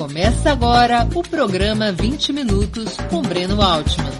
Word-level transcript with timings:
Começa 0.00 0.50
agora 0.50 1.06
o 1.14 1.22
programa 1.22 1.92
20 1.92 2.32
Minutos 2.32 2.96
com 3.10 3.20
Breno 3.20 3.60
Altman. 3.60 4.10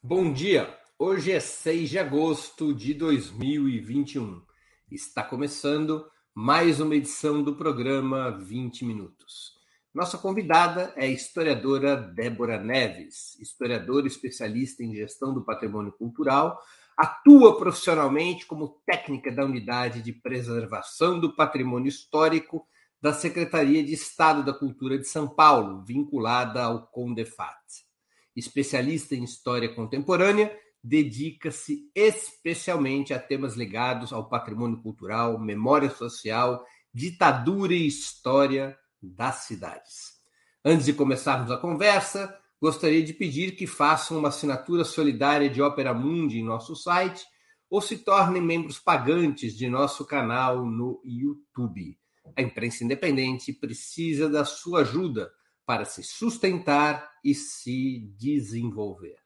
Bom 0.00 0.32
dia! 0.32 0.72
Hoje 0.96 1.32
é 1.32 1.40
6 1.40 1.90
de 1.90 1.98
agosto 1.98 2.72
de 2.72 2.94
2021. 2.94 4.40
Está 4.92 5.24
começando 5.24 6.06
mais 6.32 6.78
uma 6.78 6.94
edição 6.94 7.42
do 7.42 7.56
programa 7.56 8.30
20 8.30 8.84
Minutos. 8.84 9.54
Nossa 9.92 10.16
convidada 10.16 10.92
é 10.94 11.06
a 11.06 11.10
historiadora 11.10 11.96
Débora 11.96 12.62
Neves, 12.62 13.36
historiadora 13.40 14.06
especialista 14.06 14.84
em 14.84 14.94
gestão 14.94 15.34
do 15.34 15.44
patrimônio 15.44 15.90
cultural 15.90 16.60
Atua 16.96 17.56
profissionalmente 17.56 18.46
como 18.46 18.80
técnica 18.86 19.32
da 19.32 19.44
Unidade 19.44 20.02
de 20.02 20.12
Preservação 20.12 21.18
do 21.18 21.34
Patrimônio 21.34 21.88
Histórico 21.88 22.66
da 23.00 23.12
Secretaria 23.12 23.82
de 23.82 23.92
Estado 23.92 24.44
da 24.44 24.52
Cultura 24.52 24.96
de 24.96 25.08
São 25.08 25.28
Paulo, 25.28 25.82
vinculada 25.84 26.62
ao 26.62 26.86
CONDEFAT. 26.86 27.58
Especialista 28.36 29.14
em 29.14 29.24
História 29.24 29.74
Contemporânea, 29.74 30.56
dedica-se 30.82 31.90
especialmente 31.94 33.14
a 33.14 33.18
temas 33.18 33.54
ligados 33.54 34.12
ao 34.12 34.28
patrimônio 34.28 34.80
cultural, 34.82 35.38
memória 35.38 35.90
social, 35.90 36.64
ditadura 36.92 37.72
e 37.72 37.86
história 37.86 38.76
das 39.00 39.44
cidades. 39.44 40.20
Antes 40.64 40.86
de 40.86 40.92
começarmos 40.92 41.50
a 41.50 41.56
conversa, 41.56 42.38
gostaria 42.62 43.02
de 43.02 43.12
pedir 43.12 43.56
que 43.56 43.66
façam 43.66 44.20
uma 44.20 44.28
assinatura 44.28 44.84
solidária 44.84 45.50
de 45.50 45.60
Opera 45.60 45.92
Mundi 45.92 46.38
em 46.38 46.44
nosso 46.44 46.76
site 46.76 47.26
ou 47.68 47.80
se 47.80 47.98
tornem 47.98 48.40
membros 48.40 48.78
pagantes 48.78 49.56
de 49.56 49.68
nosso 49.68 50.04
canal 50.06 50.64
no 50.64 51.02
YouTube. 51.04 51.98
A 52.36 52.40
imprensa 52.40 52.84
independente 52.84 53.52
precisa 53.52 54.28
da 54.28 54.44
sua 54.44 54.82
ajuda 54.82 55.32
para 55.66 55.84
se 55.84 56.04
sustentar 56.04 57.10
e 57.24 57.34
se 57.34 57.98
desenvolver. 58.16 59.16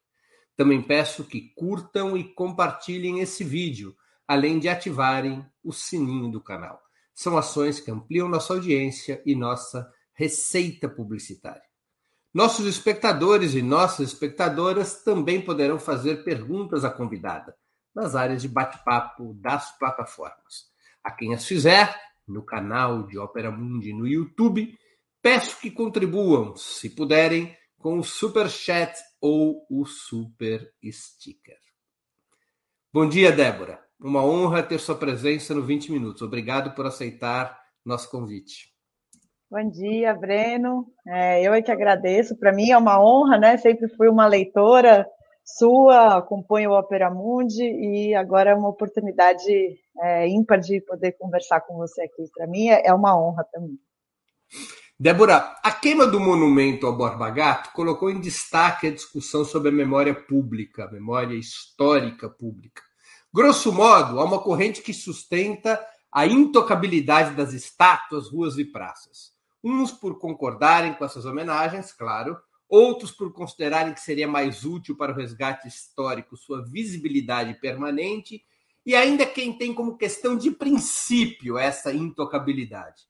Também 0.56 0.80
peço 0.80 1.22
que 1.22 1.52
curtam 1.54 2.16
e 2.16 2.24
compartilhem 2.24 3.20
esse 3.20 3.44
vídeo, 3.44 3.94
além 4.26 4.58
de 4.58 4.66
ativarem 4.66 5.44
o 5.62 5.74
sininho 5.74 6.30
do 6.30 6.42
canal. 6.42 6.80
São 7.14 7.36
ações 7.36 7.80
que 7.80 7.90
ampliam 7.90 8.30
nossa 8.30 8.54
audiência 8.54 9.22
e 9.26 9.34
nossa 9.34 9.92
receita 10.14 10.88
publicitária. 10.88 11.65
Nossos 12.36 12.66
espectadores 12.66 13.54
e 13.54 13.62
nossas 13.62 14.08
espectadoras 14.08 15.02
também 15.02 15.40
poderão 15.40 15.78
fazer 15.78 16.22
perguntas 16.22 16.84
à 16.84 16.90
convidada 16.90 17.56
nas 17.94 18.14
áreas 18.14 18.42
de 18.42 18.48
bate-papo 18.48 19.32
das 19.40 19.74
plataformas. 19.78 20.70
A 21.02 21.10
quem 21.10 21.32
as 21.32 21.46
fizer, 21.46 21.98
no 22.28 22.42
canal 22.42 23.04
de 23.06 23.16
Ópera 23.16 23.50
Mundi 23.50 23.90
no 23.94 24.06
YouTube, 24.06 24.78
peço 25.22 25.58
que 25.58 25.70
contribuam, 25.70 26.54
se 26.56 26.90
puderem, 26.90 27.56
com 27.78 27.98
o 27.98 28.04
Super 28.04 28.50
Chat 28.50 28.94
ou 29.18 29.66
o 29.70 29.86
Super 29.86 30.74
Sticker. 30.84 31.56
Bom 32.92 33.08
dia, 33.08 33.32
Débora. 33.32 33.82
Uma 33.98 34.22
honra 34.22 34.62
ter 34.62 34.78
sua 34.78 34.94
presença 34.94 35.54
no 35.54 35.62
20 35.62 35.90
Minutos. 35.90 36.20
Obrigado 36.20 36.74
por 36.74 36.84
aceitar 36.84 37.58
nosso 37.82 38.10
convite. 38.10 38.75
Bom 39.48 39.70
dia, 39.70 40.12
Breno. 40.12 40.88
É, 41.06 41.40
eu 41.46 41.54
é 41.54 41.62
que 41.62 41.70
agradeço. 41.70 42.36
Para 42.36 42.52
mim 42.52 42.70
é 42.70 42.76
uma 42.76 43.00
honra, 43.00 43.38
né? 43.38 43.56
Sempre 43.56 43.88
fui 43.88 44.08
uma 44.08 44.26
leitora 44.26 45.06
sua, 45.44 46.16
acompanho 46.16 46.70
o 46.70 46.76
Opera 46.76 47.08
Mundi 47.08 47.62
e 47.62 48.12
agora 48.16 48.50
é 48.50 48.54
uma 48.56 48.68
oportunidade 48.68 49.78
é, 50.00 50.26
ímpar 50.26 50.58
de 50.58 50.80
poder 50.80 51.12
conversar 51.12 51.60
com 51.60 51.76
você 51.76 52.02
aqui. 52.02 52.24
Para 52.34 52.48
mim 52.48 52.70
é, 52.70 52.88
é 52.88 52.92
uma 52.92 53.16
honra 53.16 53.46
também. 53.52 53.78
Débora, 54.98 55.54
a 55.62 55.70
queima 55.70 56.08
do 56.08 56.18
monumento 56.18 56.84
ao 56.84 56.96
Borba 56.96 57.30
Gato 57.30 57.72
colocou 57.72 58.10
em 58.10 58.20
destaque 58.20 58.88
a 58.88 58.92
discussão 58.92 59.44
sobre 59.44 59.68
a 59.68 59.72
memória 59.72 60.14
pública, 60.14 60.86
a 60.86 60.90
memória 60.90 61.36
histórica 61.36 62.28
pública. 62.28 62.82
Grosso 63.32 63.72
modo, 63.72 64.18
há 64.18 64.24
uma 64.24 64.42
corrente 64.42 64.82
que 64.82 64.92
sustenta 64.92 65.80
a 66.10 66.26
intocabilidade 66.26 67.36
das 67.36 67.52
estátuas, 67.52 68.28
ruas 68.28 68.58
e 68.58 68.64
praças 68.64 69.35
uns 69.66 69.90
por 69.90 70.18
concordarem 70.18 70.94
com 70.94 71.04
essas 71.04 71.24
homenagens, 71.24 71.92
claro, 71.92 72.38
outros 72.68 73.10
por 73.10 73.32
considerarem 73.32 73.92
que 73.92 74.00
seria 74.00 74.28
mais 74.28 74.64
útil 74.64 74.96
para 74.96 75.12
o 75.12 75.14
resgate 75.16 75.66
histórico 75.66 76.36
sua 76.36 76.64
visibilidade 76.64 77.54
permanente, 77.54 78.44
e 78.84 78.94
ainda 78.94 79.26
quem 79.26 79.52
tem 79.52 79.74
como 79.74 79.98
questão 79.98 80.36
de 80.36 80.52
princípio 80.52 81.58
essa 81.58 81.92
intocabilidade. 81.92 83.02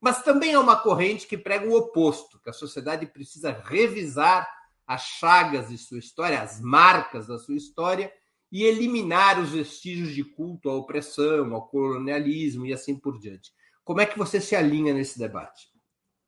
Mas 0.00 0.22
também 0.22 0.54
há 0.54 0.60
uma 0.60 0.76
corrente 0.76 1.28
que 1.28 1.38
prega 1.38 1.68
o 1.68 1.76
oposto, 1.76 2.40
que 2.42 2.50
a 2.50 2.54
sociedade 2.54 3.06
precisa 3.06 3.52
revisar 3.52 4.48
as 4.84 5.02
chagas 5.02 5.68
de 5.68 5.78
sua 5.78 5.98
história, 5.98 6.42
as 6.42 6.60
marcas 6.60 7.28
da 7.28 7.38
sua 7.38 7.54
história, 7.54 8.12
e 8.50 8.64
eliminar 8.64 9.40
os 9.40 9.50
vestígios 9.50 10.12
de 10.12 10.24
culto 10.24 10.68
à 10.68 10.74
opressão, 10.74 11.54
ao 11.54 11.68
colonialismo 11.68 12.66
e 12.66 12.72
assim 12.72 12.96
por 12.96 13.16
diante. 13.16 13.52
Como 13.84 14.00
é 14.00 14.06
que 14.06 14.18
você 14.18 14.40
se 14.40 14.56
alinha 14.56 14.92
nesse 14.92 15.16
debate? 15.16 15.68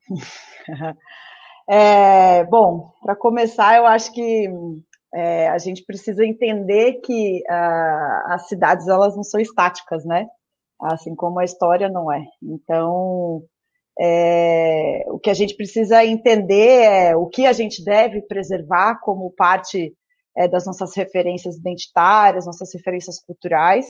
É, 1.68 2.44
bom, 2.44 2.92
para 3.00 3.14
começar, 3.14 3.76
eu 3.76 3.86
acho 3.86 4.12
que 4.12 4.48
é, 5.14 5.48
a 5.48 5.58
gente 5.58 5.84
precisa 5.84 6.24
entender 6.24 6.94
que 6.94 7.42
uh, 7.48 8.32
as 8.32 8.48
cidades 8.48 8.88
elas 8.88 9.14
não 9.14 9.22
são 9.22 9.40
estáticas, 9.40 10.04
né? 10.04 10.26
Assim 10.82 11.14
como 11.14 11.38
a 11.38 11.44
história 11.44 11.88
não 11.88 12.12
é. 12.12 12.24
Então, 12.42 13.44
é, 14.00 15.04
o 15.08 15.18
que 15.18 15.30
a 15.30 15.34
gente 15.34 15.54
precisa 15.54 16.04
entender 16.04 16.82
é 16.82 17.16
o 17.16 17.26
que 17.26 17.46
a 17.46 17.52
gente 17.52 17.84
deve 17.84 18.22
preservar 18.22 18.98
como 19.00 19.30
parte 19.30 19.94
é, 20.36 20.48
das 20.48 20.66
nossas 20.66 20.96
referências 20.96 21.56
identitárias, 21.56 22.46
nossas 22.46 22.72
referências 22.74 23.20
culturais. 23.20 23.86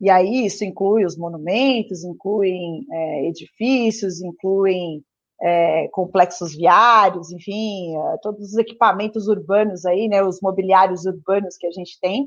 E 0.00 0.10
aí 0.10 0.46
isso 0.46 0.64
inclui 0.64 1.04
os 1.04 1.16
monumentos, 1.16 2.04
incluem 2.04 2.84
é, 2.90 3.28
edifícios, 3.28 4.20
incluem 4.20 5.02
é, 5.44 5.88
complexos 5.88 6.56
viários, 6.56 7.30
enfim, 7.30 7.94
é, 7.94 8.16
todos 8.22 8.52
os 8.52 8.56
equipamentos 8.56 9.28
urbanos 9.28 9.84
aí, 9.84 10.08
né, 10.08 10.22
os 10.22 10.40
mobiliários 10.40 11.04
urbanos 11.04 11.58
que 11.58 11.66
a 11.66 11.70
gente 11.70 12.00
tem, 12.00 12.26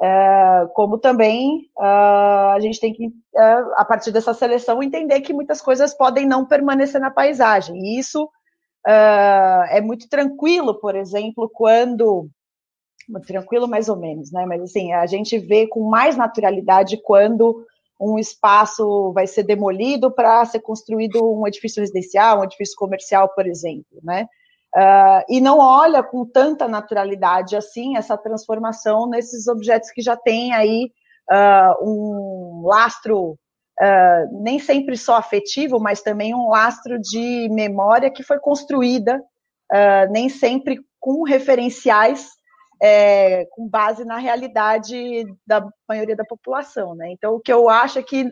é, 0.00 0.66
como 0.72 0.96
também 0.96 1.68
é, 1.78 1.84
a 1.84 2.58
gente 2.58 2.80
tem 2.80 2.94
que, 2.94 3.12
é, 3.36 3.52
a 3.76 3.84
partir 3.84 4.10
dessa 4.10 4.32
seleção, 4.32 4.82
entender 4.82 5.20
que 5.20 5.34
muitas 5.34 5.60
coisas 5.60 5.92
podem 5.92 6.26
não 6.26 6.46
permanecer 6.46 6.98
na 6.98 7.10
paisagem. 7.10 7.76
E 7.76 7.98
isso 7.98 8.26
é, 8.86 9.80
muito 9.82 10.08
tranquilo, 10.08 10.80
por 10.80 10.94
exemplo, 10.96 11.50
quando 11.52 12.28
tranquilo 13.26 13.68
mais 13.68 13.88
ou 13.88 13.96
menos, 13.96 14.32
né? 14.32 14.46
Mas 14.46 14.62
assim, 14.62 14.92
a 14.92 15.06
gente 15.06 15.38
vê 15.38 15.66
com 15.66 15.88
mais 15.88 16.16
naturalidade 16.16 17.00
quando 17.02 17.64
um 18.00 18.18
espaço 18.18 19.12
vai 19.12 19.26
ser 19.26 19.42
demolido 19.42 20.10
para 20.10 20.44
ser 20.44 20.60
construído 20.60 21.18
um 21.22 21.46
edifício 21.46 21.80
residencial, 21.80 22.40
um 22.40 22.44
edifício 22.44 22.76
comercial, 22.76 23.28
por 23.30 23.46
exemplo, 23.46 23.98
né? 24.02 24.26
Uh, 24.76 25.24
e 25.30 25.40
não 25.40 25.58
olha 25.58 26.02
com 26.02 26.26
tanta 26.26 26.68
naturalidade 26.68 27.56
assim 27.56 27.96
essa 27.96 28.14
transformação 28.18 29.08
nesses 29.08 29.48
objetos 29.48 29.90
que 29.90 30.02
já 30.02 30.14
têm 30.14 30.52
aí 30.52 30.90
uh, 31.32 31.82
um 31.82 32.62
lastro 32.66 33.38
uh, 33.80 34.42
nem 34.42 34.58
sempre 34.58 34.94
só 34.98 35.16
afetivo, 35.16 35.80
mas 35.80 36.02
também 36.02 36.34
um 36.34 36.50
lastro 36.50 36.98
de 37.00 37.48
memória 37.50 38.10
que 38.10 38.22
foi 38.22 38.38
construída 38.38 39.22
nem 40.12 40.28
sempre 40.28 40.78
com 41.00 41.24
referenciais 41.24 42.35
é, 42.80 43.46
com 43.46 43.68
base 43.68 44.04
na 44.04 44.18
realidade 44.18 45.24
da 45.46 45.66
maioria 45.88 46.16
da 46.16 46.24
população, 46.24 46.94
né? 46.94 47.10
Então, 47.12 47.34
o 47.34 47.40
que 47.40 47.52
eu 47.52 47.68
acho 47.68 47.98
é 47.98 48.02
que, 48.02 48.30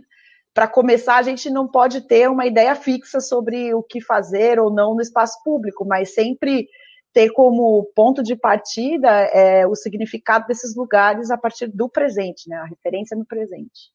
para 0.52 0.69
começar, 0.69 1.17
a 1.17 1.23
gente 1.23 1.50
não 1.50 1.67
pode 1.67 2.02
ter 2.02 2.29
uma 2.29 2.46
ideia 2.46 2.75
fixa 2.75 3.20
sobre 3.20 3.75
o 3.75 3.82
que 3.82 4.00
fazer 4.00 4.58
ou 4.58 4.73
não 4.73 4.94
no 4.94 5.00
espaço 5.00 5.43
público, 5.43 5.85
mas 5.85 6.14
sempre 6.14 6.69
ter 7.12 7.31
como 7.31 7.85
ponto 7.94 8.23
de 8.23 8.35
partida 8.35 9.08
é, 9.08 9.67
o 9.67 9.75
significado 9.75 10.47
desses 10.47 10.75
lugares 10.75 11.31
a 11.31 11.38
partir 11.38 11.69
do 11.69 11.88
presente, 11.88 12.49
né? 12.49 12.56
A 12.56 12.64
referência 12.64 13.17
no 13.17 13.25
presente. 13.25 13.94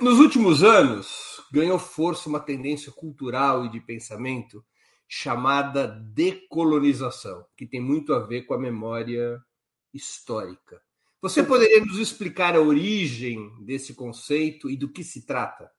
Nos 0.00 0.20
últimos 0.20 0.62
anos, 0.62 1.42
ganhou 1.52 1.78
força 1.78 2.28
uma 2.28 2.38
tendência 2.38 2.92
cultural 2.92 3.64
e 3.64 3.70
de 3.70 3.80
pensamento 3.80 4.62
chamada 5.16 5.86
decolonização, 5.86 7.46
que 7.56 7.64
tem 7.64 7.80
muito 7.80 8.12
a 8.12 8.18
ver 8.18 8.42
com 8.42 8.52
a 8.52 8.58
memória 8.58 9.40
histórica. 9.92 10.80
Você 11.22 11.40
poderia 11.44 11.78
nos 11.84 12.00
explicar 12.00 12.56
a 12.56 12.60
origem 12.60 13.48
desse 13.64 13.94
conceito 13.94 14.68
e 14.68 14.76
do 14.76 14.90
que 14.90 15.04
se 15.04 15.24
trata? 15.24 15.70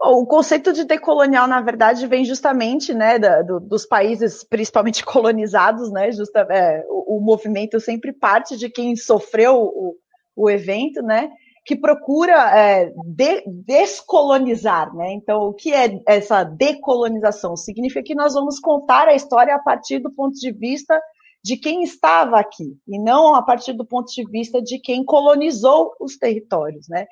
O 0.00 0.24
conceito 0.24 0.72
de 0.72 0.84
decolonial, 0.84 1.46
na 1.46 1.60
verdade, 1.60 2.06
vem 2.06 2.24
justamente 2.24 2.94
né, 2.94 3.18
da, 3.18 3.42
do, 3.42 3.60
dos 3.60 3.84
países, 3.84 4.42
principalmente 4.42 5.04
colonizados, 5.04 5.92
né? 5.92 6.10
Justa, 6.10 6.40
é, 6.50 6.86
o, 6.88 7.18
o, 7.18 7.20
movimento 7.20 7.78
sempre 7.78 8.14
parte 8.14 8.56
de 8.56 8.70
quem 8.70 8.96
sofreu 8.96 9.56
o, 9.56 9.94
o 10.34 10.48
evento, 10.48 11.02
né? 11.02 11.30
Que 11.66 11.74
procura 11.74 12.56
é, 12.56 12.92
de, 13.04 13.42
descolonizar, 13.64 14.94
né? 14.94 15.12
Então, 15.12 15.48
o 15.48 15.52
que 15.52 15.74
é 15.74 16.00
essa 16.06 16.44
decolonização? 16.44 17.56
Significa 17.56 18.04
que 18.04 18.14
nós 18.14 18.34
vamos 18.34 18.60
contar 18.60 19.08
a 19.08 19.14
história 19.14 19.52
a 19.52 19.58
partir 19.58 19.98
do 19.98 20.12
ponto 20.12 20.34
de 20.38 20.52
vista 20.52 20.98
de 21.42 21.56
quem 21.56 21.82
estava 21.82 22.38
aqui, 22.38 22.76
e 22.86 22.98
não 23.00 23.34
a 23.34 23.42
partir 23.42 23.72
do 23.72 23.84
ponto 23.84 24.12
de 24.12 24.24
vista 24.30 24.62
de 24.62 24.78
quem 24.78 25.04
colonizou 25.04 25.92
os 26.00 26.16
territórios, 26.16 26.88
né? 26.88 27.04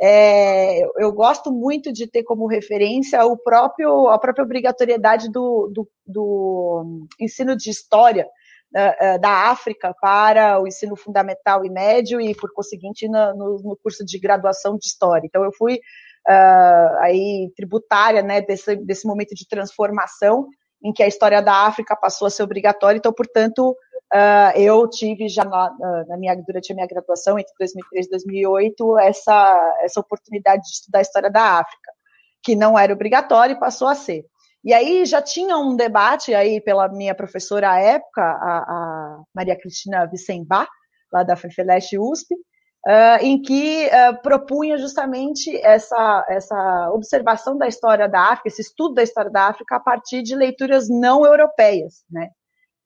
É, 0.00 0.80
eu 0.96 1.12
gosto 1.12 1.52
muito 1.52 1.92
de 1.92 2.06
ter 2.06 2.22
como 2.22 2.46
referência 2.46 3.24
o 3.26 3.36
próprio, 3.36 4.08
a 4.08 4.18
própria 4.18 4.44
obrigatoriedade 4.44 5.30
do, 5.30 5.70
do, 5.74 5.88
do 6.06 7.06
ensino 7.20 7.56
de 7.56 7.68
história 7.68 8.26
da, 8.70 8.96
é, 8.98 9.18
da, 9.18 9.50
África 9.50 9.94
para 10.00 10.60
o 10.60 10.66
ensino 10.66 10.96
fundamental 10.96 11.64
e 11.64 11.70
médio 11.70 12.20
e, 12.20 12.34
por 12.34 12.52
conseguinte, 12.52 13.08
no, 13.08 13.34
no 13.34 13.76
curso 13.82 14.04
de 14.04 14.18
graduação 14.18 14.76
de 14.76 14.86
história. 14.86 15.26
Então, 15.26 15.44
eu 15.44 15.52
fui 15.52 15.74
uh, 15.74 16.98
aí 17.00 17.50
tributária 17.56 18.22
né, 18.22 18.40
desse, 18.40 18.76
desse 18.76 19.06
momento 19.06 19.34
de 19.34 19.46
transformação 19.48 20.46
em 20.82 20.92
que 20.92 21.02
a 21.02 21.08
história 21.08 21.42
da 21.42 21.66
África 21.66 21.96
passou 21.96 22.26
a 22.26 22.30
ser 22.30 22.42
obrigatória. 22.42 22.98
Então, 22.98 23.12
portanto, 23.12 23.76
Uh, 24.10 24.56
eu 24.56 24.88
tive 24.88 25.28
já 25.28 25.44
na, 25.44 25.70
na, 26.08 26.16
minha, 26.16 26.34
durante 26.34 26.72
a 26.72 26.74
minha 26.74 26.86
graduação, 26.86 27.38
entre 27.38 27.52
2003 27.58 28.06
e 28.06 28.10
2008, 28.10 28.98
essa, 29.00 29.76
essa 29.82 30.00
oportunidade 30.00 30.62
de 30.62 30.68
estudar 30.68 31.00
a 31.00 31.02
história 31.02 31.30
da 31.30 31.58
África, 31.58 31.92
que 32.42 32.56
não 32.56 32.78
era 32.78 32.90
obrigatória 32.90 33.52
e 33.52 33.58
passou 33.58 33.86
a 33.86 33.94
ser. 33.94 34.24
E 34.64 34.74
aí 34.74 35.04
já 35.06 35.22
tinha 35.22 35.56
um 35.56 35.76
debate 35.76 36.34
aí 36.34 36.60
pela 36.60 36.88
minha 36.88 37.14
professora 37.14 37.70
à 37.70 37.80
época, 37.80 38.22
a, 38.22 38.58
a 38.58 39.22
Maria 39.34 39.56
Cristina 39.58 40.06
Vicembá, 40.06 40.66
lá 41.12 41.22
da 41.22 41.36
FEFELESH 41.36 41.98
USP, 41.98 42.34
uh, 42.34 43.22
em 43.22 43.40
que 43.40 43.86
uh, 43.86 44.20
propunha 44.22 44.76
justamente 44.78 45.56
essa, 45.58 46.26
essa 46.28 46.90
observação 46.92 47.56
da 47.56 47.68
história 47.68 48.08
da 48.08 48.32
África, 48.32 48.48
esse 48.48 48.62
estudo 48.62 48.94
da 48.94 49.02
história 49.02 49.30
da 49.30 49.48
África 49.48 49.76
a 49.76 49.80
partir 49.80 50.22
de 50.22 50.34
leituras 50.34 50.88
não 50.88 51.24
europeias, 51.24 52.04
né? 52.10 52.28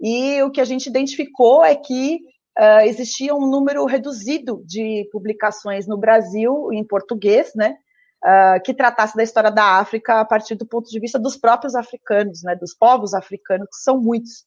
E 0.00 0.42
o 0.42 0.50
que 0.50 0.60
a 0.60 0.64
gente 0.64 0.86
identificou 0.88 1.64
é 1.64 1.76
que 1.76 2.18
uh, 2.58 2.80
existia 2.84 3.34
um 3.34 3.46
número 3.46 3.84
reduzido 3.86 4.62
de 4.66 5.08
publicações 5.12 5.86
no 5.86 5.96
Brasil, 5.96 6.72
em 6.72 6.84
português, 6.84 7.52
né, 7.54 7.76
uh, 8.24 8.62
que 8.62 8.74
tratasse 8.74 9.16
da 9.16 9.22
história 9.22 9.50
da 9.50 9.78
África 9.78 10.20
a 10.20 10.24
partir 10.24 10.54
do 10.54 10.66
ponto 10.66 10.88
de 10.88 11.00
vista 11.00 11.18
dos 11.18 11.36
próprios 11.36 11.74
africanos, 11.74 12.42
né, 12.42 12.54
dos 12.56 12.74
povos 12.74 13.14
africanos, 13.14 13.68
que 13.68 13.82
são 13.82 14.00
muitos. 14.00 14.44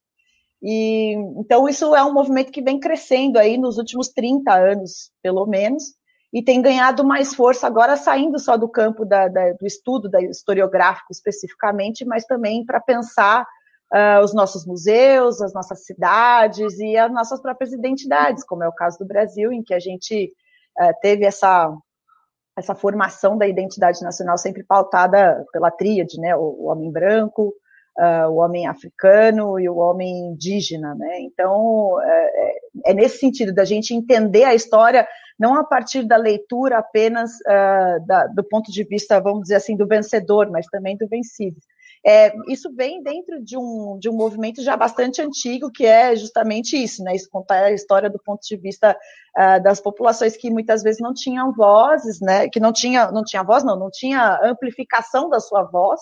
E, 0.61 1.13
então, 1.37 1.67
isso 1.67 1.95
é 1.95 2.03
um 2.03 2.13
movimento 2.13 2.51
que 2.51 2.61
vem 2.61 2.79
crescendo 2.79 3.37
aí 3.37 3.57
nos 3.57 3.77
últimos 3.77 4.09
30 4.09 4.53
anos, 4.53 5.11
pelo 5.21 5.45
menos, 5.45 5.83
e 6.33 6.43
tem 6.43 6.61
ganhado 6.61 7.03
mais 7.03 7.33
força 7.33 7.67
agora, 7.67 7.95
saindo 7.95 8.39
só 8.39 8.57
do 8.57 8.67
campo 8.67 9.05
da, 9.05 9.27
da, 9.27 9.53
do 9.53 9.65
estudo 9.65 10.09
da 10.09 10.21
historiográfico 10.21 11.11
especificamente, 11.11 12.03
mas 12.03 12.25
também 12.25 12.65
para 12.65 12.81
pensar 12.81 13.45
uh, 13.93 14.23
os 14.23 14.33
nossos 14.33 14.65
museus, 14.65 15.41
as 15.41 15.53
nossas 15.53 15.85
cidades 15.85 16.77
e 16.79 16.97
as 16.97 17.11
nossas 17.11 17.41
próprias 17.41 17.71
identidades, 17.71 18.43
como 18.43 18.63
é 18.63 18.67
o 18.67 18.73
caso 18.73 18.97
do 18.99 19.05
Brasil, 19.05 19.51
em 19.51 19.63
que 19.63 19.73
a 19.73 19.79
gente 19.79 20.33
uh, 20.79 20.93
teve 21.01 21.25
essa, 21.25 21.73
essa 22.57 22.73
formação 22.73 23.37
da 23.37 23.47
identidade 23.47 24.01
nacional 24.01 24.37
sempre 24.37 24.63
pautada 24.63 25.45
pela 25.51 25.69
tríade, 25.69 26.19
né? 26.19 26.35
O, 26.35 26.41
o 26.41 26.65
homem 26.65 26.91
branco, 26.91 27.53
uh, 27.97 28.29
o 28.29 28.37
homem 28.37 28.67
africano 28.67 29.59
e 29.59 29.67
o 29.67 29.77
homem 29.77 30.31
indígena, 30.31 30.95
né? 30.95 31.19
Então, 31.21 32.01
é, 32.01 32.57
é 32.85 32.93
nesse 32.93 33.17
sentido 33.17 33.53
da 33.53 33.65
gente 33.65 33.93
entender 33.93 34.43
a 34.43 34.55
história 34.55 35.07
não 35.37 35.55
a 35.55 35.63
partir 35.63 36.03
da 36.03 36.15
leitura 36.15 36.77
apenas 36.77 37.31
uh, 37.41 38.05
da, 38.05 38.27
do 38.27 38.43
ponto 38.43 38.71
de 38.71 38.83
vista, 38.83 39.19
vamos 39.19 39.43
dizer 39.43 39.55
assim, 39.55 39.75
do 39.75 39.85
vencedor, 39.85 40.49
mas 40.49 40.65
também 40.67 40.95
do 40.97 41.07
vencido. 41.07 41.57
É, 42.07 42.31
isso 42.49 42.71
vem 42.75 43.01
dentro 43.01 43.43
de 43.43 43.57
um, 43.57 43.97
de 43.99 44.07
um 44.07 44.13
movimento 44.13 44.61
já 44.61 44.77
bastante 44.77 45.23
antigo, 45.23 45.71
que 45.71 45.87
é 45.87 46.15
justamente 46.15 46.77
isso, 46.77 47.03
né? 47.03 47.15
Isso 47.15 47.27
contar 47.31 47.63
a 47.63 47.71
história 47.71 48.11
do 48.11 48.19
ponto 48.23 48.41
de 48.47 48.55
vista 48.57 48.95
uh, 49.35 49.63
das 49.63 49.81
populações 49.81 50.37
que 50.37 50.51
muitas 50.51 50.83
vezes 50.83 51.01
não 51.01 51.15
tinham 51.15 51.51
vozes, 51.51 52.19
né? 52.21 52.47
Que 52.47 52.59
não 52.59 52.71
tinha, 52.71 53.11
não 53.11 53.23
tinha 53.23 53.41
voz, 53.41 53.63
não, 53.63 53.75
não 53.75 53.89
tinha 53.91 54.39
amplificação 54.43 55.29
da 55.29 55.39
sua 55.39 55.63
voz. 55.63 55.99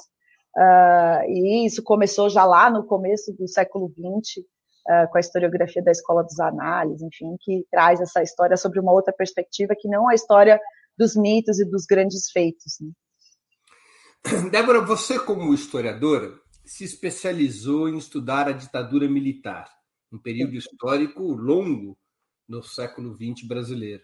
Uh, 0.58 1.24
e 1.30 1.66
isso 1.66 1.82
começou 1.82 2.30
já 2.30 2.44
lá 2.44 2.70
no 2.70 2.86
começo 2.86 3.32
do 3.34 3.48
século 3.48 3.90
XX, 3.90 4.40
uh, 4.40 4.44
ah, 4.90 5.08
com 5.08 5.18
a 5.18 5.22
historiografia 5.22 5.82
da 5.82 5.92
Escola 5.92 6.22
dos 6.22 6.38
Análises, 6.38 7.02
enfim, 7.02 7.38
que 7.40 7.66
traz 7.72 8.02
essa 8.02 8.22
história 8.22 8.58
sobre 8.58 8.80
uma 8.80 8.92
outra 8.92 9.14
perspectiva 9.14 9.74
que 9.74 9.88
não 9.88 10.10
a 10.10 10.14
história 10.14 10.60
dos 10.98 11.16
mitos 11.16 11.62
e 11.62 11.66
dos 11.66 11.86
grandes 11.86 12.30
feitos. 12.30 12.76
Né? 12.82 12.92
Débora, 14.52 14.82
você, 14.82 15.20
como 15.20 15.54
historiadora, 15.54 16.40
se 16.66 16.84
especializou 16.84 17.90
em 17.90 17.98
estudar 17.98 18.48
a 18.48 18.54
ditadura 18.54 19.08
militar, 19.08 19.70
um 20.12 20.18
período 20.18 20.56
histórico 20.56 21.24
longo 21.34 21.98
no 22.48 22.64
século 22.64 23.16
XX 23.16 23.46
brasileiro. 23.46 24.04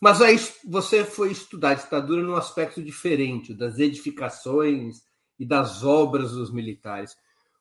Mas 0.00 0.20
aí 0.20 0.36
você 0.64 1.04
foi 1.04 1.32
estudar 1.32 1.70
a 1.70 1.74
ditadura 1.74 2.22
num 2.22 2.36
aspecto 2.36 2.82
diferente, 2.82 3.54
das 3.54 3.78
edificações 3.78 5.02
e 5.38 5.46
das 5.46 5.82
obras 5.82 6.32
dos 6.32 6.52
militares. 6.52 7.16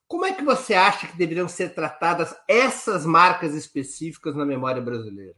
Como 0.05 0.25
é 0.25 0.33
que 0.33 0.43
você 0.43 0.73
acha 0.73 1.07
que 1.07 1.17
deveriam 1.17 1.47
ser 1.47 1.73
tratadas 1.73 2.35
essas 2.47 3.05
marcas 3.05 3.55
específicas 3.55 4.35
na 4.35 4.45
memória 4.45 4.81
brasileira? 4.81 5.35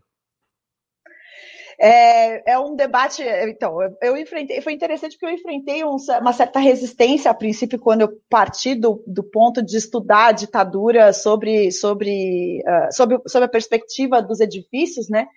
É, 1.79 2.53
é 2.53 2.59
um 2.59 2.75
debate. 2.75 3.21
Então, 3.21 3.81
eu, 3.81 3.95
eu, 4.01 4.17
enfrentei. 4.17 4.61
Foi 4.61 4.73
interessante 4.73 5.13
porque 5.13 5.27
eu 5.27 5.37
enfrentei 5.37 5.83
um, 5.83 5.97
uma 6.19 6.33
certa 6.33 6.59
resistência 6.59 7.29
a 7.29 7.35
princípio 7.35 7.79
quando 7.79 8.01
eu 8.01 8.19
parti 8.29 8.73
do, 8.73 9.03
do 9.05 9.23
ponto 9.23 9.61
de 9.61 9.77
estudar 9.77 10.27
a 10.27 10.31
ditadura 10.31 11.13
sobre, 11.13 11.71
sobre, 11.71 12.63
uh, 12.67 12.91
sobre, 12.91 13.19
sobre 13.27 13.45
a 13.45 13.49
perspectiva 13.49 14.23
dos 14.23 14.39
edifícios, 14.39 15.07
né? 15.07 15.27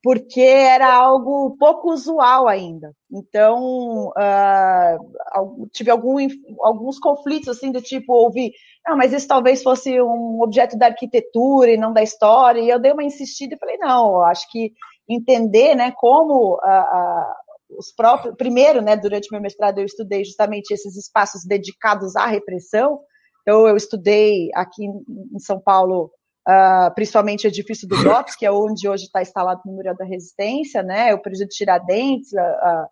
Porque 0.00 0.40
era 0.40 0.94
algo 0.94 1.56
pouco 1.58 1.92
usual 1.92 2.46
ainda. 2.46 2.94
Então, 3.10 4.10
uh, 4.10 5.68
tive 5.72 5.90
algum, 5.90 6.16
alguns 6.60 7.00
conflitos, 7.00 7.48
assim, 7.48 7.72
do 7.72 7.82
tipo, 7.82 8.12
ouvi, 8.12 8.52
não, 8.86 8.96
mas 8.96 9.12
isso 9.12 9.26
talvez 9.26 9.64
fosse 9.64 10.00
um 10.00 10.40
objeto 10.40 10.78
da 10.78 10.86
arquitetura 10.86 11.72
e 11.72 11.76
não 11.76 11.92
da 11.92 12.04
história. 12.04 12.60
E 12.60 12.70
eu 12.70 12.78
dei 12.78 12.92
uma 12.92 13.02
insistida 13.02 13.56
e 13.56 13.58
falei, 13.58 13.76
não, 13.78 14.22
acho 14.22 14.48
que 14.52 14.72
entender 15.08 15.74
né, 15.74 15.92
como 15.96 16.58
a, 16.62 16.68
a, 16.68 17.36
os 17.70 17.92
próprios. 17.92 18.34
Primeiro, 18.36 18.82
né, 18.82 18.96
durante 18.96 19.32
meu 19.32 19.40
mestrado, 19.40 19.78
eu 19.78 19.84
estudei 19.84 20.24
justamente 20.24 20.72
esses 20.72 20.96
espaços 20.96 21.44
dedicados 21.44 22.14
à 22.16 22.26
repressão. 22.26 23.00
Então, 23.42 23.66
eu 23.66 23.76
estudei 23.76 24.50
aqui 24.54 24.84
em 24.84 25.38
São 25.38 25.58
Paulo, 25.58 26.10
uh, 26.46 26.94
principalmente 26.94 27.46
o 27.46 27.48
edifício 27.48 27.88
do 27.88 28.02
DOPS, 28.02 28.36
que 28.36 28.44
é 28.44 28.52
onde 28.52 28.88
hoje 28.88 29.04
está 29.04 29.22
instalado 29.22 29.62
o 29.64 29.68
Memorial 29.68 29.96
da 29.96 30.04
Resistência, 30.04 30.82
né, 30.82 31.14
o 31.14 31.22
Presídio 31.22 31.56
Tiradentes, 31.56 32.30
uh, 32.32 32.88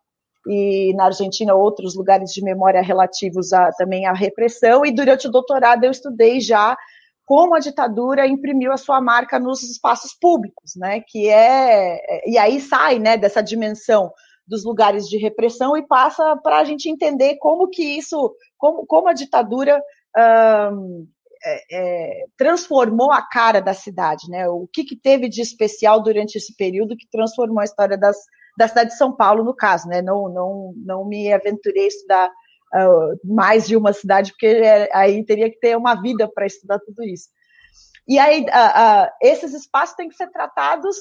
e 0.48 0.94
na 0.94 1.06
Argentina 1.06 1.54
outros 1.54 1.96
lugares 1.96 2.30
de 2.30 2.42
memória 2.42 2.80
relativos 2.80 3.52
a, 3.52 3.70
também 3.72 4.06
à 4.06 4.12
repressão. 4.12 4.86
E 4.86 4.92
durante 4.92 5.26
o 5.26 5.30
doutorado 5.30 5.84
eu 5.84 5.90
estudei 5.90 6.40
já 6.40 6.76
como 7.26 7.56
a 7.56 7.58
ditadura 7.58 8.26
imprimiu 8.26 8.72
a 8.72 8.76
sua 8.76 9.00
marca 9.00 9.38
nos 9.38 9.62
espaços 9.62 10.14
públicos, 10.18 10.72
né? 10.76 11.00
Que 11.00 11.28
é 11.28 12.22
e 12.24 12.38
aí 12.38 12.60
sai, 12.60 12.98
né, 13.00 13.16
dessa 13.16 13.42
dimensão 13.42 14.12
dos 14.46 14.64
lugares 14.64 15.08
de 15.08 15.18
repressão 15.18 15.76
e 15.76 15.84
passa 15.84 16.36
para 16.36 16.58
a 16.58 16.64
gente 16.64 16.88
entender 16.88 17.36
como 17.38 17.68
que 17.68 17.82
isso, 17.82 18.32
como, 18.56 18.86
como 18.86 19.08
a 19.08 19.12
ditadura 19.12 19.82
um, 20.72 21.08
é, 21.44 21.62
é, 21.70 22.24
transformou 22.36 23.12
a 23.12 23.22
cara 23.22 23.60
da 23.60 23.74
cidade, 23.74 24.30
né? 24.30 24.48
O 24.48 24.68
que, 24.72 24.84
que 24.84 24.96
teve 24.96 25.28
de 25.28 25.42
especial 25.42 26.00
durante 26.00 26.36
esse 26.36 26.54
período 26.56 26.96
que 26.96 27.08
transformou 27.10 27.60
a 27.60 27.64
história 27.64 27.98
das, 27.98 28.16
da 28.56 28.68
cidade 28.68 28.90
de 28.90 28.96
São 28.96 29.14
Paulo, 29.14 29.44
no 29.44 29.54
caso, 29.54 29.88
né? 29.88 30.00
Não, 30.00 30.28
não, 30.28 30.72
não 30.76 31.04
me 31.04 31.32
aventurei 31.32 31.84
a 31.84 31.88
estudar 31.88 32.30
uh, 32.76 33.18
mais 33.24 33.66
de 33.66 33.76
uma 33.76 33.92
cidade, 33.92 34.32
porque 34.32 34.46
é, 34.46 34.88
aí 34.92 35.24
teria 35.24 35.50
que 35.50 35.58
ter 35.58 35.76
uma 35.76 35.94
vida 35.94 36.30
para 36.32 36.46
estudar 36.46 36.78
tudo 36.80 37.02
isso. 37.04 37.28
E 38.08 38.18
aí, 38.18 38.42
uh, 38.42 38.44
uh, 38.44 39.08
esses 39.20 39.52
espaços 39.52 39.96
têm 39.96 40.08
que 40.08 40.14
ser 40.14 40.30
tratados, 40.30 40.96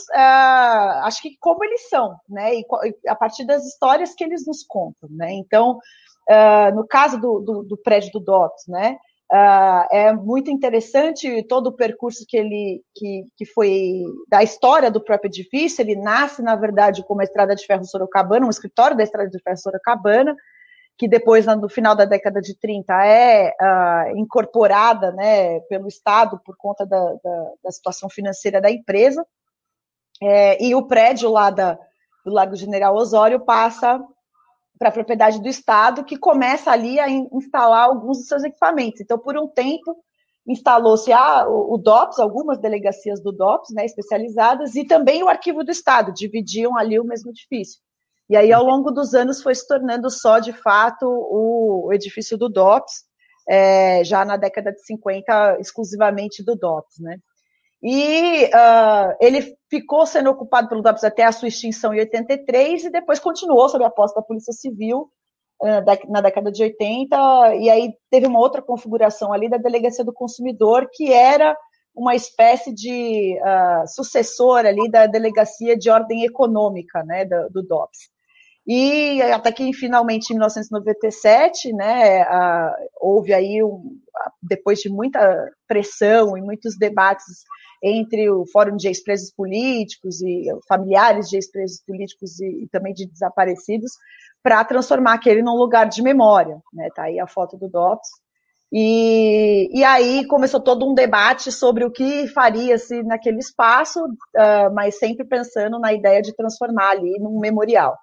acho 1.03 1.21
que 1.21 1.37
como 1.39 1.63
eles 1.63 1.87
são, 1.87 2.15
né? 2.27 2.55
E, 2.55 2.65
a 3.07 3.15
partir 3.15 3.45
das 3.45 3.63
histórias 3.65 4.15
que 4.15 4.23
eles 4.23 4.45
nos 4.47 4.63
contam, 4.63 5.09
né? 5.11 5.31
Então, 5.33 5.77
no 6.73 6.87
caso 6.87 7.19
do, 7.19 7.39
do, 7.39 7.63
do, 7.63 7.77
prédio 7.77 8.11
do 8.13 8.19
DOTS, 8.19 8.63
né? 8.67 8.97
é 9.91 10.11
muito 10.13 10.49
interessante 10.49 11.43
todo 11.43 11.67
o 11.67 11.75
percurso 11.75 12.25
que 12.27 12.35
ele 12.35 12.81
que, 12.95 13.25
que 13.37 13.45
foi 13.45 14.01
da 14.27 14.41
história 14.41 14.89
do 14.89 15.03
próprio 15.03 15.29
edifício. 15.29 15.83
Ele 15.83 15.95
nasce, 15.95 16.41
na 16.41 16.55
verdade, 16.55 17.05
como 17.05 17.21
a 17.21 17.23
Estrada 17.23 17.55
de 17.55 17.63
Ferro 17.67 17.85
Sorocabana, 17.85 18.47
um 18.47 18.49
escritório 18.49 18.97
da 18.97 19.03
Estrada 19.03 19.29
de 19.29 19.39
Ferro 19.43 19.57
Sorocabana, 19.57 20.35
que 20.97 21.07
depois, 21.07 21.45
no 21.45 21.67
final 21.67 21.95
da 21.95 22.05
década 22.05 22.41
de 22.41 22.57
30, 22.57 22.93
é 23.05 23.49
uh, 23.49 24.17
incorporada 24.17 25.11
né, 25.11 25.59
pelo 25.61 25.87
Estado 25.87 26.39
por 26.45 26.55
conta 26.57 26.85
da, 26.85 27.13
da, 27.21 27.51
da 27.63 27.71
situação 27.71 28.09
financeira 28.09 28.61
da 28.61 28.71
empresa. 28.71 29.25
É, 30.21 30.63
e 30.63 30.73
o 30.73 30.87
prédio 30.87 31.29
lá 31.29 31.49
da, 31.49 31.77
do 32.23 32.31
Lago 32.31 32.55
General 32.55 32.95
Osório 32.95 33.41
passa 33.41 34.01
para 34.79 34.89
a 34.89 34.91
propriedade 34.91 35.41
do 35.41 35.47
Estado, 35.47 36.03
que 36.03 36.17
começa 36.17 36.71
ali 36.71 36.99
a 36.99 37.09
instalar 37.09 37.85
alguns 37.85 38.19
dos 38.19 38.27
seus 38.27 38.43
equipamentos. 38.43 39.01
Então, 39.01 39.17
por 39.17 39.37
um 39.37 39.47
tempo, 39.47 39.95
instalou-se 40.47 41.11
o, 41.47 41.77
DOPS, 41.77 42.19
algumas 42.19 42.59
delegacias 42.59 43.21
do 43.21 43.31
DOPS, 43.31 43.73
né, 43.73 43.85
especializadas, 43.85 44.75
e 44.75 44.85
também 44.85 45.23
o 45.23 45.29
Arquivo 45.29 45.63
do 45.63 45.71
Estado, 45.71 46.13
dividiam 46.13 46.77
ali 46.77 46.99
o 46.99 47.05
mesmo 47.05 47.31
edifício. 47.31 47.81
E 48.29 48.35
aí, 48.35 48.51
ao 48.51 48.63
longo 48.63 48.91
dos 48.91 49.13
anos, 49.13 49.41
foi 49.41 49.53
se 49.53 49.67
tornando 49.67 50.09
só, 50.09 50.39
de 50.39 50.51
fato, 50.51 51.05
o, 51.05 51.93
edifício 51.93 52.37
do 52.37 52.49
DOPS, 52.49 53.03
é, 53.47 54.03
já 54.03 54.25
na 54.25 54.35
década 54.37 54.71
de 54.71 54.83
50, 54.83 55.57
exclusivamente 55.59 56.43
do 56.43 56.55
DOPS, 56.55 56.99
né. 56.99 57.17
E 57.83 58.45
uh, 58.45 59.15
ele 59.21 59.55
ficou 59.69 60.07
sendo 60.07 60.31
ocupado 60.31 60.67
pelo 60.67 60.81
DOPS 60.81 61.03
até 61.03 61.23
a 61.23 61.31
sua 61.31 61.49
extinção 61.49 61.93
em 61.93 61.99
83 61.99 62.85
e 62.85 62.89
depois 62.89 63.19
continuou 63.19 63.69
sob 63.69 63.83
a 63.83 63.91
posse 63.91 64.15
da 64.15 64.23
Polícia 64.23 64.51
Civil 64.51 65.07
uh, 65.61 66.11
na 66.11 66.19
década 66.19 66.51
de 66.51 66.63
80. 66.63 67.55
E 67.57 67.69
aí 67.69 67.93
teve 68.09 68.25
uma 68.25 68.39
outra 68.39 68.59
configuração 68.59 69.31
ali 69.31 69.47
da 69.47 69.57
Delegacia 69.57 70.03
do 70.03 70.11
Consumidor, 70.11 70.89
que 70.91 71.13
era 71.13 71.55
uma 71.93 72.15
espécie 72.15 72.73
de 72.73 73.37
uh, 73.39 73.87
sucessor 73.87 74.65
ali 74.65 74.89
da 74.89 75.05
Delegacia 75.05 75.77
de 75.77 75.89
Ordem 75.89 76.25
Econômica 76.25 77.03
né, 77.03 77.23
do, 77.23 77.49
do 77.51 77.63
DOPS. 77.63 78.14
E 78.67 79.21
até 79.21 79.51
que 79.51 79.71
finalmente 79.73 80.31
em 80.31 80.33
1997, 80.33 81.71
né, 81.73 82.25
houve 82.99 83.31
aí 83.33 83.63
um, 83.63 83.99
depois 84.41 84.79
de 84.79 84.89
muita 84.89 85.51
pressão 85.67 86.35
e 86.35 86.41
muitos 86.41 86.75
debates 86.77 87.43
entre 87.83 88.29
o 88.31 88.45
Fórum 88.47 88.75
de 88.75 88.87
Ex-Presos 88.87 89.31
Políticos 89.31 90.19
e 90.21 90.47
familiares 90.67 91.29
de 91.29 91.35
ex-presos 91.35 91.83
políticos 91.85 92.39
e, 92.39 92.63
e, 92.63 92.67
também 92.69 92.93
de 92.93 93.05
desaparecidos, 93.05 93.91
para 94.41 94.63
transformar 94.63 95.13
aquele 95.13 95.43
num 95.43 95.55
lugar 95.55 95.87
de 95.87 96.01
memória. 96.01 96.57
Né? 96.73 96.89
Tá 96.95 97.03
aí 97.03 97.19
a 97.19 97.27
foto 97.27 97.57
do 97.57 97.69
DOPS. 97.69 98.07
E, 98.71 99.69
e 99.71 99.83
aí 99.83 100.25
começou 100.25 100.59
todo 100.59 100.89
um 100.89 100.93
debate 100.95 101.51
sobre 101.51 101.85
o 101.85 101.91
que 101.91 102.27
faria-se 102.27 103.03
naquele 103.03 103.37
espaço, 103.37 104.03
uh, 104.03 104.73
mas 104.73 104.97
sempre 104.97 105.25
pensando 105.25 105.79
na 105.79 105.93
ideia 105.93 106.21
de 106.21 106.35
transformar 106.35 106.89
ali 106.89 107.19
num 107.19 107.39
memorial. 107.39 107.95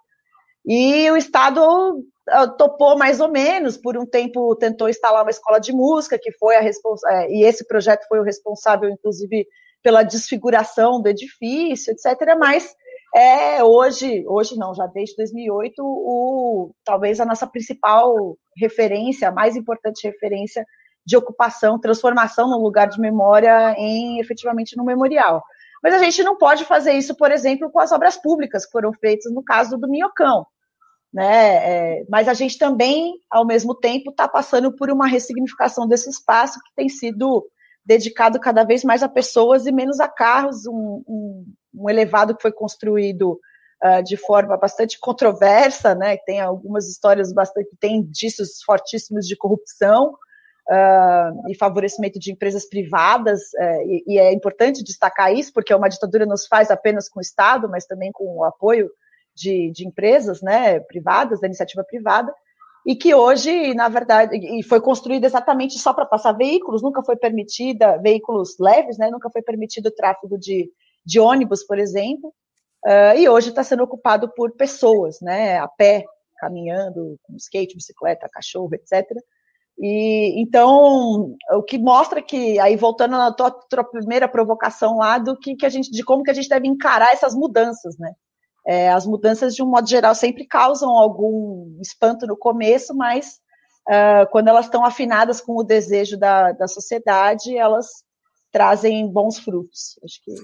E 0.64 1.10
o 1.10 1.16
Estado 1.16 1.60
uh, 1.60 2.56
topou 2.56 2.96
mais 2.96 3.20
ou 3.20 3.30
menos, 3.30 3.76
por 3.76 3.96
um 3.96 4.06
tempo 4.06 4.54
tentou 4.56 4.88
instalar 4.88 5.22
uma 5.22 5.30
escola 5.30 5.58
de 5.58 5.72
música, 5.72 6.18
que 6.18 6.32
foi 6.32 6.56
a 6.56 6.60
responsável, 6.60 7.18
é, 7.18 7.30
e 7.30 7.44
esse 7.44 7.66
projeto 7.66 8.06
foi 8.08 8.20
o 8.20 8.24
responsável, 8.24 8.88
inclusive, 8.88 9.46
pela 9.82 10.02
desfiguração 10.02 11.02
do 11.02 11.08
edifício, 11.08 11.92
etc. 11.92 12.36
Mas 12.38 12.74
é 13.14 13.62
hoje, 13.62 14.24
hoje 14.26 14.56
não, 14.56 14.74
já 14.74 14.86
desde 14.86 15.16
2008, 15.16 15.74
o, 15.80 16.72
talvez 16.84 17.20
a 17.20 17.26
nossa 17.26 17.46
principal 17.46 18.38
referência, 18.56 19.28
a 19.28 19.32
mais 19.32 19.56
importante 19.56 20.06
referência 20.06 20.64
de 21.04 21.16
ocupação, 21.16 21.80
transformação 21.80 22.48
no 22.48 22.58
lugar 22.58 22.88
de 22.88 23.00
memória 23.00 23.74
em 23.76 24.20
efetivamente 24.20 24.76
no 24.76 24.84
memorial. 24.84 25.42
Mas 25.82 25.94
a 25.94 25.98
gente 25.98 26.22
não 26.22 26.36
pode 26.36 26.64
fazer 26.64 26.92
isso, 26.92 27.14
por 27.16 27.32
exemplo, 27.32 27.70
com 27.70 27.80
as 27.80 27.90
obras 27.90 28.16
públicas 28.16 28.64
que 28.64 28.72
foram 28.72 28.92
feitas 28.92 29.32
no 29.32 29.42
caso 29.42 29.76
do 29.76 29.88
Minhocão. 29.88 30.46
Né? 31.12 31.98
É, 31.98 32.04
mas 32.08 32.28
a 32.28 32.34
gente 32.34 32.56
também, 32.56 33.14
ao 33.30 33.44
mesmo 33.44 33.74
tempo, 33.74 34.10
está 34.10 34.28
passando 34.28 34.72
por 34.74 34.90
uma 34.90 35.06
ressignificação 35.06 35.86
desse 35.86 36.08
espaço 36.08 36.60
que 36.60 36.74
tem 36.74 36.88
sido 36.88 37.44
dedicado 37.84 38.38
cada 38.38 38.64
vez 38.64 38.84
mais 38.84 39.02
a 39.02 39.08
pessoas 39.08 39.66
e 39.66 39.72
menos 39.72 39.98
a 39.98 40.08
carros, 40.08 40.66
um, 40.66 41.02
um, 41.06 41.46
um 41.74 41.90
elevado 41.90 42.34
que 42.34 42.42
foi 42.42 42.52
construído 42.52 43.40
uh, 43.84 44.02
de 44.04 44.16
forma 44.16 44.56
bastante 44.56 44.98
controversa, 45.00 45.94
né? 45.94 46.16
Tem 46.18 46.40
algumas 46.40 46.88
histórias 46.88 47.32
bastante, 47.32 47.68
tem 47.80 47.96
indícios 47.96 48.62
fortíssimos 48.64 49.26
de 49.26 49.36
corrupção 49.36 50.14
uh, 50.68 51.50
e 51.50 51.54
favorecimento 51.54 52.18
de 52.18 52.32
empresas 52.32 52.68
privadas, 52.68 53.40
uh, 53.54 53.82
e, 53.86 54.04
e, 54.06 54.18
é 54.18 54.32
importante 54.32 54.82
destacar 54.82 55.32
isso, 55.32 55.52
porque 55.52 55.74
uma 55.74 55.88
ditadura 55.88 56.26
não 56.26 56.36
se 56.36 56.48
faz 56.48 56.70
apenas 56.70 57.08
com 57.08 57.18
o 57.18 57.22
Estado, 57.22 57.68
mas 57.68 57.86
também 57.86 58.12
com 58.12 58.24
o 58.36 58.44
apoio 58.44 58.90
de, 59.34 59.70
de 59.70 59.86
empresas, 59.86 60.42
né, 60.42 60.80
privadas, 60.80 61.40
da 61.40 61.46
iniciativa 61.46 61.82
privada 61.84 62.32
e 62.84 62.96
que 62.96 63.14
hoje, 63.14 63.74
na 63.74 63.88
verdade, 63.88 64.36
e 64.36 64.62
foi 64.62 64.80
construída 64.80 65.26
exatamente 65.26 65.78
só 65.78 65.92
para 65.92 66.04
passar 66.04 66.32
veículos, 66.32 66.82
nunca 66.82 67.02
foi 67.02 67.16
permitida, 67.16 67.98
veículos 67.98 68.56
leves, 68.58 68.98
né, 68.98 69.08
nunca 69.10 69.30
foi 69.30 69.40
permitido 69.40 69.86
o 69.86 69.94
tráfego 69.94 70.36
de, 70.36 70.70
de 71.04 71.20
ônibus, 71.20 71.62
por 71.62 71.78
exemplo, 71.78 72.34
uh, 72.84 73.16
e 73.16 73.28
hoje 73.28 73.50
está 73.50 73.62
sendo 73.62 73.84
ocupado 73.84 74.32
por 74.34 74.52
pessoas, 74.56 75.20
né, 75.20 75.58
a 75.58 75.68
pé, 75.68 76.04
caminhando, 76.38 77.16
com 77.22 77.36
skate, 77.36 77.76
bicicleta, 77.76 78.28
cachorro, 78.28 78.74
etc. 78.74 79.08
E 79.78 80.40
então, 80.40 81.34
o 81.50 81.62
que 81.62 81.78
mostra 81.78 82.22
que, 82.22 82.58
aí 82.58 82.76
voltando 82.76 83.12
na 83.12 83.32
tua, 83.32 83.50
tua 83.50 83.84
primeira 83.84 84.28
provocação 84.28 84.98
lá, 84.98 85.18
do 85.18 85.36
que, 85.36 85.56
que 85.56 85.66
a 85.66 85.68
gente, 85.68 85.90
de 85.90 86.04
como 86.04 86.22
que 86.22 86.30
a 86.30 86.34
gente 86.34 86.48
deve 86.48 86.68
encarar 86.68 87.12
essas 87.12 87.34
mudanças, 87.34 87.96
né? 87.98 88.12
É, 88.66 88.90
as 88.92 89.06
mudanças, 89.06 89.54
de 89.54 89.62
um 89.62 89.66
modo 89.66 89.88
geral, 89.88 90.14
sempre 90.14 90.46
causam 90.46 90.90
algum 90.90 91.78
espanto 91.80 92.26
no 92.26 92.36
começo, 92.36 92.94
mas 92.94 93.40
uh, 93.88 94.30
quando 94.30 94.48
elas 94.48 94.66
estão 94.66 94.84
afinadas 94.84 95.40
com 95.40 95.56
o 95.56 95.64
desejo 95.64 96.16
da, 96.16 96.52
da 96.52 96.68
sociedade, 96.68 97.56
elas 97.56 98.04
trazem 98.52 99.10
bons 99.10 99.38
frutos. 99.38 99.98
Acho 100.04 100.22
que 100.22 100.34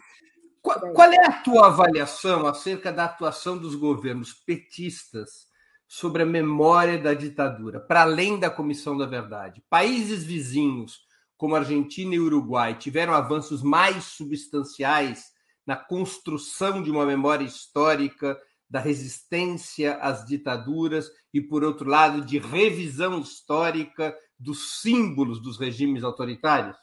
qual, 0.61 0.92
qual, 0.92 1.12
é 1.12 1.26
a 1.26 1.32
tua 1.42 1.68
avaliação 1.68 2.47
acerca 2.47 2.92
da 2.92 3.04
atuação 3.04 3.56
dos 3.56 3.76
governos 3.76 4.32
petistas 4.32 5.48
sobre 5.88 6.23
a 6.23 6.26
memória 6.26 6.99
da 6.99 7.14
ditadura, 7.14 7.80
para 7.80 8.02
além 8.02 8.38
da 8.38 8.50
Comissão 8.50 8.97
da 8.97 9.07
Verdade? 9.07 9.62
Países 9.71 10.23
vizinhos, 10.23 11.00
como 11.35 11.57
Argentina 11.57 12.14
e 12.14 12.21
Uruguai, 12.21 12.76
tiveram 12.76 13.14
avanços 13.14 13.62
mais 13.62 14.04
substanciais 14.04 15.25
na 15.66 15.76
construção 15.76 16.83
de 16.83 16.90
uma 16.90 17.07
memória 17.07 17.45
histórica 17.45 18.38
da 18.68 18.80
resistência 18.80 19.95
às 19.97 20.26
ditaduras 20.26 21.11
e, 21.33 21.40
por 21.40 21.64
outro 21.64 21.88
lado, 21.88 22.21
de 22.23 22.38
revisão 22.38 23.18
histórica 23.18 24.14
dos 24.38 24.80
símbolos 24.83 25.42
dos 25.42 25.59
regimes 25.59 26.04
autoritários? 26.04 26.76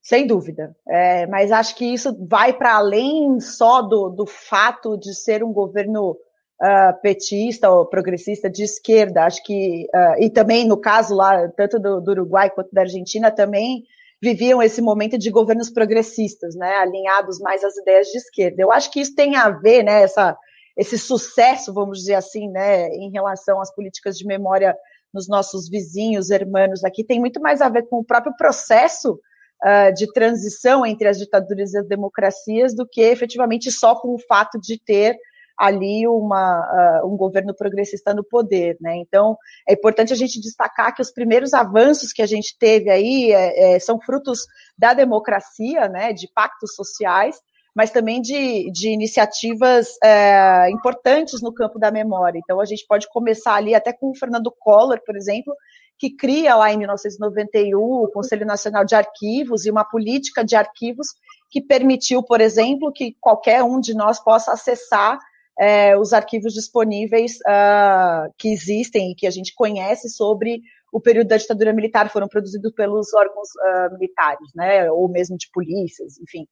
Sem 0.00 0.28
dúvida. 0.28 0.76
É, 0.86 1.26
mas 1.26 1.50
acho 1.50 1.74
que 1.74 1.84
isso 1.84 2.16
vai 2.28 2.52
para 2.52 2.76
além 2.76 3.40
só 3.40 3.82
do, 3.82 4.08
do 4.08 4.24
fato 4.24 4.96
de 4.96 5.12
ser 5.12 5.42
um 5.42 5.52
governo 5.52 6.16
uh, 6.60 7.00
petista 7.00 7.70
ou 7.70 7.86
progressista 7.86 8.50
de 8.50 8.64
esquerda. 8.64 9.24
Acho 9.24 9.42
que, 9.42 9.86
uh, 9.94 10.22
e 10.22 10.30
também 10.30 10.66
no 10.66 10.76
caso 10.76 11.14
lá, 11.14 11.48
tanto 11.48 11.78
do, 11.78 12.00
do 12.00 12.10
Uruguai 12.12 12.50
quanto 12.50 12.72
da 12.72 12.82
Argentina, 12.82 13.30
também 13.30 13.84
viviam 14.20 14.62
esse 14.62 14.80
momento 14.80 15.18
de 15.18 15.30
governos 15.30 15.70
progressistas, 15.70 16.54
né, 16.56 16.76
alinhados 16.76 17.38
mais 17.38 17.62
às 17.62 17.76
ideias 17.76 18.08
de 18.08 18.18
esquerda. 18.18 18.62
Eu 18.62 18.72
acho 18.72 18.90
que 18.90 19.00
isso 19.00 19.14
tem 19.14 19.36
a 19.36 19.50
ver, 19.50 19.82
né, 19.82 20.02
essa, 20.02 20.36
esse 20.76 20.98
sucesso, 20.98 21.72
vamos 21.72 21.98
dizer 21.98 22.14
assim, 22.14 22.48
né, 22.48 22.88
em 22.88 23.10
relação 23.10 23.60
às 23.60 23.74
políticas 23.74 24.16
de 24.16 24.26
memória 24.26 24.74
nos 25.12 25.28
nossos 25.28 25.68
vizinhos, 25.68 26.30
hermanos 26.30 26.82
aqui, 26.82 27.04
tem 27.04 27.20
muito 27.20 27.40
mais 27.40 27.60
a 27.60 27.68
ver 27.68 27.86
com 27.88 27.98
o 27.98 28.04
próprio 28.04 28.34
processo 28.36 29.18
uh, 29.64 29.92
de 29.94 30.10
transição 30.12 30.84
entre 30.84 31.08
as 31.08 31.18
ditaduras 31.18 31.72
e 31.72 31.78
as 31.78 31.86
democracias 31.86 32.74
do 32.74 32.86
que 32.86 33.02
efetivamente 33.02 33.70
só 33.70 33.94
com 33.94 34.14
o 34.14 34.18
fato 34.18 34.58
de 34.60 34.78
ter 34.82 35.16
ali 35.58 36.06
uma, 36.06 37.02
uh, 37.02 37.12
um 37.12 37.16
governo 37.16 37.54
progressista 37.54 38.12
no 38.12 38.22
poder, 38.22 38.76
né? 38.80 38.96
Então, 38.96 39.36
é 39.68 39.72
importante 39.72 40.12
a 40.12 40.16
gente 40.16 40.40
destacar 40.40 40.94
que 40.94 41.02
os 41.02 41.10
primeiros 41.10 41.54
avanços 41.54 42.12
que 42.12 42.22
a 42.22 42.26
gente 42.26 42.56
teve 42.58 42.90
aí 42.90 43.32
é, 43.32 43.74
é, 43.74 43.78
são 43.78 43.98
frutos 44.00 44.40
da 44.76 44.92
democracia, 44.92 45.88
né? 45.88 46.12
De 46.12 46.28
pactos 46.34 46.74
sociais, 46.74 47.40
mas 47.74 47.90
também 47.90 48.20
de, 48.20 48.70
de 48.70 48.90
iniciativas 48.90 49.88
é, 50.02 50.70
importantes 50.70 51.40
no 51.42 51.52
campo 51.52 51.78
da 51.78 51.90
memória. 51.90 52.38
Então, 52.42 52.60
a 52.60 52.64
gente 52.64 52.86
pode 52.86 53.08
começar 53.08 53.54
ali 53.54 53.74
até 53.74 53.92
com 53.92 54.10
o 54.10 54.16
Fernando 54.16 54.54
Collor, 54.58 55.00
por 55.04 55.16
exemplo, 55.16 55.54
que 55.98 56.14
cria 56.14 56.54
lá 56.54 56.72
em 56.72 56.78
1991 56.78 57.78
o 57.78 58.08
Conselho 58.08 58.44
Nacional 58.44 58.84
de 58.84 58.94
Arquivos 58.94 59.64
e 59.64 59.70
uma 59.70 59.84
política 59.84 60.44
de 60.44 60.54
arquivos 60.54 61.06
que 61.50 61.60
permitiu, 61.60 62.22
por 62.22 62.40
exemplo, 62.40 62.92
que 62.92 63.16
qualquer 63.20 63.62
um 63.62 63.80
de 63.80 63.94
nós 63.94 64.22
possa 64.22 64.52
acessar 64.52 65.18
é, 65.58 65.96
os 65.96 66.12
arquivos 66.12 66.52
disponíveis 66.52 67.36
uh, 67.40 68.32
que 68.38 68.52
existem 68.52 69.12
e 69.12 69.14
que 69.14 69.26
a 69.26 69.30
gente 69.30 69.54
conhece 69.54 70.08
sobre 70.08 70.60
o 70.92 71.00
período 71.00 71.28
da 71.28 71.36
ditadura 71.36 71.72
militar 71.72 72.10
foram 72.10 72.28
produzidos 72.28 72.72
pelos 72.72 73.12
órgãos 73.14 73.48
uh, 73.48 73.94
militares, 73.94 74.48
né, 74.54 74.90
ou 74.90 75.08
mesmo 75.08 75.36
de 75.36 75.48
polícias, 75.52 76.18
enfim. 76.18 76.46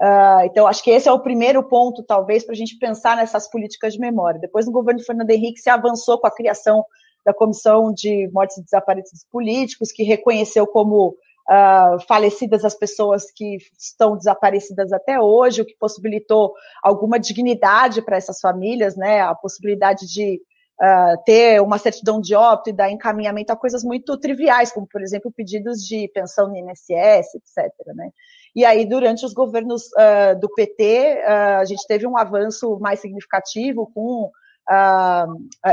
Uh, 0.00 0.44
então, 0.44 0.66
acho 0.66 0.82
que 0.82 0.90
esse 0.90 1.08
é 1.08 1.12
o 1.12 1.22
primeiro 1.22 1.62
ponto, 1.62 2.02
talvez, 2.02 2.44
para 2.44 2.52
a 2.52 2.56
gente 2.56 2.76
pensar 2.78 3.16
nessas 3.16 3.48
políticas 3.48 3.92
de 3.94 4.00
memória. 4.00 4.40
Depois, 4.40 4.66
no 4.66 4.72
governo 4.72 5.02
Fernando 5.04 5.30
Henrique, 5.30 5.60
se 5.60 5.70
avançou 5.70 6.18
com 6.18 6.26
a 6.26 6.34
criação 6.34 6.84
da 7.24 7.32
Comissão 7.32 7.92
de 7.92 8.28
Mortes 8.32 8.58
e 8.58 8.64
Desaparecidos 8.64 9.24
Políticos, 9.30 9.92
que 9.92 10.02
reconheceu 10.02 10.66
como 10.66 11.16
uh, 11.48 12.00
falecidas 12.06 12.64
as 12.64 12.74
pessoas 12.74 13.30
que 13.30 13.58
estão 13.78 14.16
desaparecidas 14.16 14.92
até 14.92 15.20
hoje, 15.20 15.62
o 15.62 15.66
que 15.66 15.76
possibilitou 15.78 16.52
alguma 16.82 17.18
dignidade 17.18 18.02
para 18.02 18.16
essas 18.16 18.40
famílias, 18.40 18.96
né? 18.96 19.20
A 19.20 19.34
possibilidade 19.34 20.06
de 20.06 20.40
uh, 20.80 21.22
ter 21.24 21.60
uma 21.60 21.78
certidão 21.78 22.20
de 22.20 22.34
óbito 22.34 22.70
e 22.70 22.72
dar 22.72 22.90
encaminhamento 22.90 23.52
a 23.52 23.56
coisas 23.56 23.84
muito 23.84 24.18
triviais, 24.18 24.72
como, 24.72 24.86
por 24.86 25.02
exemplo, 25.02 25.32
pedidos 25.32 25.84
de 25.84 26.08
pensão 26.14 26.48
no 26.48 26.56
INSS, 26.56 27.34
etc. 27.34 27.72
Né? 27.94 28.10
E 28.54 28.64
aí, 28.64 28.86
durante 28.86 29.24
os 29.24 29.32
governos 29.32 29.84
uh, 29.92 30.38
do 30.38 30.48
PT, 30.54 31.22
uh, 31.26 31.60
a 31.60 31.64
gente 31.64 31.86
teve 31.86 32.06
um 32.06 32.16
avanço 32.16 32.78
mais 32.80 33.00
significativo 33.00 33.90
com 33.94 34.30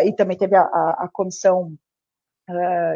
e 0.04 0.12
também 0.12 0.36
teve 0.36 0.54
a, 0.54 0.63
a, 0.63 1.06
a 1.06 1.10
comissão 1.13 1.72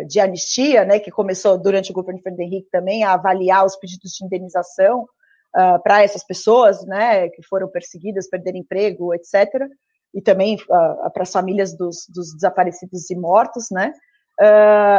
de 0.08 0.20
anistia, 0.20 0.86
né, 0.86 1.00
que 1.00 1.12
começou 1.12 1.58
durante 1.58 1.92
o 1.92 1.94
governo 1.94 2.22
Fernando 2.22 2.42
Henrique 2.42 2.70
também 2.72 3.04
a 3.04 3.14
avaliar 3.14 3.66
os 3.66 3.76
pedidos 3.76 4.12
de 4.12 4.26
indenização 4.26 5.04
uh, 5.04 5.82
para 5.84 6.04
essas 6.04 6.24
pessoas, 6.24 6.86
né, 6.86 7.30
que 7.30 7.44
foram 7.44 7.70
perseguidas, 7.70 8.30
perderam 8.30 8.60
emprego, 8.60 9.14
etc 9.14 9.50
e 10.14 10.22
também 10.22 10.56
uh, 10.56 11.12
para 11.12 11.24
as 11.24 11.32
famílias 11.32 11.76
dos, 11.78 12.08
dos, 12.08 12.34
desaparecidos 12.34 13.10
e 13.10 13.16
mortos, 13.16 13.68
né? 13.70 13.92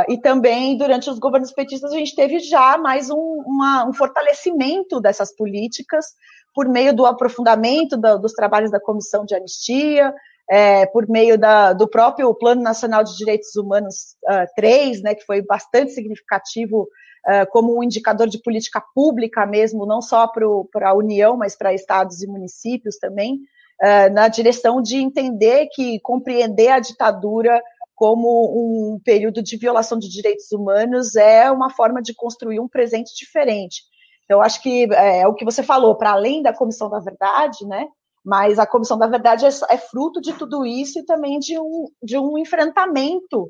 E 0.08 0.18
também 0.18 0.78
durante 0.78 1.10
os 1.10 1.18
governos 1.18 1.52
petistas 1.52 1.92
a 1.92 1.96
gente 1.96 2.14
teve 2.14 2.38
já 2.38 2.78
mais 2.78 3.10
um, 3.10 3.42
uma, 3.46 3.86
um 3.86 3.92
fortalecimento 3.92 4.98
dessas 4.98 5.34
políticas 5.34 6.06
por 6.54 6.66
meio 6.66 6.94
do 6.96 7.04
aprofundamento 7.04 7.98
do, 7.98 8.18
dos 8.18 8.32
trabalhos 8.32 8.70
da 8.70 8.80
Comissão 8.80 9.26
de 9.26 9.34
Anistia, 9.34 10.14
é, 10.48 10.86
por 10.86 11.08
meio 11.08 11.36
da, 11.36 11.72
do 11.72 11.88
próprio 11.88 12.32
Plano 12.34 12.62
Nacional 12.62 13.02
de 13.02 13.16
Direitos 13.16 13.54
Humanos 13.56 14.16
uh, 14.24 14.46
3, 14.54 15.02
né, 15.02 15.14
que 15.14 15.24
foi 15.24 15.42
bastante 15.42 15.92
significativo 15.92 16.82
uh, 16.82 17.50
como 17.50 17.76
um 17.76 17.82
indicador 17.82 18.28
de 18.28 18.40
política 18.40 18.82
pública 18.94 19.44
mesmo, 19.44 19.84
não 19.84 20.00
só 20.00 20.28
para 20.28 20.90
a 20.90 20.94
União, 20.94 21.36
mas 21.36 21.56
para 21.56 21.74
estados 21.74 22.22
e 22.22 22.26
municípios 22.28 22.96
também, 22.98 23.40
uh, 23.82 24.12
na 24.12 24.28
direção 24.28 24.80
de 24.80 24.96
entender 24.96 25.66
que 25.72 25.98
compreender 26.00 26.68
a 26.68 26.80
ditadura 26.80 27.60
como 27.96 28.92
um 28.94 29.00
período 29.02 29.42
de 29.42 29.56
violação 29.56 29.98
de 29.98 30.08
direitos 30.08 30.52
humanos 30.52 31.16
é 31.16 31.50
uma 31.50 31.70
forma 31.70 32.00
de 32.02 32.14
construir 32.14 32.60
um 32.60 32.68
presente 32.68 33.12
diferente. 33.16 33.82
Então, 34.24 34.42
acho 34.42 34.62
que 34.62 34.86
é, 34.92 35.20
é 35.20 35.26
o 35.26 35.34
que 35.34 35.44
você 35.44 35.62
falou, 35.62 35.96
para 35.96 36.10
além 36.10 36.42
da 36.42 36.52
Comissão 36.52 36.90
da 36.90 37.00
Verdade, 37.00 37.64
né? 37.66 37.86
Mas 38.26 38.58
a 38.58 38.66
Comissão 38.66 38.98
da 38.98 39.06
Verdade 39.06 39.46
é, 39.46 39.48
é 39.70 39.78
fruto 39.78 40.20
de 40.20 40.32
tudo 40.32 40.66
isso 40.66 40.98
e 40.98 41.04
também 41.04 41.38
de 41.38 41.56
um, 41.56 41.86
de 42.02 42.18
um 42.18 42.36
enfrentamento 42.36 43.48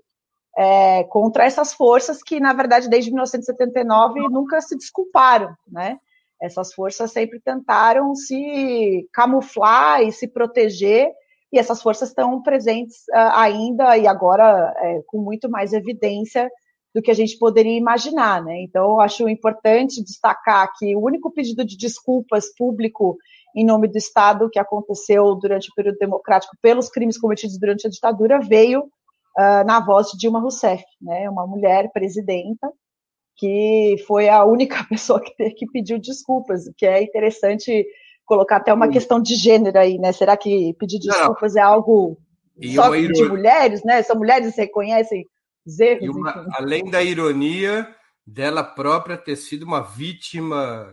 é, 0.55 1.03
contra 1.05 1.47
essas 1.47 1.73
forças 1.73 2.23
que, 2.23 2.39
na 2.39 2.53
verdade, 2.53 2.87
desde 2.87 3.11
1979 3.11 4.29
nunca 4.29 4.61
se 4.61 4.77
desculparam, 4.77 5.57
né? 5.67 5.99
Essas 6.39 6.75
forças 6.75 7.11
sempre 7.11 7.41
tentaram 7.41 8.15
se 8.15 9.09
camuflar 9.15 10.03
e 10.03 10.13
se 10.13 10.29
proteger, 10.29 11.11
e 11.51 11.59
essas 11.59 11.81
forças 11.81 12.11
estão 12.11 12.43
presentes 12.43 12.99
uh, 13.09 13.33
ainda 13.33 13.97
e 13.97 14.07
agora 14.07 14.75
é, 14.77 15.01
com 15.07 15.19
muito 15.23 15.49
mais 15.49 15.73
evidência 15.73 16.51
do 16.97 17.03
que 17.03 17.11
a 17.11 17.15
gente 17.15 17.39
poderia 17.39 17.77
imaginar, 17.77 18.43
né? 18.43 18.63
Então, 18.63 18.93
eu 18.93 19.01
acho 19.03 19.29
importante 19.29 20.03
destacar 20.03 20.73
que 20.79 20.97
o 20.97 21.05
único 21.05 21.31
pedido 21.31 21.63
de 21.63 21.77
desculpas 21.77 22.47
público 22.57 23.19
em 23.55 23.67
nome 23.67 23.87
do 23.87 23.99
Estado 23.99 24.49
que 24.49 24.59
aconteceu 24.59 25.35
durante 25.35 25.71
o 25.71 25.75
período 25.75 25.99
democrático 25.99 26.57
pelos 26.63 26.89
crimes 26.89 27.19
cometidos 27.19 27.59
durante 27.59 27.87
a 27.87 27.91
ditadura 27.91 28.41
veio 28.41 28.81
uh, 28.81 29.63
na 29.67 29.79
voz 29.79 30.07
de 30.07 30.17
Dilma 30.17 30.41
Rousseff, 30.41 30.83
né? 30.99 31.29
Uma 31.29 31.47
mulher 31.47 31.93
presidenta 31.93 32.73
que 33.37 33.97
foi 34.07 34.31
a 34.31 34.43
única 34.47 34.83
pessoa 34.89 35.21
que, 35.21 35.51
que 35.51 35.67
pediu 35.67 35.99
desculpas, 35.99 36.67
o 36.67 36.73
que 36.75 36.87
é 36.87 37.03
interessante 37.03 37.87
colocar 38.25 38.57
até 38.57 38.73
uma 38.73 38.89
questão 38.89 39.21
de 39.21 39.35
gênero 39.35 39.79
aí, 39.79 39.99
né? 39.99 40.13
Será 40.13 40.35
que 40.35 40.73
pedir 40.79 40.99
desculpas 40.99 41.57
não. 41.57 41.61
é 41.61 41.65
algo 41.65 42.17
e 42.59 42.75
só 42.75 42.89
de 42.89 43.29
mulheres, 43.29 43.85
né? 43.85 44.03
São 44.03 44.17
mulheres 44.17 44.55
que 44.55 44.63
reconhecem 44.63 45.27
erros. 45.81 46.17
Uma, 46.17 46.47
além 46.53 46.91
da 46.91 47.03
ironia 47.03 47.89
dela 48.27 48.63
própria 48.63 49.17
ter 49.17 49.37
sido 49.37 49.65
uma 49.65 49.81
vítima 49.81 50.89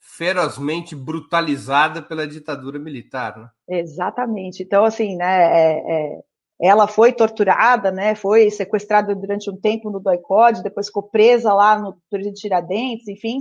ferozmente 0.00 0.94
brutalizada 0.94 2.02
pela 2.02 2.26
ditadura 2.26 2.78
militar, 2.78 3.38
né? 3.38 3.80
Exatamente. 3.80 4.62
Então, 4.62 4.84
assim, 4.84 5.16
né? 5.16 5.42
É, 5.42 5.92
é, 5.92 6.20
ela 6.60 6.86
foi 6.86 7.12
torturada, 7.12 7.90
né, 7.90 8.14
foi 8.14 8.48
sequestrada 8.48 9.12
durante 9.16 9.50
um 9.50 9.56
tempo 9.56 9.90
no 9.90 9.98
doicode, 9.98 10.62
depois 10.62 10.86
ficou 10.86 11.02
presa 11.02 11.52
lá 11.52 11.76
no 11.76 11.96
de 12.12 12.32
Tiradentes, 12.34 13.08
enfim, 13.08 13.40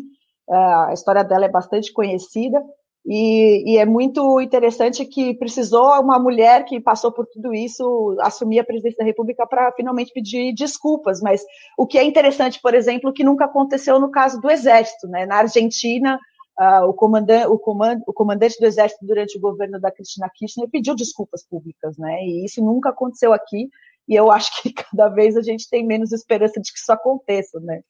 a 0.49 0.89
história 0.91 1.23
dela 1.23 1.45
é 1.45 1.49
bastante 1.49 1.93
conhecida, 1.93 2.59
e, 3.05 3.73
e, 3.73 3.77
é 3.77 3.85
muito 3.85 4.39
interessante 4.39 5.03
que 5.05 5.33
precisou 5.33 5.99
uma 6.01 6.19
mulher 6.19 6.65
que 6.65 6.79
passou 6.79 7.11
por 7.11 7.25
tudo 7.25 7.53
isso 7.53 8.15
assumir 8.21 8.59
a 8.59 8.63
presidência 8.63 8.99
da 8.99 9.05
República 9.05 9.45
para 9.47 9.71
finalmente 9.71 10.13
pedir 10.13 10.53
desculpas. 10.53 11.19
Mas 11.19 11.43
o 11.77 11.87
que 11.87 11.97
é 11.97 12.03
interessante, 12.03 12.59
por 12.61 12.75
exemplo, 12.75 13.11
que 13.11 13.23
nunca 13.23 13.45
aconteceu 13.45 13.99
no 13.99 14.11
caso 14.11 14.39
do 14.39 14.49
Exército. 14.49 15.07
Né? 15.07 15.25
Na 15.25 15.37
Argentina, 15.37 16.19
Uh, 16.59 16.85
o, 16.85 16.93
comandante, 16.93 17.47
o, 17.47 17.57
comand, 17.57 18.01
o, 18.05 18.13
comandante 18.13 18.59
do 18.59 18.67
exército 18.67 19.03
durante 19.03 19.35
o 19.35 19.41
governo 19.41 19.79
da 19.79 19.89
Cristina 19.89 20.29
Kirchner 20.35 20.69
pediu 20.69 20.93
desculpas 20.93 21.43
públicas, 21.43 21.97
né? 21.97 22.23
E 22.23 22.45
isso 22.45 22.63
nunca 22.63 22.89
aconteceu 22.89 23.33
aqui. 23.33 23.69
E 24.07 24.13
eu 24.13 24.29
acho 24.29 24.61
que 24.61 24.71
cada 24.73 25.07
vez 25.07 25.35
a 25.35 25.41
gente 25.41 25.67
tem 25.67 25.83
menos 25.83 26.11
esperança 26.11 26.59
de 26.61 26.71
que 26.71 26.77
isso 26.77 26.91
aconteça, 26.91 27.59
né? 27.61 27.81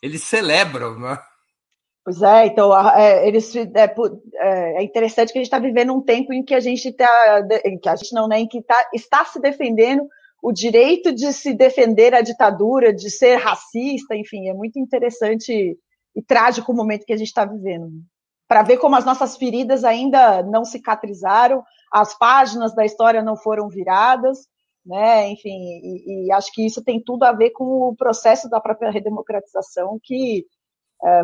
Eles 0.00 0.22
celebram, 0.22 0.96
né? 1.00 1.18
Pois 2.08 2.22
é, 2.22 2.46
então 2.46 2.74
é, 2.96 3.28
eles, 3.28 3.54
é, 3.54 3.68
é, 3.74 4.78
é, 4.78 4.82
interessante 4.82 5.30
que 5.30 5.38
a 5.38 5.42
gente 5.42 5.48
está 5.48 5.58
vivendo 5.58 5.92
um 5.92 6.00
tempo 6.00 6.32
em 6.32 6.42
que 6.42 6.54
a 6.54 6.60
gente 6.60 6.88
está, 6.88 7.46
que 7.82 7.86
a 7.86 7.96
gente 7.96 8.14
não, 8.14 8.26
né, 8.26 8.40
em 8.40 8.48
que 8.48 8.62
tá, 8.62 8.88
está 8.94 9.26
se 9.26 9.38
defendendo 9.38 10.08
o 10.42 10.50
direito 10.50 11.14
de 11.14 11.30
se 11.34 11.52
defender 11.52 12.14
a 12.14 12.22
ditadura, 12.22 12.94
de 12.94 13.10
ser 13.10 13.36
racista, 13.36 14.16
enfim, 14.16 14.48
é 14.48 14.54
muito 14.54 14.78
interessante 14.78 15.76
e 16.16 16.22
trágico 16.22 16.72
o 16.72 16.74
momento 16.74 17.04
que 17.04 17.12
a 17.12 17.16
gente 17.18 17.28
está 17.28 17.44
vivendo. 17.44 17.90
Para 18.48 18.62
ver 18.62 18.78
como 18.78 18.96
as 18.96 19.04
nossas 19.04 19.36
feridas 19.36 19.84
ainda 19.84 20.42
não 20.42 20.64
cicatrizaram, 20.64 21.62
as 21.92 22.16
páginas 22.16 22.74
da 22.74 22.86
história 22.86 23.20
não 23.20 23.36
foram 23.36 23.68
viradas, 23.68 24.48
né? 24.82 25.28
Enfim, 25.28 25.50
e, 25.52 26.28
e 26.28 26.32
acho 26.32 26.50
que 26.54 26.64
isso 26.64 26.82
tem 26.82 27.02
tudo 27.04 27.24
a 27.24 27.32
ver 27.32 27.50
com 27.50 27.64
o 27.64 27.94
processo 27.94 28.48
da 28.48 28.58
própria 28.58 28.90
redemocratização, 28.90 30.00
que 30.02 30.46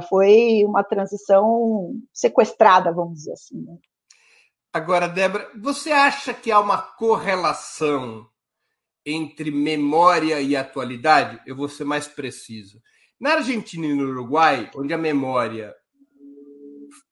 foi 0.09 0.65
uma 0.65 0.85
transição 0.85 1.95
sequestrada, 2.13 2.93
vamos 2.93 3.19
dizer 3.19 3.33
assim. 3.33 3.61
Né? 3.63 3.77
Agora, 4.73 5.09
Débora, 5.09 5.51
você 5.61 5.93
acha 5.93 6.35
que 6.35 6.51
há 6.51 6.59
uma 6.59 6.81
correlação 6.81 8.29
entre 9.07 9.51
memória 9.51 10.41
e 10.41 10.57
atualidade? 10.57 11.41
Eu 11.47 11.57
vou 11.57 11.69
ser 11.69 11.85
mais 11.85 12.07
preciso. 12.07 12.81
Na 13.21 13.35
Argentina 13.35 13.87
e 13.87 13.95
no 13.95 14.09
Uruguai, 14.09 14.71
onde 14.75 14.93
a 14.93 14.99
memória 14.99 15.75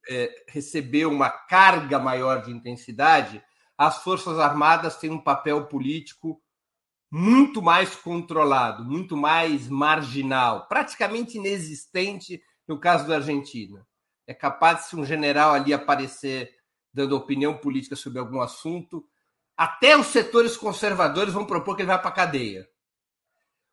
é, 0.08 0.30
recebeu 0.48 1.10
uma 1.10 1.30
carga 1.30 1.98
maior 1.98 2.42
de 2.42 2.50
intensidade, 2.50 3.42
as 3.78 4.02
Forças 4.02 4.38
Armadas 4.38 4.96
têm 4.96 5.10
um 5.10 5.22
papel 5.22 5.66
político 5.66 6.40
muito 7.10 7.60
mais 7.60 7.94
controlado, 7.94 8.84
muito 8.84 9.16
mais 9.16 9.68
marginal, 9.68 10.66
praticamente 10.66 11.36
inexistente 11.36 12.42
no 12.66 12.78
caso 12.78 13.06
da 13.06 13.16
Argentina. 13.16 13.86
É 14.26 14.34
capaz 14.34 14.80
de 14.80 14.84
se 14.86 14.96
um 14.96 15.04
general 15.04 15.52
ali 15.52 15.72
aparecer 15.72 16.50
dando 16.92 17.16
opinião 17.16 17.56
política 17.56 17.96
sobre 17.96 18.18
algum 18.18 18.40
assunto, 18.40 19.04
até 19.56 19.96
os 19.96 20.08
setores 20.08 20.56
conservadores 20.56 21.32
vão 21.32 21.44
propor 21.44 21.76
que 21.76 21.82
ele 21.82 21.88
vá 21.88 21.98
para 21.98 22.10
a 22.10 22.14
cadeia. 22.14 22.68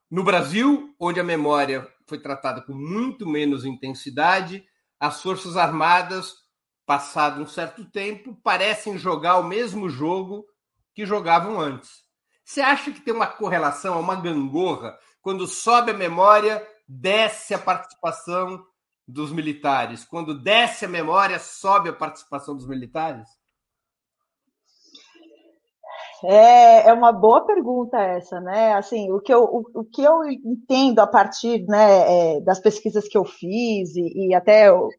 No 0.10 0.24
Brasil, 0.24 0.96
onde 1.00 1.20
a 1.20 1.24
memória 1.24 1.88
foi 2.08 2.20
tratada 2.20 2.62
com 2.62 2.74
muito 2.74 3.28
menos 3.28 3.66
intensidade, 3.66 4.66
as 5.00 5.22
Forças 5.22 5.56
Armadas, 5.56 6.34
passado 6.86 7.42
um 7.42 7.48
certo 7.48 7.86
tempo, 7.86 8.36
parecem 8.44 8.98
jogar 8.98 9.38
o 9.38 9.44
mesmo 9.44 9.90
jogo 9.90 10.46
que 10.94 11.06
jogavam 11.06 11.60
antes. 11.60 12.04
Você 12.44 12.62
acha 12.62 12.92
que 12.92 13.02
tem 13.02 13.14
uma 13.14 13.28
correlação, 13.28 14.00
uma 14.00 14.16
gangorra, 14.16 14.98
quando 15.22 15.46
sobe 15.46 15.92
a 15.92 15.98
memória, 15.98 16.66
desce 16.88 17.54
a 17.54 17.60
participação 17.60 18.66
dos 19.10 19.32
militares? 19.32 20.06
Quando 20.06 20.40
desce 20.40 20.86
a 20.86 20.90
memória, 20.90 21.40
sobe 21.40 21.90
a 21.90 21.94
participação 21.94 22.56
dos 22.56 22.68
militares? 22.68 23.28
É, 26.24 26.90
é 26.90 26.94
uma 26.94 27.14
boa 27.14 27.46
pergunta 27.46 27.98
essa, 27.98 28.42
né? 28.42 28.74
Assim, 28.74 29.10
o 29.12 29.22
que 29.22 29.34
eu, 29.34 29.44
o, 29.44 29.64
o 29.74 29.86
que 29.86 30.04
eu 30.04 30.26
entendo 30.26 31.00
a 31.00 31.08
partir 31.08 31.66
né, 31.66 32.36
é, 32.36 32.42
das 32.42 32.60
pesquisas 32.60 33.08
que 33.08 33.18
eu 33.18 33.24
fiz 33.24 33.96
e, 33.96 34.28
e 34.28 34.36
até 34.36 34.68
eu 34.68 34.90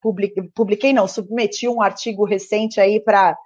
publiquei, 0.00 0.48
publiquei, 0.54 0.92
não, 0.92 1.08
submeti 1.08 1.68
um 1.68 1.82
artigo 1.82 2.24
recente 2.24 2.80
aí 2.80 3.00
para 3.00 3.36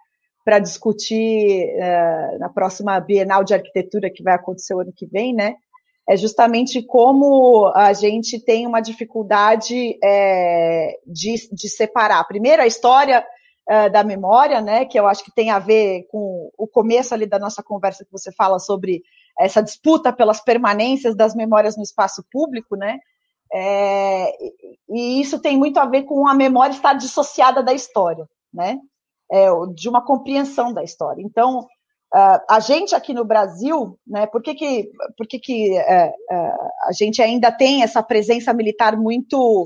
para 0.45 0.61
discutir 0.61 1.75
uh, 1.75 2.39
na 2.39 2.49
próxima 2.49 3.01
Bienal 3.01 3.43
de 3.43 3.53
Arquitetura 3.53 4.09
que 4.09 4.23
vai 4.23 4.37
acontecer 4.37 4.75
o 4.77 4.81
ano 4.81 4.93
que 4.95 5.05
vem, 5.05 5.35
né? 5.35 5.57
É 6.09 6.17
justamente 6.17 6.83
como 6.83 7.73
a 7.75 7.93
gente 7.93 8.39
tem 8.39 8.67
uma 8.67 8.81
dificuldade 8.81 9.99
é, 10.03 10.99
de, 11.07 11.35
de 11.53 11.69
separar. 11.69 12.23
Primeiro, 12.29 12.63
a 12.63 12.67
história 12.67 13.27
é, 13.69 13.91
da 13.91 14.05
memória, 14.05 14.61
né, 14.61 14.85
que 14.85 14.99
eu 14.99 15.07
acho 15.07 15.25
que 15.25 15.35
tem 15.35 15.51
a 15.51 15.59
ver 15.59 16.07
com 16.09 16.51
o 16.57 16.69
começo 16.69 17.13
ali 17.13 17.27
da 17.27 17.39
nossa 17.39 17.63
conversa 17.63 18.05
que 18.05 18.13
você 18.13 18.31
fala 18.31 18.61
sobre 18.61 19.03
essa 19.39 19.61
disputa 19.61 20.13
pelas 20.13 20.41
permanências 20.41 21.17
das 21.17 21.35
memórias 21.35 21.77
no 21.77 21.83
espaço 21.83 22.25
público, 22.31 22.77
né, 22.77 23.01
é, 23.53 24.33
e 24.89 25.21
isso 25.21 25.41
tem 25.41 25.57
muito 25.57 25.79
a 25.79 25.87
ver 25.87 26.05
com 26.05 26.29
a 26.29 26.35
memória 26.35 26.73
estar 26.73 26.93
dissociada 26.93 27.63
da 27.63 27.75
história, 27.75 28.29
né, 28.55 28.79
é, 29.31 29.49
de 29.75 29.89
uma 29.89 30.05
compreensão 30.05 30.73
da 30.73 30.85
história. 30.85 31.21
Então, 31.21 31.67
Uh, 32.15 32.39
a 32.49 32.61
gente 32.61 32.95
aqui 32.95 33.13
no 33.13 33.25
Brasil, 33.25 33.99
né, 34.07 34.27
por 34.27 34.41
que, 34.41 34.55
que, 34.55 34.91
por 35.17 35.27
que, 35.27 35.39
que 35.41 35.73
uh, 35.73 36.09
uh, 36.35 36.69
a 36.85 36.93
gente 36.93 37.21
ainda 37.21 37.51
tem 37.51 37.83
essa 37.83 38.03
presença 38.03 38.53
militar 38.53 38.97
muito 38.97 39.65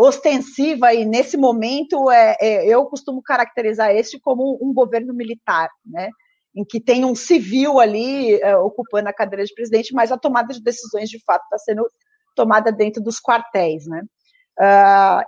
ostensiva 0.00 0.92
e 0.92 1.06
nesse 1.06 1.34
momento 1.34 2.10
é, 2.10 2.36
é, 2.38 2.66
eu 2.66 2.84
costumo 2.84 3.22
caracterizar 3.22 3.90
este 3.90 4.20
como 4.20 4.58
um 4.60 4.70
governo 4.70 5.14
militar, 5.14 5.70
né, 5.82 6.10
em 6.54 6.62
que 6.62 6.78
tem 6.78 7.06
um 7.06 7.14
civil 7.14 7.80
ali 7.80 8.38
ocupando 8.62 9.08
a 9.08 9.14
cadeira 9.14 9.46
de 9.46 9.54
presidente, 9.54 9.94
mas 9.94 10.12
a 10.12 10.18
tomada 10.18 10.52
de 10.52 10.62
decisões 10.62 11.08
de 11.08 11.18
fato 11.24 11.42
está 11.44 11.56
sendo 11.56 11.90
tomada 12.34 12.70
dentro 12.70 13.02
dos 13.02 13.18
quartéis, 13.18 13.86
né. 13.86 14.02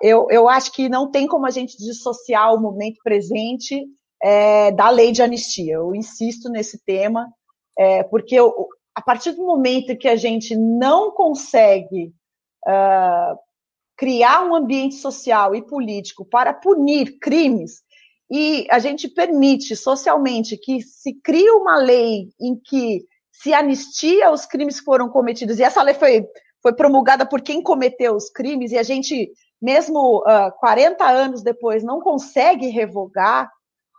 eu, 0.03 0.27
eu 0.29 0.47
acho 0.47 0.73
que 0.73 0.91
não 0.91 1.11
tem 1.11 1.27
como 1.27 1.47
a 1.47 1.51
gente 1.51 1.79
dissociar 1.79 2.53
o 2.53 2.61
momento 2.61 2.99
presente 3.03 3.83
é, 4.23 4.71
da 4.73 4.91
lei 4.91 5.13
de 5.13 5.23
anistia. 5.23 5.75
Eu 5.75 5.95
insisto 5.95 6.49
nesse 6.49 6.79
tema, 6.85 7.33
é, 7.79 8.03
porque 8.03 8.35
eu, 8.35 8.69
a 8.95 9.01
partir 9.01 9.33
do 9.33 9.45
momento 9.45 9.97
que 9.97 10.09
a 10.09 10.17
gente 10.17 10.57
não 10.57 11.13
consegue 11.13 12.13
uh, 12.67 13.39
criar 13.97 14.45
um 14.45 14.55
ambiente 14.55 14.97
social 14.97 15.55
e 15.55 15.63
político 15.63 16.25
para 16.25 16.53
punir 16.53 17.19
crimes, 17.19 17.83
e 18.31 18.67
a 18.71 18.79
gente 18.79 19.09
permite 19.09 19.75
socialmente 19.75 20.57
que 20.57 20.83
se 20.83 21.15
crie 21.23 21.51
uma 21.51 21.77
lei 21.79 22.29
em 22.41 22.57
que 22.57 23.05
se 23.33 23.55
anistia 23.55 24.31
os 24.31 24.45
crimes 24.45 24.81
que 24.81 24.85
foram 24.85 25.09
cometidos, 25.09 25.59
e 25.59 25.63
essa 25.63 25.83
lei 25.83 25.95
foi, 25.95 26.27
foi 26.63 26.75
promulgada 26.75 27.25
por 27.25 27.41
quem 27.41 27.63
cometeu 27.63 28.15
os 28.15 28.29
crimes, 28.29 28.73
e 28.73 28.79
a 28.79 28.83
gente, 28.83 29.31
mesmo 29.63 30.19
uh, 30.19 30.53
40 30.59 31.09
anos 31.09 31.43
depois, 31.43 31.83
não 31.83 32.01
consegue 32.01 32.69
revogar, 32.69 33.51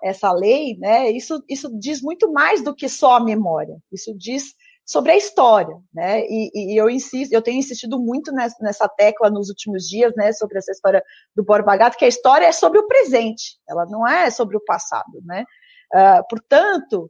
essa 0.03 0.31
lei, 0.31 0.77
né, 0.77 1.09
isso, 1.11 1.43
isso 1.49 1.69
diz 1.77 2.01
muito 2.01 2.31
mais 2.31 2.63
do 2.63 2.73
que 2.73 2.87
só 2.87 3.15
a 3.15 3.23
memória. 3.23 3.77
Isso 3.91 4.15
diz 4.17 4.53
sobre 4.89 5.11
a 5.11 5.17
história, 5.17 5.75
né? 5.93 6.21
E, 6.21 6.49
e 6.73 6.81
eu 6.81 6.89
insisto, 6.89 7.31
eu 7.31 7.43
tenho 7.43 7.59
insistido 7.59 7.99
muito 7.99 8.31
nessa, 8.31 8.89
tecla 8.89 9.29
nos 9.29 9.47
últimos 9.47 9.83
dias, 9.87 10.11
né, 10.15 10.33
sobre 10.33 10.57
essa 10.57 10.71
história 10.71 11.03
do 11.35 11.43
Borba 11.43 11.77
Gato, 11.77 11.95
que 11.95 12.05
a 12.05 12.07
história 12.07 12.47
é 12.47 12.51
sobre 12.51 12.79
o 12.79 12.87
presente, 12.87 13.59
ela 13.69 13.85
não 13.85 14.07
é 14.07 14.31
sobre 14.31 14.57
o 14.57 14.65
passado, 14.65 15.21
né? 15.23 15.45
Uh, 15.93 16.27
portanto, 16.27 17.03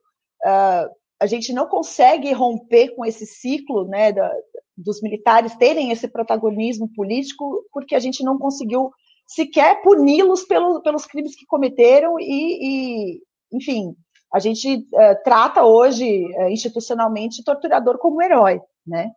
uh, 0.45 0.93
a 1.21 1.25
gente 1.25 1.53
não 1.53 1.67
consegue 1.67 2.33
romper 2.33 2.95
com 2.95 3.05
esse 3.05 3.25
ciclo, 3.25 3.87
né, 3.87 4.11
da, 4.11 4.29
dos 4.75 5.01
militares 5.01 5.55
terem 5.55 5.89
esse 5.91 6.07
protagonismo 6.09 6.91
político, 6.93 7.65
porque 7.71 7.95
a 7.95 7.99
gente 7.99 8.23
não 8.25 8.37
conseguiu 8.37 8.91
sequer 9.29 9.79
puni-los 9.83 10.43
pelo, 10.43 10.81
pelos 10.81 11.05
crimes 11.05 11.35
que 11.35 11.45
cometeram 11.45 12.19
e, 12.19 13.13
e 13.13 13.21
enfim, 13.53 13.95
a 14.33 14.39
gente 14.39 14.75
uh, 14.77 15.23
trata 15.23 15.63
hoje 15.63 16.25
uh, 16.35 16.49
institucionalmente 16.49 17.43
torturador 17.43 17.99
como 17.99 18.23
herói, 18.23 18.59
né? 18.85 19.11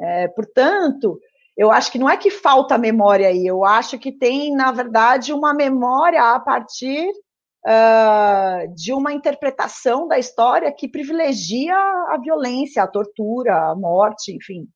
É, 0.00 0.26
portanto, 0.28 1.16
eu 1.56 1.70
acho 1.70 1.92
que 1.92 1.98
não 1.98 2.10
é 2.10 2.16
que 2.16 2.28
falta 2.28 2.76
memória 2.76 3.28
aí, 3.28 3.46
eu 3.46 3.64
acho 3.64 3.98
que 4.00 4.10
tem, 4.10 4.52
na 4.52 4.72
verdade, 4.72 5.32
uma 5.32 5.54
memória 5.54 6.34
a 6.34 6.40
partir 6.40 7.08
uh, 7.64 8.74
de 8.74 8.92
uma 8.92 9.12
interpretação 9.12 10.08
da 10.08 10.18
história 10.18 10.72
que 10.72 10.88
privilegia 10.88 11.76
a 11.76 12.18
violência, 12.20 12.82
a 12.82 12.88
tortura, 12.88 13.70
a 13.70 13.76
morte, 13.76 14.34
enfim 14.34 14.66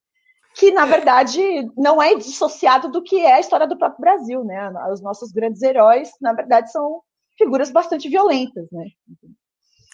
que 0.57 0.71
na 0.71 0.85
verdade 0.85 1.39
não 1.77 2.01
é 2.01 2.15
dissociado 2.15 2.89
do 2.89 3.03
que 3.03 3.19
é 3.19 3.35
a 3.35 3.39
história 3.39 3.67
do 3.67 3.77
próprio 3.77 4.01
Brasil, 4.01 4.43
né? 4.43 4.71
Os 4.91 5.01
nossos 5.01 5.31
grandes 5.31 5.61
heróis, 5.61 6.09
na 6.19 6.33
verdade, 6.33 6.71
são 6.71 7.01
figuras 7.37 7.69
bastante 7.69 8.09
violentas, 8.09 8.67
né? 8.71 8.85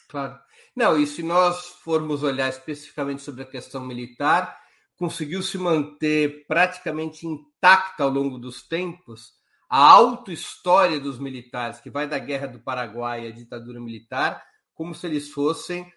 Claro. 0.10 0.40
Não, 0.76 0.98
e 0.98 1.06
se 1.06 1.22
nós 1.22 1.68
formos 1.84 2.24
olhar 2.24 2.48
especificamente 2.48 3.22
sobre 3.22 3.44
a 3.44 3.50
questão 3.50 3.86
militar, 3.86 4.58
conseguiu 4.98 5.44
se 5.44 5.58
manter 5.58 6.48
praticamente 6.48 7.28
intacta 7.28 8.04
ao 8.04 8.10
longo 8.10 8.38
dos 8.38 8.66
tempos 8.66 9.34
a 9.70 9.78
auto-história 9.78 11.00
dos 11.00 11.20
militares, 11.20 11.82
que 11.82 11.90
vai 11.90 12.08
da 12.08 12.20
Guerra 12.20 12.48
do 12.48 12.60
Paraguai 12.60 13.28
à 13.28 13.32
ditadura 13.32 13.82
militar, 13.82 14.44
como 14.74 14.96
se 14.96 15.08
eles 15.08 15.30
fossem 15.30 15.92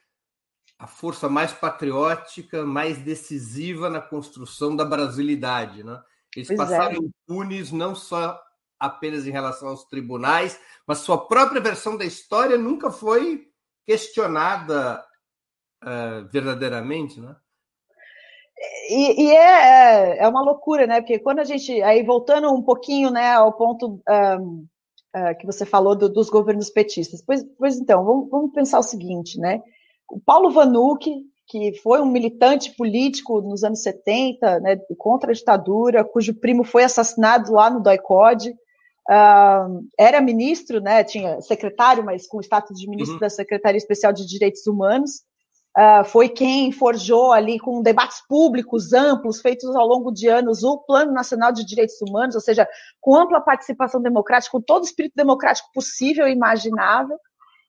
a 0.78 0.86
força 0.86 1.28
mais 1.28 1.52
patriótica, 1.52 2.64
mais 2.64 2.98
decisiva 2.98 3.88
na 3.88 4.00
construção 4.00 4.76
da 4.76 4.84
brasilidade. 4.84 5.82
Né? 5.82 6.00
Eles 6.34 6.48
pois 6.48 6.58
passaram 6.58 6.96
é. 6.96 6.98
impunes 6.98 7.72
não 7.72 7.94
só 7.94 8.40
apenas 8.78 9.26
em 9.26 9.30
relação 9.30 9.68
aos 9.68 9.84
tribunais, 9.84 10.60
mas 10.86 10.98
sua 10.98 11.26
própria 11.26 11.60
versão 11.60 11.96
da 11.96 12.04
história 12.04 12.58
nunca 12.58 12.90
foi 12.90 13.48
questionada 13.86 15.02
uh, 15.82 16.28
verdadeiramente, 16.30 17.20
né? 17.20 17.34
E, 18.88 19.24
e 19.24 19.30
é, 19.30 20.16
é, 20.16 20.18
é 20.24 20.28
uma 20.28 20.42
loucura, 20.42 20.86
né? 20.86 21.00
Porque 21.00 21.18
quando 21.18 21.40
a 21.40 21.44
gente. 21.44 21.82
Aí 21.82 22.02
voltando 22.02 22.50
um 22.52 22.62
pouquinho 22.62 23.10
né, 23.10 23.32
ao 23.32 23.52
ponto 23.52 23.86
um, 23.86 23.94
uh, 23.96 24.68
ah, 25.12 25.34
que 25.34 25.46
você 25.46 25.64
falou 25.64 25.96
do, 25.96 26.08
dos 26.08 26.28
governos 26.28 26.70
petistas. 26.70 27.22
Pois, 27.22 27.42
pois 27.58 27.78
então, 27.78 28.04
vamos, 28.04 28.30
vamos 28.30 28.52
pensar 28.52 28.78
o 28.78 28.82
seguinte, 28.82 29.38
né? 29.38 29.62
O 30.08 30.20
Paulo 30.20 30.50
Vanucci, 30.50 31.24
que 31.46 31.74
foi 31.80 32.00
um 32.00 32.06
militante 32.06 32.74
político 32.74 33.40
nos 33.40 33.62
anos 33.62 33.82
70, 33.82 34.60
né, 34.60 34.76
contra 34.98 35.30
a 35.30 35.34
ditadura, 35.34 36.04
cujo 36.04 36.34
primo 36.34 36.64
foi 36.64 36.84
assassinado 36.84 37.52
lá 37.52 37.70
no 37.70 37.80
DOI-CODE, 37.80 38.50
uh, 38.50 39.86
era 39.98 40.20
ministro, 40.20 40.80
né, 40.80 41.04
tinha 41.04 41.40
secretário, 41.40 42.04
mas 42.04 42.26
com 42.26 42.40
status 42.40 42.78
de 42.78 42.88
ministro 42.88 43.14
uhum. 43.14 43.20
da 43.20 43.30
Secretaria 43.30 43.78
Especial 43.78 44.12
de 44.12 44.26
Direitos 44.26 44.66
Humanos, 44.66 45.22
uh, 45.78 46.04
foi 46.04 46.28
quem 46.28 46.72
forjou 46.72 47.32
ali 47.32 47.60
com 47.60 47.80
debates 47.80 48.20
públicos 48.28 48.92
amplos, 48.92 49.40
feitos 49.40 49.74
ao 49.76 49.86
longo 49.86 50.10
de 50.10 50.26
anos, 50.26 50.64
o 50.64 50.78
Plano 50.78 51.12
Nacional 51.12 51.52
de 51.52 51.64
Direitos 51.64 51.96
Humanos, 52.02 52.34
ou 52.34 52.40
seja, 52.40 52.66
com 53.00 53.14
ampla 53.14 53.40
participação 53.40 54.02
democrática, 54.02 54.50
com 54.50 54.60
todo 54.60 54.82
o 54.82 54.86
espírito 54.86 55.14
democrático 55.14 55.68
possível 55.72 56.26
e 56.26 56.32
imaginável, 56.32 57.16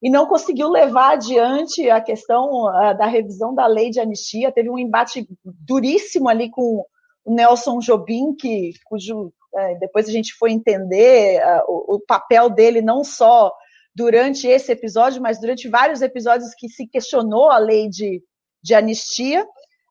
e 0.02 0.10
não 0.10 0.28
conseguiu 0.28 0.70
levar 0.70 1.14
adiante 1.14 1.90
a 1.90 2.00
questão 2.00 2.66
da 2.98 3.08
revisão 3.08 3.54
da 3.54 3.66
lei 3.66 3.90
de 3.90 4.00
anistia. 4.00 4.52
Teve 4.52 4.70
um 4.70 4.78
embate 4.78 5.28
duríssimo 5.44 6.30
ali 6.30 6.52
com 6.52 6.86
o 7.26 7.34
Nelson 7.34 7.80
Jobim, 7.80 8.36
que, 8.36 8.74
cujo 8.86 9.26
uh, 9.26 9.80
depois 9.80 10.08
a 10.08 10.12
gente 10.12 10.34
foi 10.36 10.52
entender 10.52 11.42
o, 11.68 11.96
o, 11.96 12.00
papel 12.00 12.50
dele 12.50 12.82
não 12.82 13.04
só 13.04 13.52
durante 13.94 14.48
esse 14.48 14.72
episódio, 14.72 15.22
mas 15.22 15.40
durante 15.40 15.68
vários 15.68 16.02
episódios 16.02 16.54
que 16.56 16.70
se 16.70 16.88
questionou 16.88 17.50
a 17.50 17.58
lei 17.58 17.90
de, 17.90 18.24
de 18.64 18.76
anistia. 18.76 19.46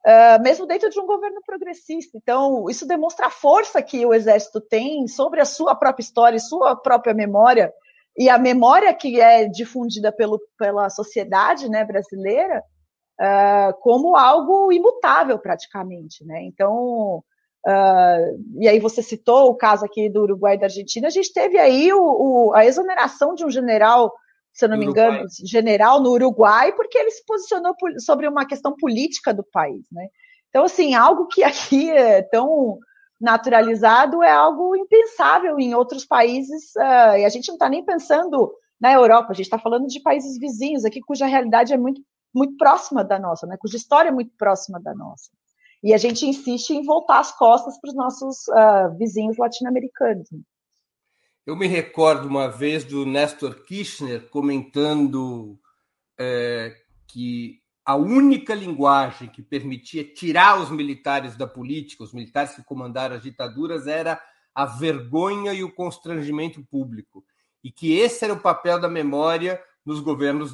Uh, 0.06 0.40
mesmo 0.40 0.66
dentro 0.66 0.88
de 0.88 1.00
um 1.00 1.04
governo 1.04 1.40
progressista. 1.44 2.16
Então, 2.16 2.70
isso 2.70 2.86
demonstra 2.86 3.26
a 3.26 3.30
força 3.30 3.82
que 3.82 4.06
o 4.06 4.14
Exército 4.14 4.60
tem 4.60 5.08
sobre 5.08 5.40
a 5.40 5.44
sua 5.44 5.74
própria 5.74 6.04
história, 6.04 6.38
sua 6.38 6.76
própria 6.76 7.12
memória, 7.12 7.72
e 8.18 8.28
a 8.28 8.38
memória 8.38 8.92
que 8.94 9.20
é 9.20 9.46
difundida 9.46 10.10
pelo, 10.10 10.40
pela 10.58 10.88
sociedade 10.88 11.68
né, 11.68 11.84
brasileira 11.84 12.62
uh, 13.20 13.74
como 13.80 14.16
algo 14.16 14.72
imutável 14.72 15.38
praticamente, 15.38 16.24
né? 16.24 16.42
Então, 16.44 17.22
uh, 17.66 18.60
e 18.60 18.68
aí 18.68 18.78
você 18.78 19.02
citou 19.02 19.50
o 19.50 19.54
caso 19.54 19.84
aqui 19.84 20.08
do 20.08 20.22
Uruguai 20.22 20.54
e 20.54 20.58
da 20.58 20.66
Argentina, 20.66 21.08
a 21.08 21.10
gente 21.10 21.32
teve 21.32 21.58
aí 21.58 21.92
o, 21.92 22.00
o, 22.00 22.54
a 22.54 22.64
exoneração 22.64 23.34
de 23.34 23.44
um 23.44 23.50
general, 23.50 24.12
se 24.52 24.64
eu 24.64 24.68
não 24.68 24.78
me 24.78 24.86
engano, 24.86 25.26
general 25.44 26.00
no 26.00 26.10
Uruguai, 26.10 26.72
porque 26.72 26.96
ele 26.96 27.10
se 27.10 27.24
posicionou 27.26 27.74
sobre 27.98 28.26
uma 28.26 28.46
questão 28.46 28.74
política 28.74 29.34
do 29.34 29.44
país, 29.44 29.84
né? 29.92 30.06
Então, 30.48 30.64
assim, 30.64 30.94
algo 30.94 31.26
que 31.26 31.44
aqui 31.44 31.90
é 31.90 32.22
tão 32.22 32.78
naturalizado 33.20 34.22
é 34.22 34.30
algo 34.30 34.76
impensável 34.76 35.58
em 35.58 35.74
outros 35.74 36.04
países, 36.04 36.74
uh, 36.76 37.16
e 37.16 37.24
a 37.24 37.28
gente 37.28 37.48
não 37.48 37.54
está 37.54 37.68
nem 37.68 37.84
pensando 37.84 38.52
na 38.80 38.92
Europa, 38.92 39.28
a 39.30 39.34
gente 39.34 39.46
está 39.46 39.58
falando 39.58 39.86
de 39.86 40.00
países 40.00 40.38
vizinhos 40.38 40.84
aqui, 40.84 41.00
cuja 41.00 41.26
realidade 41.26 41.72
é 41.72 41.78
muito, 41.78 42.00
muito 42.34 42.56
próxima 42.56 43.02
da 43.02 43.18
nossa, 43.18 43.46
né, 43.46 43.56
cuja 43.58 43.76
história 43.76 44.10
é 44.10 44.12
muito 44.12 44.32
próxima 44.36 44.80
da 44.80 44.94
nossa. 44.94 45.30
E 45.82 45.94
a 45.94 45.98
gente 45.98 46.26
insiste 46.26 46.70
em 46.70 46.84
voltar 46.84 47.20
as 47.20 47.36
costas 47.36 47.78
para 47.80 47.88
os 47.88 47.94
nossos 47.94 48.48
uh, 48.48 48.96
vizinhos 48.98 49.36
latino-americanos. 49.36 50.28
Eu 51.46 51.54
me 51.54 51.66
recordo 51.66 52.26
uma 52.26 52.48
vez 52.48 52.84
do 52.84 53.06
Nestor 53.06 53.62
Kirchner 53.64 54.28
comentando 54.30 55.56
é, 56.18 56.74
que 57.06 57.60
a 57.86 57.94
única 57.94 58.52
linguagem 58.52 59.28
que 59.28 59.40
permitia 59.40 60.02
tirar 60.02 60.60
os 60.60 60.70
militares 60.70 61.36
da 61.36 61.46
política, 61.46 62.02
os 62.02 62.12
militares 62.12 62.56
que 62.56 62.64
comandaram 62.64 63.14
as 63.14 63.22
ditaduras, 63.22 63.86
era 63.86 64.20
a 64.52 64.66
vergonha 64.66 65.54
e 65.54 65.62
o 65.62 65.72
constrangimento 65.72 66.64
público. 66.64 67.24
E 67.62 67.70
que 67.70 67.96
esse 67.96 68.24
era 68.24 68.34
o 68.34 68.40
papel 68.40 68.80
da 68.80 68.88
memória 68.88 69.62
nos 69.84 70.00
governos 70.00 70.52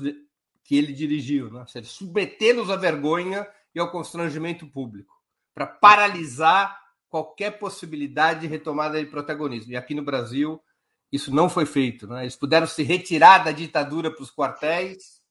que 0.62 0.76
ele 0.76 0.92
dirigiu, 0.92 1.50
né? 1.50 1.64
submetê-los 1.82 2.70
à 2.70 2.76
vergonha 2.76 3.48
e 3.74 3.80
ao 3.80 3.90
constrangimento 3.90 4.66
público, 4.66 5.14
para 5.54 5.66
paralisar 5.66 6.78
qualquer 7.08 7.58
possibilidade 7.58 8.40
de 8.40 8.46
retomada 8.46 9.02
de 9.02 9.10
protagonismo. 9.10 9.72
E 9.72 9.76
aqui 9.76 9.94
no 9.94 10.02
Brasil, 10.02 10.62
isso 11.10 11.34
não 11.34 11.48
foi 11.48 11.64
feito. 11.64 12.06
Né? 12.06 12.24
Eles 12.24 12.36
puderam 12.36 12.66
se 12.66 12.82
retirar 12.82 13.38
da 13.38 13.52
ditadura 13.52 14.10
para 14.10 14.22
os 14.22 14.30
quartéis. 14.30 15.21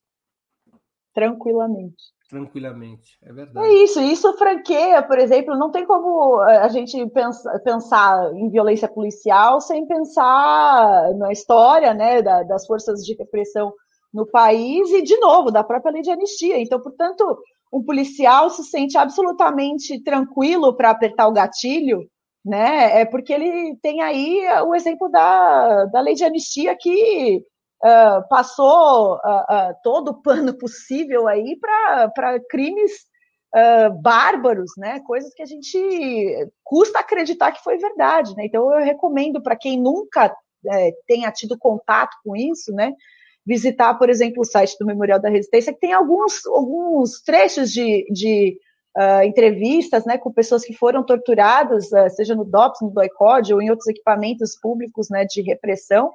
Tranquilamente. 1.14 2.12
Tranquilamente, 2.30 3.18
é 3.22 3.34
verdade. 3.34 3.68
É 3.68 3.84
isso, 3.84 4.00
isso 4.00 4.32
franqueia, 4.38 5.04
por 5.04 5.20
exemplo, 5.20 5.58
não 5.58 5.70
tem 5.70 5.86
como 5.86 6.40
a 6.40 6.70
gente 6.70 7.06
pensar, 7.10 7.60
pensar 7.60 8.34
em 8.34 8.50
violência 8.50 8.88
policial 8.88 9.60
sem 9.60 9.86
pensar 9.86 11.14
na 11.18 11.30
história 11.34 11.94
né, 11.94 12.22
das 12.22 12.66
forças 12.66 13.04
de 13.04 13.16
repressão 13.16 13.74
no 14.14 14.26
país 14.26 14.90
e, 14.92 15.02
de 15.02 15.18
novo, 15.18 15.52
da 15.52 15.62
própria 15.62 15.92
lei 15.92 16.02
de 16.02 16.10
anistia. 16.10 16.58
Então, 16.58 16.80
portanto, 16.82 17.38
um 17.72 17.84
policial 17.84 18.50
se 18.50 18.64
sente 18.64 18.98
absolutamente 18.98 20.02
tranquilo 20.02 20.74
para 20.76 20.92
apertar 20.92 21.28
o 21.28 21.34
gatilho, 21.34 22.00
né? 22.46 23.02
É 23.02 23.06
porque 23.06 23.32
ele 23.34 23.78
tem 23.82 24.02
aí 24.02 24.42
o 24.66 24.74
exemplo 24.74 25.10
da, 25.10 25.86
da 25.86 26.02
lei 26.02 26.14
de 26.14 26.24
anistia 26.24 26.76
que 26.80 27.44
uh, 27.84 28.28
passou 28.30 29.16
uh, 29.16 29.76
todo 29.84 30.10
o 30.10 30.22
pano 30.22 30.58
possível 30.58 31.28
aí 31.28 31.58
para 31.60 32.40
crimes 32.50 32.92
bárbaros, 34.02 34.72
né? 34.78 35.02
Coisas 35.06 35.34
que 35.34 35.44
a 35.44 35.46
gente 35.46 36.50
custa 36.64 37.00
acreditar 37.00 37.52
que 37.52 37.62
foi 37.62 37.78
verdade, 37.78 38.34
né? 38.38 38.46
Então 38.46 38.72
eu 38.74 38.80
recomendo 38.80 39.44
para 39.44 39.58
quem 39.58 39.78
nunca 39.78 40.34
é, 40.66 40.94
tenha 41.06 41.30
tido 41.34 41.58
contato 41.58 42.16
com 42.24 42.34
isso, 42.34 42.72
né? 42.72 42.94
visitar, 43.46 43.96
por 43.96 44.10
exemplo, 44.10 44.42
o 44.42 44.46
site 44.46 44.78
do 44.80 44.86
Memorial 44.86 45.20
da 45.20 45.30
Resistência, 45.30 45.74
que 45.74 45.80
tem 45.80 45.94
alguns, 45.94 46.46
alguns 46.46 47.22
trechos 47.22 47.72
de, 47.72 48.06
de 48.12 48.58
uh, 48.96 49.24
entrevistas 49.24 50.06
né, 50.06 50.18
com 50.18 50.32
pessoas 50.32 50.64
que 50.64 50.74
foram 50.74 51.04
torturadas, 51.04 51.92
uh, 51.92 52.10
seja 52.10 52.36
no 52.36 52.46
DOPS, 52.46 52.82
no 52.82 52.92
DOICOD 52.92 53.54
ou 53.54 53.62
em 53.62 53.70
outros 53.70 53.88
equipamentos 53.88 54.58
públicos 54.62 55.10
né, 55.10 55.26
de 55.26 55.42
repressão, 55.42 56.14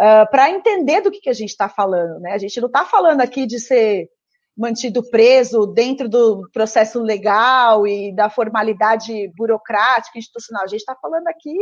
uh, 0.00 0.22
ah, 0.22 0.26
para 0.26 0.50
entender 0.50 1.00
do 1.00 1.10
que, 1.10 1.20
que 1.20 1.30
a 1.30 1.34
gente 1.34 1.50
está 1.50 1.68
falando. 1.68 2.20
Né? 2.20 2.32
A 2.32 2.38
gente 2.38 2.60
não 2.60 2.68
está 2.68 2.84
falando 2.84 3.20
aqui 3.20 3.46
de 3.46 3.58
ser 3.58 4.08
mantido 4.56 5.02
preso 5.10 5.66
dentro 5.66 6.08
do 6.08 6.48
processo 6.52 7.00
legal 7.00 7.86
e 7.86 8.14
da 8.14 8.30
formalidade 8.30 9.30
burocrática, 9.36 10.18
institucional. 10.18 10.64
A 10.64 10.68
gente 10.68 10.80
está 10.80 10.96
falando 10.96 11.28
aqui 11.28 11.54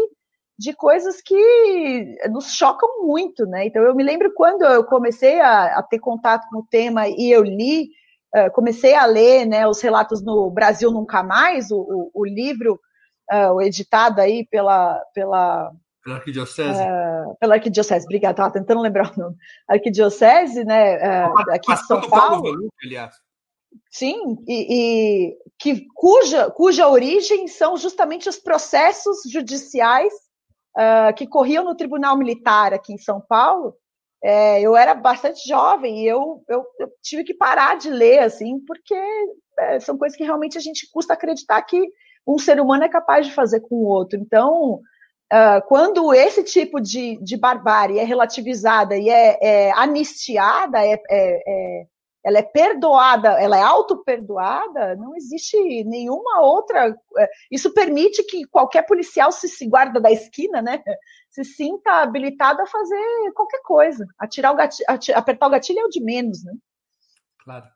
de 0.56 0.72
coisas 0.72 1.20
que 1.20 2.16
nos 2.30 2.54
chocam 2.54 3.04
muito, 3.04 3.44
né? 3.46 3.66
Então 3.66 3.82
eu 3.82 3.94
me 3.94 4.04
lembro 4.04 4.32
quando 4.34 4.62
eu 4.62 4.84
comecei 4.84 5.40
a, 5.40 5.78
a 5.78 5.82
ter 5.82 5.98
contato 5.98 6.46
com 6.48 6.60
o 6.60 6.66
tema 6.70 7.08
e 7.08 7.32
eu 7.32 7.42
li, 7.42 7.88
uh, 8.36 8.52
comecei 8.52 8.94
a 8.94 9.04
ler, 9.04 9.46
né, 9.46 9.66
os 9.66 9.80
relatos 9.80 10.22
no 10.22 10.48
Brasil 10.50 10.92
Nunca 10.92 11.24
Mais, 11.24 11.72
o, 11.72 11.78
o, 11.78 12.22
o 12.22 12.24
livro 12.24 12.78
uh, 13.32 13.60
editado 13.60 14.20
aí 14.20 14.46
pela 14.48 15.02
pela 15.12 15.72
pela 16.04 16.16
arquidiocese. 16.16 16.80
Uh, 16.80 17.34
pela 17.40 17.54
arquidiocese, 17.54 18.04
obrigada, 18.04 18.32
estava 18.32 18.52
tentando 18.52 18.82
lembrar 18.82 19.12
o 19.12 19.18
nome. 19.18 19.36
Arquidiocese, 19.68 20.64
né, 20.64 20.96
uh, 20.96 21.50
aqui 21.50 21.74
de 21.74 21.86
São 21.86 22.00
Paulo. 22.02 22.42
Paulo 22.42 22.68
aliás. 22.84 23.14
Sim, 23.90 24.36
e, 24.46 24.66
e, 25.30 25.38
que, 25.58 25.86
cuja, 25.94 26.50
cuja 26.50 26.88
origem 26.88 27.48
são 27.48 27.76
justamente 27.76 28.28
os 28.28 28.36
processos 28.36 29.22
judiciais 29.30 30.12
uh, 30.76 31.14
que 31.16 31.26
corriam 31.26 31.64
no 31.64 31.74
Tribunal 31.74 32.16
Militar 32.16 32.74
aqui 32.74 32.92
em 32.92 32.98
São 32.98 33.20
Paulo, 33.20 33.74
é, 34.22 34.60
eu 34.62 34.74
era 34.74 34.94
bastante 34.94 35.46
jovem 35.46 36.02
e 36.02 36.06
eu, 36.08 36.42
eu, 36.48 36.64
eu, 36.80 36.90
tive 37.02 37.24
que 37.24 37.34
parar 37.34 37.76
de 37.76 37.90
ler, 37.90 38.20
assim, 38.20 38.58
porque 38.60 38.94
é, 39.58 39.78
são 39.80 39.98
coisas 39.98 40.16
que 40.16 40.24
realmente 40.24 40.56
a 40.56 40.60
gente 40.62 40.88
custa 40.90 41.12
acreditar 41.12 41.60
que 41.60 41.86
um 42.26 42.38
ser 42.38 42.58
humano 42.58 42.84
é 42.84 42.88
capaz 42.88 43.26
de 43.26 43.34
fazer 43.34 43.60
com 43.60 43.74
o 43.74 43.86
outro. 43.86 44.18
Então, 44.18 44.80
uh, 45.34 45.66
quando 45.66 46.14
esse 46.14 46.44
tipo 46.44 46.80
de, 46.80 47.16
de 47.22 47.36
barbárie 47.36 47.98
é 47.98 48.04
relativizada 48.04 48.96
e 48.96 49.08
é, 49.08 49.38
é 49.40 49.72
anistiada, 49.72 50.78
é, 50.84 51.02
é 51.10 51.86
ela 52.24 52.38
é 52.38 52.42
perdoada, 52.42 53.38
ela 53.38 53.58
é 53.58 53.60
auto-perdoada, 53.60 54.96
não 54.96 55.14
existe 55.14 55.84
nenhuma 55.84 56.40
outra. 56.40 56.96
É, 57.18 57.28
isso 57.50 57.74
permite 57.74 58.24
que 58.24 58.46
qualquer 58.46 58.86
policial 58.86 59.30
se, 59.30 59.46
se 59.46 59.68
guarda 59.68 60.00
da 60.00 60.10
esquina, 60.10 60.62
né? 60.62 60.82
Se 61.28 61.44
sinta 61.44 62.00
habilitado 62.00 62.62
a 62.62 62.66
fazer 62.66 63.32
qualquer 63.34 63.60
coisa. 63.62 64.06
Atirar 64.18 64.54
o 64.54 64.56
gatilho, 64.56 64.86
apertar 65.14 65.46
o 65.48 65.50
gatilho 65.50 65.80
é 65.80 65.84
o 65.84 65.90
de 65.90 66.02
menos, 66.02 66.42
né? 66.42 66.54
Claro. 67.44 67.66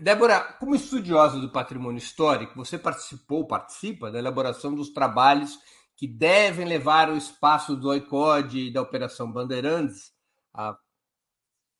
Débora, 0.00 0.40
como 0.60 0.74
estudiosa 0.76 1.40
do 1.40 1.50
patrimônio 1.50 1.98
histórico, 1.98 2.54
você 2.54 2.78
participou, 2.78 3.46
participa 3.46 4.10
da 4.10 4.20
elaboração 4.20 4.72
dos 4.72 4.90
trabalhos 4.90 5.58
que 5.98 6.06
devem 6.06 6.64
levar 6.64 7.10
o 7.10 7.16
espaço 7.16 7.74
do 7.74 7.88
OICOD 7.88 8.68
e 8.68 8.72
da 8.72 8.80
Operação 8.80 9.32
Bandeirantes, 9.32 10.12
a 10.54 10.78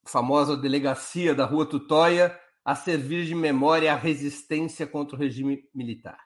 famosa 0.05 0.57
delegacia 0.57 1.37
da 1.37 1.47
Rua 1.47 1.65
Tutóia, 1.65 2.37
a 2.65 2.75
servir 2.75 3.25
de 3.27 3.35
memória 3.35 3.93
à 3.93 3.97
resistência 3.97 4.89
contra 4.89 5.15
o 5.15 5.19
regime 5.19 5.63
militar. 5.73 6.19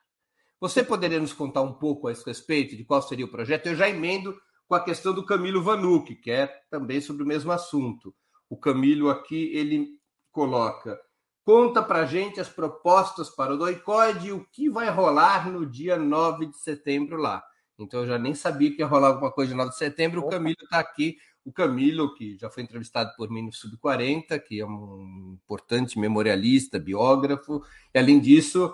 Você 0.58 0.82
poderia 0.82 1.20
nos 1.20 1.34
contar 1.34 1.60
um 1.60 1.74
pouco 1.74 2.08
a 2.08 2.12
esse 2.12 2.24
respeito 2.24 2.74
de 2.74 2.84
qual 2.84 3.02
seria 3.02 3.26
o 3.26 3.30
projeto? 3.30 3.66
Eu 3.66 3.76
já 3.76 3.90
emendo 3.90 4.34
com 4.66 4.74
a 4.74 4.82
questão 4.82 5.12
do 5.12 5.26
Camilo 5.26 5.62
Vanucci, 5.62 6.14
que 6.14 6.30
é 6.30 6.46
também 6.70 6.98
sobre 6.98 7.24
o 7.24 7.26
mesmo 7.26 7.52
assunto. 7.52 8.14
O 8.48 8.56
Camilo 8.56 9.10
aqui 9.10 9.54
ele 9.54 9.88
coloca: 10.30 10.98
conta 11.44 11.82
para 11.82 12.06
gente 12.06 12.40
as 12.40 12.48
propostas 12.48 13.28
para 13.28 13.52
o 13.52 13.58
doicode 13.58 14.28
e 14.28 14.32
o 14.32 14.46
que 14.50 14.70
vai 14.70 14.88
rolar 14.88 15.50
no 15.52 15.66
dia 15.66 15.98
9 15.98 16.46
de 16.46 16.56
setembro 16.56 17.18
lá. 17.18 17.44
Então 17.84 18.00
eu 18.00 18.06
já 18.06 18.18
nem 18.18 18.34
sabia 18.34 18.70
que 18.70 18.80
ia 18.80 18.86
rolar 18.86 19.08
alguma 19.08 19.30
coisa 19.30 19.52
no 19.52 19.58
9 19.58 19.70
de 19.70 19.76
setembro. 19.76 20.20
O 20.20 20.28
Camilo 20.28 20.56
está 20.62 20.78
aqui 20.78 21.16
o 21.44 21.52
Camilo, 21.52 22.14
que 22.14 22.36
já 22.38 22.48
foi 22.48 22.62
entrevistado 22.62 23.10
por 23.16 23.28
mim 23.30 23.42
no 23.42 23.52
Sub-40, 23.52 24.38
que 24.40 24.60
é 24.60 24.66
um 24.66 25.36
importante 25.42 25.98
memorialista, 25.98 26.78
biógrafo, 26.78 27.62
e 27.92 27.98
além 27.98 28.20
disso, 28.20 28.72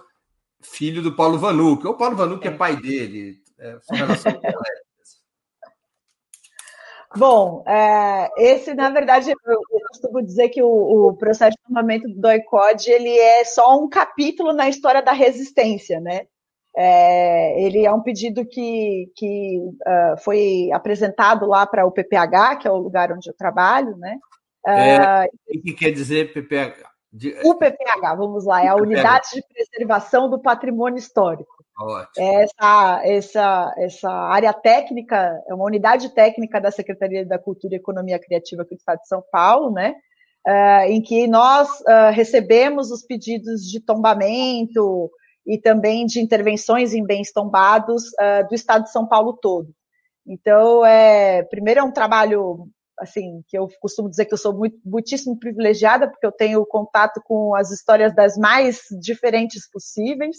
filho 0.61 1.03
do 1.03 1.16
Paulo 1.16 1.38
Vanuc. 1.38 1.87
O 1.87 1.97
Paulo 1.97 2.16
Vanuc 2.16 2.47
é, 2.47 2.51
é 2.51 2.57
pai 2.57 2.77
dele, 2.77 3.42
é, 3.59 3.79
Bom, 7.16 7.64
é, 7.66 8.31
esse, 8.37 8.75
na 8.75 8.90
verdade, 8.90 9.31
eu, 9.31 9.37
costumo 9.88 10.23
dizer 10.23 10.51
que 10.51 10.62
o, 10.62 11.09
o 11.09 11.16
processo 11.16 11.57
de 11.57 11.64
armamento 11.64 12.07
do 12.07 12.31
ICOD 12.31 12.90
ele 12.90 13.18
é 13.18 13.44
só 13.47 13.83
um 13.83 13.88
capítulo 13.88 14.53
na 14.53 14.68
história 14.68 15.01
da 15.01 15.12
resistência, 15.12 16.01
né? 16.01 16.27
É, 16.76 17.61
ele 17.61 17.85
é 17.85 17.92
um 17.92 18.02
pedido 18.02 18.44
que, 18.46 19.11
que 19.16 19.59
uh, 19.59 20.16
foi 20.22 20.70
apresentado 20.72 21.46
lá 21.46 21.66
para 21.66 21.87
o 21.87 21.90
PPH, 21.90 22.57
que 22.57 22.68
é 22.68 22.70
o 22.70 22.76
lugar 22.76 23.12
onde 23.12 23.28
eu 23.28 23.35
trabalho, 23.37 23.96
né? 23.96 24.16
É, 24.66 25.24
uh, 25.24 25.59
o 25.59 25.62
que 25.62 25.72
quer 25.72 25.90
dizer 25.90 26.33
PPH? 26.33 26.88
De... 27.12 27.35
O 27.42 27.54
PPH, 27.54 28.14
vamos 28.14 28.44
lá, 28.44 28.62
é 28.62 28.68
a 28.68 28.76
Unidade 28.76 29.28
de 29.35 29.42
Preservação 29.42 30.28
do 30.28 30.38
Patrimônio 30.38 30.98
Histórico. 30.98 31.50
Ótimo. 31.81 32.26
Essa, 32.26 33.00
essa, 33.04 33.74
essa 33.78 34.11
área 34.11 34.52
técnica, 34.52 35.42
é 35.48 35.54
uma 35.54 35.64
unidade 35.64 36.11
técnica 36.11 36.61
da 36.61 36.70
Secretaria 36.70 37.24
da 37.24 37.38
Cultura 37.38 37.74
e 37.74 37.78
Economia 37.78 38.18
Criativa 38.18 38.62
aqui 38.62 38.74
do 38.74 38.78
Estado 38.78 39.00
de 39.00 39.09
São 39.09 39.22
Paulo, 39.33 39.72
né? 39.72 39.94
Uh, 40.46 40.90
em 40.90 41.02
que 41.02 41.26
nós 41.26 41.68
recebemos 42.12 42.90
os 42.90 43.02
pedidos 43.02 43.62
de 43.62 43.81
tombamento, 43.81 45.11
e 45.48 45.58
também 45.58 46.04
de 46.04 46.20
intervenções 46.20 46.92
em 46.92 47.02
bens 47.02 47.32
tombados 47.32 48.04
uh, 48.12 48.46
do 48.46 48.54
estado 48.54 48.84
de 48.84 48.92
São 48.92 49.08
Paulo 49.08 49.32
todo. 49.32 49.74
Então, 50.26 50.84
é, 50.84 51.42
primeiro 51.44 51.80
é 51.80 51.82
um 51.82 51.90
trabalho 51.90 52.68
assim 53.00 53.42
que 53.48 53.56
eu 53.56 53.66
costumo 53.80 54.11
dizer 54.11 54.26
que 54.26 54.34
eu 54.34 54.38
sou 54.38 54.52
muito, 54.52 54.76
muitíssimo 54.84 55.38
privilegiada 55.38 56.08
porque 56.08 56.26
eu 56.26 56.32
tenho 56.32 56.66
contato 56.66 57.22
com 57.24 57.54
as 57.54 57.70
histórias 57.70 58.14
das 58.14 58.37
mais 58.37 58.80
diferentes 59.00 59.70
possíveis, 59.70 60.37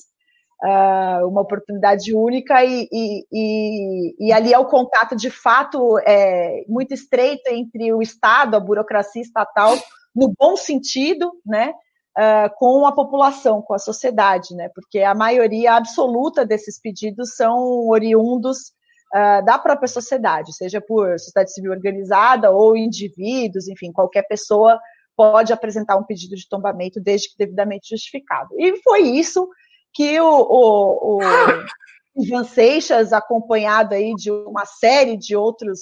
uh, 0.62 1.26
uma 1.28 1.41
oportunidade 1.41 2.13
única 2.13 2.63
e, 2.63 2.88
e, 2.91 3.26
e, 3.32 4.28
e, 4.28 4.32
ali 4.32 4.54
é 4.54 4.60
o 4.60 4.67
contato 4.67 5.15
de 5.15 5.32
fato 5.32 5.98
é, 6.00 6.63
muito 6.67 6.93
estreito 6.93 7.50
entre 7.50 7.91
o 7.93 8.02
Estado, 8.02 8.56
a 8.56 8.60
burocracia 8.60 9.22
estatal, 9.22 9.76
no 10.15 10.32
bom 10.38 10.56
sentido, 10.56 11.32
né? 11.45 11.74
Uh, 12.17 12.50
com 12.58 12.86
a 12.86 12.91
população, 12.91 13.62
com 13.62 13.74
a 13.74 13.80
sociedade, 13.80 14.56
né? 14.56 14.69
Porque 14.74 15.00
a 15.00 15.13
maioria 15.13 15.74
absoluta 15.74 16.45
desses 16.45 16.80
pedidos 16.80 17.36
são 17.36 17.88
oriundos 17.88 18.74
uh, 19.13 19.43
da 19.45 19.58
própria 19.58 19.88
sociedade, 19.88 20.54
seja 20.54 20.82
por 20.82 21.19
sociedade 21.19 21.54
civil 21.54 21.72
organizada 21.72 22.52
ou 22.52 22.76
indivíduos, 22.76 23.67
enfim, 23.67 23.91
qualquer 23.91 24.24
pessoa 24.24 24.80
pode 25.15 25.52
apresentar 25.52 25.98
um 25.98 26.06
pedido 26.06 26.36
de 26.36 26.48
tombamento 26.48 27.00
desde 27.02 27.30
que 27.30 27.38
devidamente 27.38 27.89
justificado. 27.89 28.50
E 28.58 28.82
foi 28.82 29.02
isso 29.02 29.50
que 29.93 30.19
o, 30.19 30.26
o, 30.26 31.17
o 31.17 31.19
Ivan 32.15 32.45
Seixas, 32.45 33.12
acompanhado 33.12 33.93
aí 33.93 34.13
de 34.15 34.32
uma 34.32 34.65
série 34.65 35.17
de 35.17 35.36
outros 35.36 35.80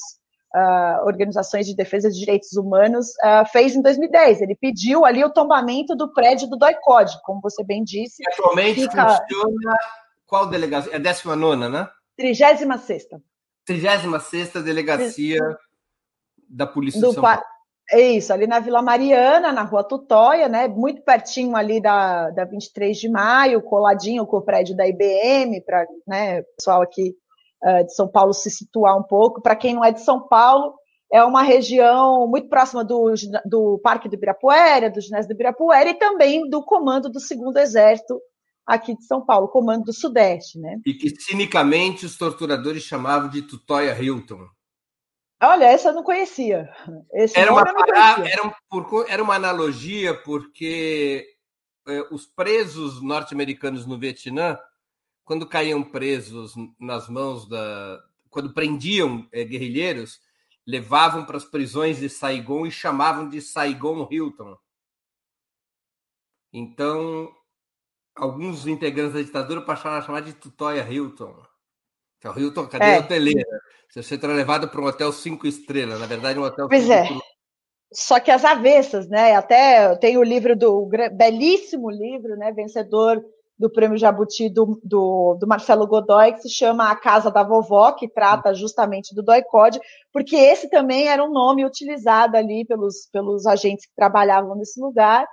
uh, 0.55 1.05
organizações 1.05 1.65
de 1.65 1.75
defesa 1.75 2.09
de 2.09 2.19
direitos 2.19 2.53
humanos, 2.53 3.07
uh, 3.23 3.45
fez 3.51 3.75
em 3.75 3.81
2010. 3.81 4.41
Ele 4.41 4.55
pediu 4.55 5.05
ali 5.05 5.23
o 5.23 5.29
tombamento 5.29 5.95
do 5.95 6.11
prédio 6.11 6.49
do 6.49 6.57
DOI-CODE, 6.57 7.19
como 7.23 7.41
você 7.41 7.63
bem 7.63 7.83
disse. 7.83 8.21
E 8.21 8.33
atualmente 8.33 8.81
fica... 8.81 9.07
funciona 9.07 9.75
qual 10.27 10.45
delegacia? 10.47 10.91
É 10.91 10.97
a 10.97 10.99
19, 10.99 11.69
né? 11.69 11.89
36 12.17 12.67
36 13.65 14.63
delegacia 14.63 15.39
da 16.49 16.67
Polícia 16.67 16.99
do 16.99 17.07
de 17.07 17.13
São 17.13 17.23
Paulo. 17.23 17.41
É 17.89 18.01
isso, 18.01 18.33
ali 18.33 18.45
na 18.45 18.59
Vila 18.59 18.81
Mariana, 18.81 19.53
na 19.53 19.63
Rua 19.63 19.81
Tutóia, 19.81 20.49
né? 20.49 20.67
Muito 20.67 21.01
pertinho 21.03 21.55
ali 21.55 21.81
da, 21.81 22.29
da 22.31 22.43
23 22.43 22.97
de 22.97 23.07
maio, 23.07 23.61
coladinho 23.61 24.25
com 24.25 24.37
o 24.37 24.41
prédio 24.41 24.75
da 24.75 24.85
IBM, 24.85 25.61
para 25.61 25.87
né, 26.05 26.41
o 26.41 26.45
pessoal 26.57 26.81
aqui 26.81 27.15
uh, 27.63 27.85
de 27.85 27.93
São 27.93 28.07
Paulo 28.07 28.33
se 28.33 28.49
situar 28.49 28.97
um 28.97 29.03
pouco. 29.03 29.41
Para 29.41 29.55
quem 29.55 29.73
não 29.73 29.83
é 29.83 29.91
de 29.91 30.01
São 30.01 30.27
Paulo, 30.27 30.75
é 31.11 31.23
uma 31.23 31.41
região 31.41 32.27
muito 32.27 32.49
próxima 32.49 32.83
do, 32.83 33.13
do 33.45 33.79
Parque 33.83 34.09
do 34.09 34.15
Ibirapuera, 34.15 34.89
do 34.89 35.01
ginásio 35.01 35.29
do 35.29 35.33
Ibirapuera 35.33 35.89
e 35.89 35.93
também 35.93 36.49
do 36.49 36.63
comando 36.63 37.09
do 37.09 37.19
Segundo 37.19 37.57
Exército 37.57 38.19
aqui 38.65 38.95
de 38.95 39.05
São 39.05 39.25
Paulo, 39.25 39.47
comando 39.47 39.85
do 39.85 39.93
Sudeste, 39.93 40.59
né? 40.59 40.77
E 40.85 40.93
que 40.93 41.09
cinicamente 41.21 42.05
os 42.05 42.17
torturadores 42.17 42.83
chamavam 42.83 43.29
de 43.29 43.41
Tutóia 43.41 43.97
Hilton. 43.97 44.45
Olha, 45.41 45.65
essa 45.65 45.89
eu 45.89 45.93
não 45.93 46.03
conhecia. 46.03 46.67
Esse 47.13 47.39
era, 47.39 47.53
uma, 47.53 47.63
conhecia. 47.63 48.33
Era, 48.33 48.47
um, 48.47 48.51
por, 48.69 49.05
era, 49.07 49.23
uma 49.23 49.35
analogia 49.35 50.13
porque 50.13 51.25
é, 51.87 52.01
os 52.11 52.25
presos 52.25 53.01
norte-americanos 53.01 53.85
no 53.85 53.97
Vietnã, 53.97 54.57
quando 55.27 55.45
caíam 55.45 55.83
presos 55.83 56.53
nas 56.79 57.09
mãos 57.09 57.47
da. 57.49 58.01
Quando 58.29 58.53
prendiam 58.53 59.27
é, 59.33 59.43
guerrilheiros, 59.43 60.21
levavam 60.65 61.25
para 61.25 61.35
as 61.35 61.43
prisões 61.43 61.97
de 61.97 62.09
Saigon 62.09 62.65
e 62.65 62.71
chamavam 62.71 63.27
de 63.27 63.41
Saigon 63.41 64.07
Hilton. 64.09 64.55
Então, 66.53 67.29
alguns 68.15 68.65
integrantes 68.67 69.15
da 69.15 69.21
ditadura 69.21 69.61
passaram 69.61 69.97
a 69.97 70.01
chamar 70.01 70.21
de 70.21 70.33
Tutóia 70.33 70.87
Hilton. 70.89 71.35
Que 72.21 72.27
é 72.27 72.29
o 72.29 72.39
Hilton, 72.39 72.67
cadê 72.67 72.85
é. 72.85 72.99
hoteleira? 72.99 73.61
Você 73.89 74.01
será 74.01 74.33
levado 74.33 74.69
para 74.69 74.81
um 74.81 74.85
hotel 74.85 75.11
cinco 75.11 75.45
estrelas, 75.45 75.99
na 75.99 76.05
verdade, 76.05 76.39
um 76.39 76.43
hotel. 76.43 76.69
Pois 76.69 76.89
é. 76.89 77.05
Só 77.91 78.19
que 78.19 78.31
as 78.31 78.45
avessas, 78.45 79.09
né? 79.09 79.35
Até 79.35 79.93
tem 79.97 80.17
o 80.17 80.23
livro 80.23 80.55
do 80.55 80.89
belíssimo 81.13 81.89
livro, 81.89 82.37
né? 82.37 82.51
Vencedor 82.53 83.23
do 83.57 83.69
Prêmio 83.69 83.97
Jabuti 83.97 84.49
do, 84.49 84.79
do, 84.83 85.37
do, 85.39 85.47
Marcelo 85.47 85.87
Godoy, 85.87 86.33
que 86.33 86.41
se 86.41 86.49
chama 86.49 86.91
A 86.91 86.95
Casa 86.95 87.31
da 87.31 87.43
Vovó, 87.43 87.91
que 87.91 88.07
trata 88.07 88.53
justamente 88.53 89.15
do 89.15 89.23
doicode, 89.23 89.79
porque 90.13 90.35
esse 90.35 90.69
também 90.69 91.07
era 91.07 91.23
um 91.23 91.31
nome 91.31 91.65
utilizado 91.65 92.37
ali 92.37 92.65
pelos, 92.65 93.09
pelos 93.11 93.47
agentes 93.47 93.85
que 93.85 93.95
trabalhavam 93.95 94.55
nesse 94.55 94.79
lugar, 94.79 95.25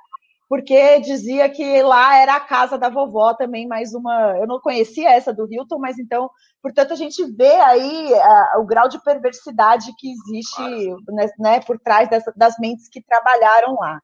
porque 0.48 1.00
dizia 1.00 1.48
que 1.48 1.82
lá 1.82 2.16
era 2.16 2.37
a 2.37 2.40
casa 2.40 2.78
da 2.78 2.88
vovó 2.88 3.34
também, 3.34 3.66
mais 3.66 3.94
uma. 3.94 4.37
Eu 4.38 4.46
não 4.46 4.60
conhecia 4.60 5.10
essa 5.10 5.32
do 5.32 5.48
Hilton, 5.50 5.78
mas 5.78 5.98
então, 5.98 6.30
portanto, 6.62 6.92
a 6.92 6.96
gente 6.96 7.24
vê 7.34 7.54
aí 7.56 8.12
uh, 8.12 8.60
o 8.60 8.66
grau 8.66 8.88
de 8.88 9.02
perversidade 9.02 9.90
que 9.98 10.12
existe 10.12 10.62
né, 11.08 11.26
né, 11.38 11.60
por 11.60 11.78
trás 11.80 12.08
dessa, 12.10 12.32
das 12.37 12.56
mentes 12.58 12.88
que 12.88 13.02
trabalharam 13.02 13.74
lá. 13.74 14.00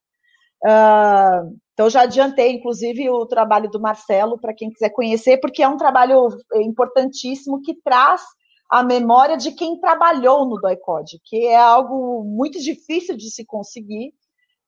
Uh, 0.65 1.57
então, 1.81 1.89
já 1.89 2.03
adiantei, 2.03 2.53
inclusive, 2.53 3.09
o 3.09 3.25
trabalho 3.25 3.71
do 3.71 3.81
Marcelo, 3.81 4.39
para 4.39 4.53
quem 4.53 4.69
quiser 4.69 4.91
conhecer, 4.91 5.39
porque 5.41 5.63
é 5.63 5.69
um 5.69 5.79
trabalho 5.79 6.29
importantíssimo 6.57 7.63
que 7.63 7.75
traz 7.83 8.21
a 8.71 8.83
memória 8.83 9.35
de 9.35 9.51
quem 9.53 9.81
trabalhou 9.81 10.45
no 10.45 10.61
DOI-CODE, 10.61 11.23
que 11.25 11.47
é 11.47 11.57
algo 11.57 12.23
muito 12.23 12.61
difícil 12.61 13.17
de 13.17 13.31
se 13.31 13.47
conseguir, 13.47 14.13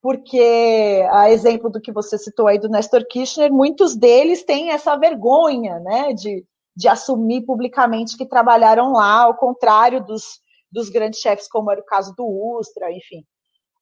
porque, 0.01 1.07
a 1.11 1.29
exemplo 1.29 1.69
do 1.69 1.79
que 1.79 1.91
você 1.91 2.17
citou 2.17 2.47
aí 2.47 2.57
do 2.57 2.67
Nestor 2.67 3.05
Kirchner, 3.07 3.53
muitos 3.53 3.95
deles 3.95 4.43
têm 4.43 4.71
essa 4.71 4.95
vergonha, 4.95 5.79
né, 5.81 6.13
de, 6.13 6.43
de 6.75 6.87
assumir 6.87 7.45
publicamente 7.45 8.17
que 8.17 8.25
trabalharam 8.25 8.91
lá, 8.91 9.21
ao 9.21 9.37
contrário 9.37 10.03
dos, 10.03 10.39
dos 10.71 10.89
grandes 10.89 11.19
chefes, 11.19 11.47
como 11.47 11.69
era 11.69 11.79
o 11.79 11.85
caso 11.85 12.11
do 12.17 12.25
Ustra, 12.57 12.91
enfim, 12.91 13.23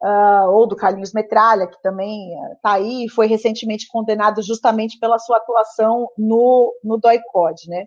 uh, 0.01 0.49
ou 0.51 0.67
do 0.67 0.75
Carlinhos 0.75 1.13
Metralha, 1.13 1.67
que 1.67 1.81
também 1.81 2.31
está 2.53 2.71
uh, 2.71 2.73
aí, 2.75 3.07
foi 3.09 3.27
recentemente 3.27 3.87
condenado 3.87 4.41
justamente 4.41 4.99
pela 4.99 5.19
sua 5.19 5.37
atuação 5.37 6.07
no, 6.17 6.73
no 6.83 6.97
DOI-CODE, 6.97 7.69
né. 7.69 7.85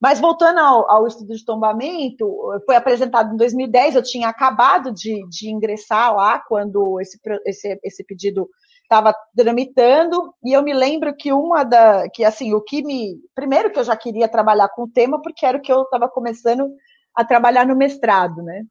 Mas 0.00 0.18
voltando 0.18 0.58
ao, 0.58 0.90
ao, 0.90 1.06
estudo 1.06 1.32
de 1.32 1.44
tombamento, 1.44 2.26
foi 2.66 2.74
apresentado 2.74 3.32
em 3.32 3.36
2010, 3.36 3.94
eu 3.94 4.02
tinha 4.02 4.28
acabado 4.28 4.92
de, 4.92 5.24
de 5.28 5.48
ingressar 5.48 6.16
lá 6.16 6.40
quando 6.40 7.00
esse, 7.00 7.20
esse, 7.46 7.78
esse 7.84 8.04
pedido 8.04 8.48
estava 8.82 9.14
tramitando, 9.34 10.34
e 10.44 10.52
eu 10.52 10.62
me 10.62 10.74
lembro 10.74 11.14
que 11.16 11.32
uma 11.32 11.64
da. 11.64 12.08
que 12.10 12.24
assim, 12.24 12.52
o 12.52 12.60
que 12.60 12.82
me. 12.82 13.14
Primeiro 13.34 13.70
que 13.70 13.78
eu 13.78 13.84
já 13.84 13.96
queria 13.96 14.28
trabalhar 14.28 14.68
com 14.70 14.82
o 14.82 14.90
tema, 14.90 15.22
porque 15.22 15.46
era 15.46 15.56
o 15.56 15.60
que 15.60 15.72
eu 15.72 15.82
estava 15.82 16.08
começando 16.08 16.68
a 17.14 17.24
trabalhar 17.24 17.64
no 17.66 17.76
mestrado, 17.76 18.42
né? 18.42 18.64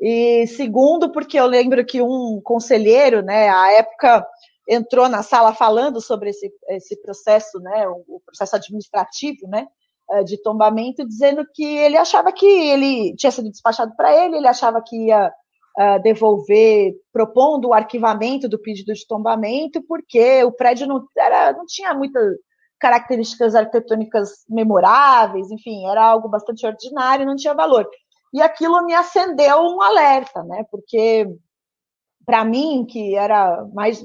E 0.00 0.46
segundo, 0.48 1.10
porque 1.10 1.38
eu 1.38 1.46
lembro 1.46 1.84
que 1.84 2.00
um 2.00 2.40
conselheiro, 2.42 3.22
né, 3.22 3.48
à 3.48 3.72
época, 3.72 4.26
entrou 4.68 5.08
na 5.08 5.22
sala 5.22 5.52
falando 5.54 6.00
sobre 6.00 6.30
esse, 6.30 6.52
esse 6.68 7.00
processo, 7.02 7.58
né, 7.60 7.88
o 7.88 8.20
processo 8.24 8.54
administrativo, 8.54 9.48
né, 9.48 9.66
eh, 10.10 10.24
de 10.24 10.40
tombamento, 10.42 11.06
dizendo 11.06 11.44
que 11.54 11.64
ele 11.64 11.96
achava 11.96 12.32
que 12.32 12.46
ele 12.46 13.14
tinha 13.16 13.32
sido 13.32 13.50
despachado 13.50 13.94
para 13.96 14.24
ele, 14.24 14.36
ele 14.36 14.48
achava 14.48 14.80
que 14.80 15.06
ia 15.06 15.32
uh, 15.78 16.02
devolver, 16.02 16.94
propondo 17.12 17.68
o 17.68 17.74
arquivamento 17.74 18.48
do 18.48 18.58
pedido 18.58 18.92
de 18.92 19.06
tombamento, 19.06 19.82
porque 19.86 20.42
o 20.44 20.52
prédio 20.52 20.86
não, 20.86 21.04
era, 21.16 21.52
não 21.52 21.64
tinha 21.66 21.94
muitas 21.94 22.36
características 22.80 23.54
arquitetônicas 23.54 24.44
memoráveis, 24.48 25.50
enfim, 25.50 25.86
era 25.86 26.04
algo 26.04 26.28
bastante 26.28 26.66
ordinário, 26.66 27.26
não 27.26 27.36
tinha 27.36 27.54
valor. 27.54 27.88
E 28.32 28.42
aquilo 28.42 28.84
me 28.84 28.94
acendeu 28.94 29.58
um 29.60 29.80
alerta, 29.80 30.42
né? 30.42 30.64
Porque 30.70 31.26
para 32.28 32.44
mim, 32.44 32.84
que 32.84 33.16
era 33.16 33.64
mais 33.72 34.04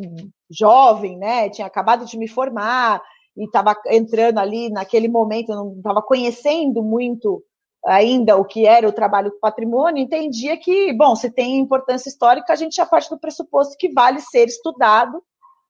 jovem, 0.49 1.17
né, 1.17 1.49
tinha 1.49 1.67
acabado 1.67 2.05
de 2.05 2.17
me 2.17 2.25
formar, 2.25 3.01
e 3.35 3.43
estava 3.43 3.75
entrando 3.87 4.37
ali 4.37 4.69
naquele 4.69 5.09
momento, 5.09 5.49
não 5.53 5.73
estava 5.75 6.01
conhecendo 6.01 6.81
muito 6.81 7.43
ainda 7.85 8.37
o 8.37 8.45
que 8.45 8.65
era 8.65 8.87
o 8.87 8.93
trabalho 8.93 9.29
do 9.29 9.39
patrimônio, 9.39 10.01
entendia 10.01 10.55
que, 10.55 10.93
bom, 10.93 11.17
se 11.17 11.29
tem 11.29 11.57
importância 11.57 12.07
histórica, 12.07 12.53
a 12.53 12.55
gente 12.55 12.77
já 12.77 12.85
parte 12.85 13.09
do 13.09 13.19
pressuposto 13.19 13.75
que 13.77 13.91
vale 13.91 14.21
ser 14.21 14.47
estudado 14.47 15.21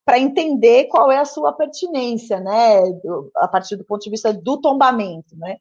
para 0.05 0.19
entender 0.19 0.85
qual 0.89 1.11
é 1.11 1.17
a 1.17 1.25
sua 1.25 1.53
pertinência, 1.53 2.39
né, 2.39 2.83
a 3.37 3.47
partir 3.47 3.77
do 3.77 3.83
ponto 3.83 4.03
de 4.03 4.11
vista 4.11 4.31
do 4.31 4.61
tombamento, 4.61 5.35
né. 5.37 5.57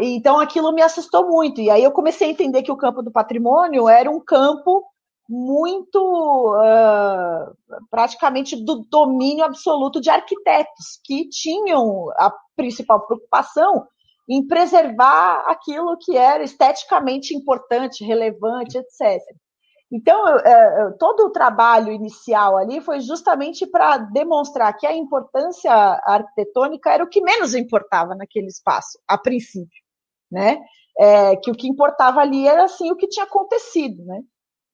Então 0.00 0.38
aquilo 0.38 0.72
me 0.72 0.82
assustou 0.82 1.26
muito, 1.28 1.60
e 1.60 1.70
aí 1.70 1.82
eu 1.82 1.90
comecei 1.90 2.28
a 2.28 2.30
entender 2.30 2.62
que 2.62 2.70
o 2.70 2.76
campo 2.76 3.02
do 3.02 3.10
patrimônio 3.10 3.88
era 3.88 4.10
um 4.10 4.20
campo 4.20 4.84
muito 5.28 6.54
uh, 6.54 7.52
praticamente 7.90 8.54
do 8.64 8.86
domínio 8.88 9.44
absoluto 9.44 10.00
de 10.00 10.08
arquitetos 10.08 11.00
que 11.04 11.28
tinham 11.28 12.08
a 12.16 12.32
principal 12.54 13.04
preocupação 13.04 13.86
em 14.28 14.46
preservar 14.46 15.44
aquilo 15.48 15.96
que 15.98 16.16
era 16.16 16.44
esteticamente 16.44 17.34
importante, 17.34 18.04
relevante, 18.04 18.78
etc. 18.78 19.20
Então, 19.90 20.20
uh, 20.36 20.98
todo 20.98 21.26
o 21.26 21.30
trabalho 21.30 21.92
inicial 21.92 22.56
ali 22.56 22.80
foi 22.80 23.00
justamente 23.00 23.66
para 23.66 23.98
demonstrar 23.98 24.76
que 24.76 24.86
a 24.86 24.94
importância 24.94 25.72
arquitetônica 25.72 26.90
era 26.90 27.04
o 27.04 27.08
que 27.08 27.20
menos 27.20 27.54
importava 27.54 28.14
naquele 28.14 28.48
espaço, 28.48 28.98
a 29.06 29.16
princípio, 29.16 29.82
né? 30.30 30.60
É, 30.98 31.36
que 31.36 31.50
o 31.50 31.54
que 31.54 31.68
importava 31.68 32.20
ali 32.20 32.48
era 32.48 32.64
assim 32.64 32.90
o 32.90 32.96
que 32.96 33.06
tinha 33.06 33.26
acontecido, 33.26 34.04
né? 34.04 34.22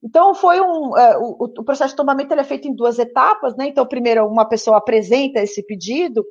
Então, 0.02 0.34
foi 0.34 0.60
um. 0.60 0.96
É, 0.96 1.16
o, 1.18 1.36
o, 1.44 1.64
processo 1.64 1.90
de 1.90 1.96
tombamento 1.96 2.32
é 2.34 2.44
feito 2.44 2.66
em 2.66 2.74
duas 2.74 2.98
etapas, 2.98 3.56
né? 3.56 3.68
Então, 3.68 3.86
primeiro, 3.86 4.26
uma 4.26 4.44
pessoa 4.48 4.78
apresenta 4.78 5.40
esse 5.40 5.64
pedido, 5.64 6.24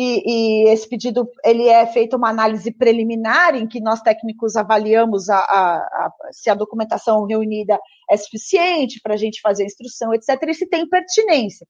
e, 0.00 0.22
e, 0.24 0.68
esse 0.68 0.88
pedido 0.88 1.28
ele 1.44 1.66
é 1.66 1.84
feito 1.86 2.16
uma 2.16 2.28
análise 2.28 2.70
preliminar, 2.70 3.56
em 3.56 3.66
que 3.66 3.80
nós 3.80 4.00
técnicos 4.00 4.54
avaliamos 4.54 5.28
a, 5.28 5.38
a, 5.38 5.76
a, 5.76 6.12
se 6.30 6.48
a 6.48 6.54
documentação 6.54 7.24
reunida 7.24 7.76
é 8.08 8.16
suficiente 8.16 9.00
para 9.02 9.14
a 9.14 9.16
gente 9.16 9.40
fazer 9.40 9.64
a 9.64 9.66
instrução, 9.66 10.14
etc., 10.14 10.40
e 10.46 10.54
se 10.54 10.68
tem 10.68 10.88
pertinência. 10.88 11.66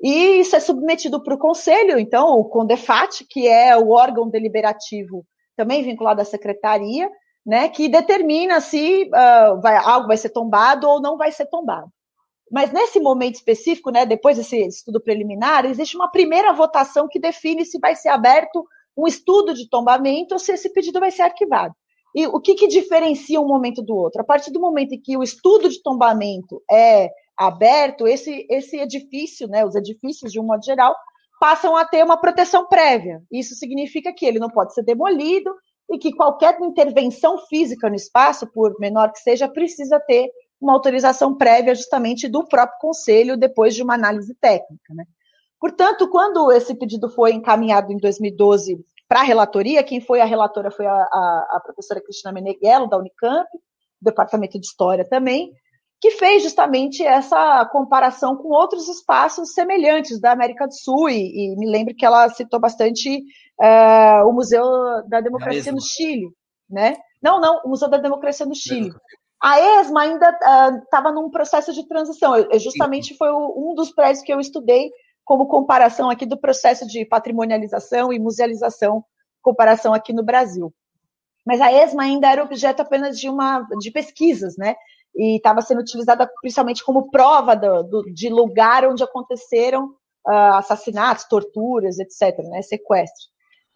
E 0.00 0.40
isso 0.40 0.54
é 0.54 0.60
submetido 0.60 1.20
para 1.22 1.34
o 1.34 1.38
conselho, 1.38 1.98
então, 1.98 2.38
o 2.38 2.44
CONDEFAT, 2.44 3.26
que 3.28 3.48
é 3.48 3.76
o 3.76 3.90
órgão 3.90 4.28
deliberativo 4.28 5.26
também 5.56 5.82
vinculado 5.82 6.20
à 6.20 6.24
secretaria, 6.24 7.10
né, 7.44 7.68
que 7.68 7.88
determina 7.88 8.60
se 8.60 9.04
uh, 9.04 9.60
vai, 9.60 9.76
algo 9.76 10.06
vai 10.06 10.16
ser 10.16 10.30
tombado 10.30 10.88
ou 10.88 11.00
não 11.00 11.16
vai 11.16 11.32
ser 11.32 11.46
tombado. 11.46 11.88
Mas 12.50 12.72
nesse 12.72 13.00
momento 13.00 13.34
específico, 13.34 13.90
né, 13.90 14.06
depois 14.06 14.36
desse 14.36 14.56
estudo 14.66 15.00
preliminar, 15.00 15.64
existe 15.64 15.96
uma 15.96 16.10
primeira 16.10 16.52
votação 16.52 17.08
que 17.08 17.18
define 17.18 17.64
se 17.64 17.78
vai 17.78 17.96
ser 17.96 18.08
aberto 18.08 18.64
um 18.96 19.06
estudo 19.06 19.52
de 19.52 19.68
tombamento 19.68 20.34
ou 20.34 20.38
se 20.38 20.52
esse 20.52 20.72
pedido 20.72 21.00
vai 21.00 21.10
ser 21.10 21.22
arquivado. 21.22 21.74
E 22.14 22.26
o 22.26 22.40
que, 22.40 22.54
que 22.54 22.66
diferencia 22.66 23.40
um 23.40 23.46
momento 23.46 23.82
do 23.82 23.94
outro? 23.94 24.22
A 24.22 24.24
partir 24.24 24.50
do 24.50 24.60
momento 24.60 24.94
em 24.94 25.00
que 25.00 25.16
o 25.16 25.22
estudo 25.22 25.68
de 25.68 25.82
tombamento 25.82 26.62
é 26.70 27.10
aberto, 27.36 28.06
esse, 28.06 28.46
esse 28.48 28.78
edifício, 28.78 29.46
né, 29.48 29.66
os 29.66 29.74
edifícios 29.74 30.32
de 30.32 30.40
um 30.40 30.44
modo 30.44 30.64
geral, 30.64 30.94
passam 31.38 31.76
a 31.76 31.84
ter 31.84 32.02
uma 32.02 32.16
proteção 32.16 32.66
prévia. 32.66 33.22
Isso 33.30 33.54
significa 33.54 34.14
que 34.14 34.24
ele 34.24 34.38
não 34.38 34.48
pode 34.48 34.72
ser 34.72 34.82
demolido 34.82 35.54
e 35.90 35.98
que 35.98 36.14
qualquer 36.14 36.58
intervenção 36.62 37.38
física 37.46 37.90
no 37.90 37.94
espaço, 37.94 38.46
por 38.46 38.74
menor 38.80 39.12
que 39.12 39.18
seja, 39.18 39.46
precisa 39.46 40.00
ter 40.00 40.30
uma 40.60 40.72
autorização 40.72 41.34
prévia 41.36 41.74
justamente 41.74 42.28
do 42.28 42.46
próprio 42.46 42.78
conselho 42.78 43.36
depois 43.36 43.74
de 43.74 43.82
uma 43.82 43.94
análise 43.94 44.34
técnica. 44.40 44.94
Né? 44.94 45.04
Portanto, 45.60 46.08
quando 46.08 46.50
esse 46.52 46.74
pedido 46.74 47.08
foi 47.08 47.32
encaminhado 47.32 47.92
em 47.92 47.96
2012 47.98 48.78
para 49.08 49.20
a 49.20 49.24
relatoria, 49.24 49.82
quem 49.82 50.00
foi 50.00 50.20
a 50.20 50.24
relatora 50.24 50.70
foi 50.70 50.86
a, 50.86 50.92
a, 50.92 51.46
a 51.52 51.60
professora 51.64 52.00
Cristina 52.00 52.32
Meneghello, 52.32 52.88
da 52.88 52.98
Unicamp, 52.98 53.48
do 53.52 54.04
Departamento 54.04 54.58
de 54.58 54.66
História 54.66 55.06
também, 55.08 55.52
que 56.00 56.10
fez 56.12 56.42
justamente 56.42 57.02
essa 57.02 57.64
comparação 57.66 58.36
com 58.36 58.48
outros 58.48 58.88
espaços 58.88 59.52
semelhantes 59.52 60.20
da 60.20 60.32
América 60.32 60.66
do 60.66 60.74
Sul, 60.74 61.08
e, 61.08 61.52
e 61.52 61.56
me 61.56 61.66
lembro 61.66 61.94
que 61.94 62.04
ela 62.04 62.28
citou 62.28 62.60
bastante 62.60 63.18
uh, 63.60 64.28
o 64.28 64.32
Museu 64.32 64.64
da 65.08 65.20
Democracia 65.20 65.72
no 65.72 65.80
Chile, 65.80 66.28
né? 66.68 66.96
Não, 67.22 67.40
não, 67.40 67.62
o 67.64 67.70
Museu 67.70 67.88
da 67.88 67.96
Democracia 67.96 68.44
no 68.44 68.54
Chile. 68.54 68.92
A 69.46 69.60
ESMA 69.60 70.02
ainda 70.02 70.28
estava 70.82 71.10
uh, 71.10 71.14
num 71.14 71.30
processo 71.30 71.72
de 71.72 71.86
transição. 71.86 72.36
Eu, 72.36 72.58
justamente 72.58 73.16
foi 73.16 73.30
o, 73.30 73.70
um 73.70 73.76
dos 73.76 73.92
prédios 73.92 74.24
que 74.24 74.32
eu 74.32 74.40
estudei 74.40 74.90
como 75.24 75.46
comparação 75.46 76.10
aqui 76.10 76.26
do 76.26 76.36
processo 76.36 76.84
de 76.84 77.04
patrimonialização 77.04 78.12
e 78.12 78.18
musealização, 78.18 79.04
comparação 79.40 79.94
aqui 79.94 80.12
no 80.12 80.24
Brasil. 80.24 80.74
Mas 81.46 81.60
a 81.60 81.70
ESMA 81.72 82.02
ainda 82.02 82.28
era 82.28 82.42
objeto 82.42 82.82
apenas 82.82 83.20
de 83.20 83.28
uma 83.28 83.64
de 83.78 83.92
pesquisas, 83.92 84.56
né? 84.56 84.74
E 85.14 85.36
estava 85.36 85.62
sendo 85.62 85.80
utilizada 85.80 86.28
principalmente 86.40 86.84
como 86.84 87.08
prova 87.08 87.54
do, 87.54 87.84
do, 87.84 88.02
de 88.12 88.28
lugar 88.28 88.84
onde 88.84 89.04
aconteceram 89.04 89.90
uh, 90.26 90.56
assassinatos, 90.56 91.24
torturas, 91.24 92.00
etc., 92.00 92.36
né? 92.50 92.62
Sequestros. 92.62 93.28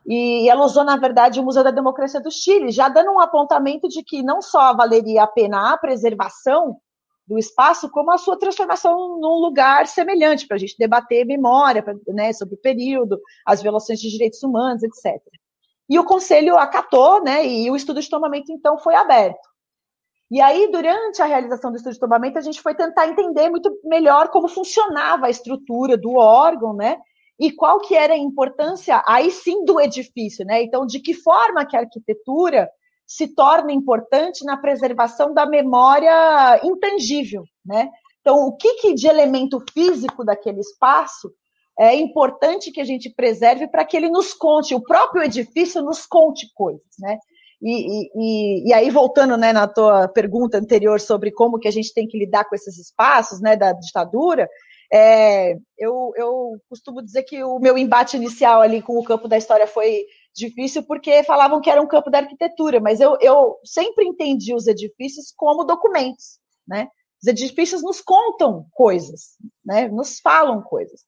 E 0.07 0.49
ela 0.49 0.65
usou, 0.65 0.85
na 0.85 0.97
verdade, 0.97 1.41
o 1.41 1.43
Museu 1.43 1.63
da 1.63 1.71
Democracia 1.71 2.21
do 2.21 2.31
Chile, 2.31 2.71
já 2.71 2.89
dando 2.89 3.13
um 3.13 3.21
apontamento 3.21 3.89
de 3.89 4.03
que 4.03 4.23
não 4.23 4.41
só 4.41 4.75
valeria 4.75 5.23
a 5.23 5.27
pena 5.27 5.73
a 5.73 5.79
preservação 5.79 6.79
do 7.31 7.39
espaço, 7.39 7.89
como 7.89 8.11
a 8.11 8.19
sua 8.19 8.37
transformação 8.37 9.21
num 9.21 9.39
lugar 9.39 9.87
semelhante, 9.87 10.49
para 10.49 10.57
a 10.57 10.59
gente 10.59 10.77
debater 10.77 11.25
memória 11.25 11.85
né, 12.09 12.33
sobre 12.33 12.57
o 12.57 12.61
período, 12.61 13.21
as 13.47 13.63
violações 13.63 14.01
de 14.01 14.11
direitos 14.11 14.43
humanos, 14.43 14.83
etc. 14.83 15.23
E 15.89 15.97
o 15.97 16.05
conselho 16.05 16.57
acatou, 16.57 17.23
né, 17.23 17.47
e 17.47 17.71
o 17.71 17.77
estudo 17.77 18.01
de 18.01 18.11
tomamento, 18.11 18.51
então, 18.51 18.79
foi 18.79 18.97
aberto. 18.97 19.49
E 20.29 20.41
aí, 20.41 20.71
durante 20.73 21.23
a 21.23 21.25
realização 21.25 21.71
do 21.71 21.77
estudo 21.77 21.93
de 21.93 22.01
tomamento, 22.01 22.39
a 22.39 22.43
gente 22.43 22.61
foi 22.61 22.75
tentar 22.75 23.07
entender 23.07 23.49
muito 23.49 23.79
melhor 23.85 24.29
como 24.31 24.49
funcionava 24.49 25.27
a 25.27 25.31
estrutura 25.31 25.97
do 25.97 26.17
órgão, 26.17 26.73
né, 26.73 26.99
e 27.41 27.51
qual 27.51 27.81
que 27.81 27.95
era 27.95 28.13
a 28.13 28.19
importância, 28.19 29.03
aí 29.07 29.31
sim, 29.31 29.65
do 29.65 29.81
edifício, 29.81 30.45
né, 30.45 30.63
então, 30.63 30.85
de 30.85 31.01
que 31.01 31.15
forma 31.15 31.65
que 31.65 31.77
a 31.77 31.81
arquitetura 31.81 32.69
se 33.07 33.35
torna 33.35 33.73
importante 33.73 34.45
na 34.45 34.57
preservação 34.57 35.35
da 35.35 35.45
memória 35.45 36.61
intangível, 36.63 37.43
né? 37.67 37.91
Então, 38.21 38.47
o 38.47 38.57
que, 38.57 38.75
que 38.75 38.95
de 38.95 39.09
elemento 39.09 39.59
físico 39.73 40.25
daquele 40.25 40.61
espaço 40.61 41.33
é 41.77 41.97
importante 41.97 42.71
que 42.71 42.81
a 42.81 42.85
gente 42.85 43.11
preserve 43.11 43.67
para 43.67 43.85
que 43.85 43.97
ele 43.97 44.09
nos 44.09 44.33
conte, 44.33 44.77
o 44.77 44.83
próprio 44.83 45.25
edifício 45.25 45.83
nos 45.83 46.07
conte 46.07 46.47
coisas, 46.55 46.87
né? 47.01 47.19
E, 47.61 48.09
e, 48.15 48.69
e, 48.69 48.73
aí, 48.73 48.91
voltando 48.91 49.37
né, 49.37 49.53
na 49.53 49.67
tua 49.67 50.07
pergunta 50.07 50.57
anterior 50.57 51.01
sobre 51.01 51.33
como 51.33 51.59
que 51.59 51.67
a 51.69 51.73
gente 51.73 51.93
tem 51.93 52.07
que 52.07 52.17
lidar 52.17 52.45
com 52.45 52.55
esses 52.55 52.79
espaços 52.79 53.41
né, 53.41 53.57
da 53.57 53.73
ditadura, 53.73 54.49
é, 54.93 55.55
eu, 55.79 56.13
eu 56.17 56.61
costumo 56.69 57.03
dizer 57.03 57.23
que 57.23 57.43
o 57.45 57.59
meu 57.59 57.79
embate 57.79 58.17
inicial 58.17 58.61
ali 58.61 58.83
com 58.83 58.99
o 58.99 59.05
campo 59.05 59.29
da 59.29 59.39
história 59.39 59.67
foi 59.67 60.05
difícil 60.35 60.83
porque 60.83 61.23
falavam 61.23 61.61
que 61.61 61.71
era 61.71 61.81
um 61.81 61.87
campo 61.87 62.11
da 62.11 62.19
arquitetura, 62.19 62.81
mas 62.81 63.01
eu, 63.01 63.17
eu 63.21 63.57
sempre 63.65 64.05
entendi 64.05 64.55
os 64.55 64.67
edifícios 64.67 65.33
como 65.37 65.65
documentos, 65.65 66.39
né? 66.67 66.89
Os 67.23 67.29
edifícios 67.29 67.83
nos 67.83 68.01
contam 68.01 68.67
coisas, 68.73 69.37
né? 69.65 69.89
Nos 69.89 70.19
falam 70.21 70.63
coisas. 70.63 71.03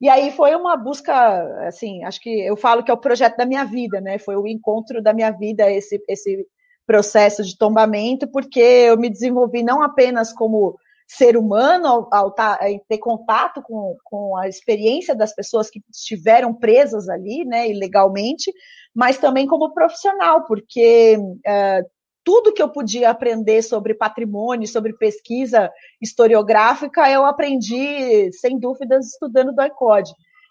E 0.00 0.08
aí 0.08 0.30
foi 0.30 0.54
uma 0.54 0.76
busca, 0.76 1.66
assim, 1.66 2.04
acho 2.04 2.20
que 2.20 2.30
eu 2.30 2.56
falo 2.56 2.84
que 2.84 2.90
é 2.90 2.94
o 2.94 2.98
projeto 2.98 3.36
da 3.36 3.46
minha 3.46 3.64
vida, 3.64 4.00
né? 4.00 4.18
Foi 4.18 4.36
o 4.36 4.46
encontro 4.46 5.02
da 5.02 5.12
minha 5.12 5.30
vida 5.30 5.70
esse 5.70 6.02
esse 6.08 6.46
processo 6.86 7.42
de 7.42 7.58
tombamento, 7.58 8.28
porque 8.28 8.60
eu 8.60 8.96
me 8.96 9.10
desenvolvi 9.10 9.62
não 9.62 9.82
apenas 9.82 10.32
como 10.32 10.78
ser 11.06 11.36
humano 11.36 11.86
ao, 11.86 12.08
ao 12.12 12.30
tá, 12.32 12.58
ter 12.88 12.98
contato 12.98 13.62
com, 13.62 13.96
com 14.04 14.36
a 14.36 14.48
experiência 14.48 15.14
das 15.14 15.34
pessoas 15.34 15.70
que 15.70 15.80
estiveram 15.90 16.52
presas 16.52 17.08
ali, 17.08 17.44
né, 17.44 17.70
ilegalmente, 17.70 18.52
mas 18.94 19.18
também 19.18 19.46
como 19.46 19.72
profissional, 19.72 20.44
porque 20.46 21.16
é, 21.46 21.82
tudo 22.24 22.52
que 22.52 22.60
eu 22.60 22.68
podia 22.68 23.10
aprender 23.10 23.62
sobre 23.62 23.94
patrimônio, 23.94 24.66
sobre 24.66 24.92
pesquisa 24.94 25.70
historiográfica, 26.02 27.08
eu 27.08 27.24
aprendi, 27.24 28.32
sem 28.32 28.58
dúvidas, 28.58 29.12
estudando 29.12 29.54
do 29.54 29.62
ICOD. 29.62 30.10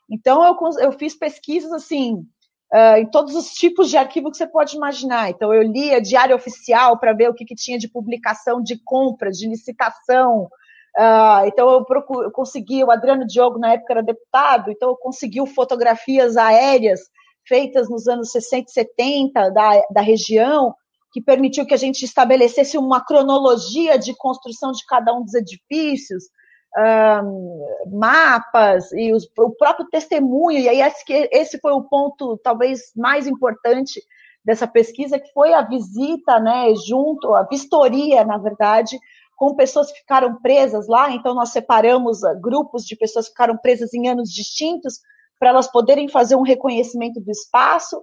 Então, 0.09 0.45
eu, 0.45 0.55
eu 0.79 0.91
fiz 0.93 1.15
pesquisas, 1.15 1.73
assim, 1.73 2.25
uh, 2.73 2.97
em 2.97 3.05
todos 3.09 3.35
os 3.35 3.51
tipos 3.51 3.89
de 3.89 3.97
arquivo 3.97 4.31
que 4.31 4.37
você 4.37 4.47
pode 4.47 4.75
imaginar. 4.75 5.29
Então, 5.29 5.53
eu 5.53 5.63
lia 5.63 6.01
diário 6.01 6.35
oficial 6.35 6.97
para 6.99 7.13
ver 7.13 7.29
o 7.29 7.33
que, 7.33 7.45
que, 7.45 7.55
tinha 7.55 7.77
de 7.77 7.87
publicação 7.87 8.61
de 8.61 8.77
compra, 8.83 9.31
de 9.31 9.47
licitação. 9.47 10.43
Uh, 10.97 11.45
então, 11.47 11.69
eu, 11.69 11.85
procuro, 11.85 12.23
eu 12.23 12.31
consegui, 12.31 12.83
o 12.83 12.91
Adriano 12.91 13.25
Diogo, 13.25 13.59
na 13.59 13.73
época, 13.73 13.93
era 13.93 14.03
deputado, 14.03 14.71
então, 14.71 14.89
eu 14.89 14.95
consegui 14.95 15.45
fotografias 15.47 16.37
aéreas 16.37 17.01
feitas 17.47 17.89
nos 17.89 18.07
anos 18.07 18.31
60 18.31 18.69
e 18.69 18.73
70 18.73 19.49
da, 19.51 19.81
da 19.91 20.01
região, 20.01 20.73
que 21.11 21.21
permitiu 21.21 21.65
que 21.65 21.73
a 21.73 21.77
gente 21.77 22.03
estabelecesse 22.03 22.77
uma 22.77 23.03
cronologia 23.05 23.97
de 23.97 24.15
construção 24.15 24.71
de 24.71 24.85
cada 24.85 25.13
um 25.13 25.23
dos 25.23 25.33
edifícios 25.33 26.25
um, 26.77 27.65
mapas 27.91 28.91
e 28.91 29.13
os, 29.13 29.29
o 29.37 29.51
próprio 29.51 29.87
testemunho, 29.89 30.59
e 30.59 30.69
aí 30.69 30.81
esse, 30.81 31.03
esse 31.31 31.59
foi 31.59 31.71
o 31.71 31.83
ponto 31.83 32.37
talvez 32.43 32.91
mais 32.95 33.27
importante 33.27 34.01
dessa 34.43 34.67
pesquisa, 34.67 35.19
que 35.19 35.31
foi 35.33 35.53
a 35.53 35.61
visita, 35.61 36.39
né, 36.39 36.73
junto, 36.87 37.33
a 37.33 37.43
vistoria, 37.43 38.23
na 38.23 38.37
verdade, 38.37 38.99
com 39.35 39.55
pessoas 39.55 39.91
que 39.91 39.99
ficaram 39.99 40.39
presas 40.41 40.87
lá, 40.87 41.11
então 41.11 41.33
nós 41.33 41.49
separamos 41.49 42.23
uh, 42.23 42.39
grupos 42.39 42.85
de 42.85 42.95
pessoas 42.95 43.25
que 43.25 43.31
ficaram 43.31 43.57
presas 43.57 43.93
em 43.93 44.07
anos 44.07 44.29
distintos, 44.29 44.99
para 45.39 45.49
elas 45.49 45.69
poderem 45.69 46.07
fazer 46.07 46.35
um 46.35 46.43
reconhecimento 46.43 47.19
do 47.19 47.31
espaço, 47.31 48.01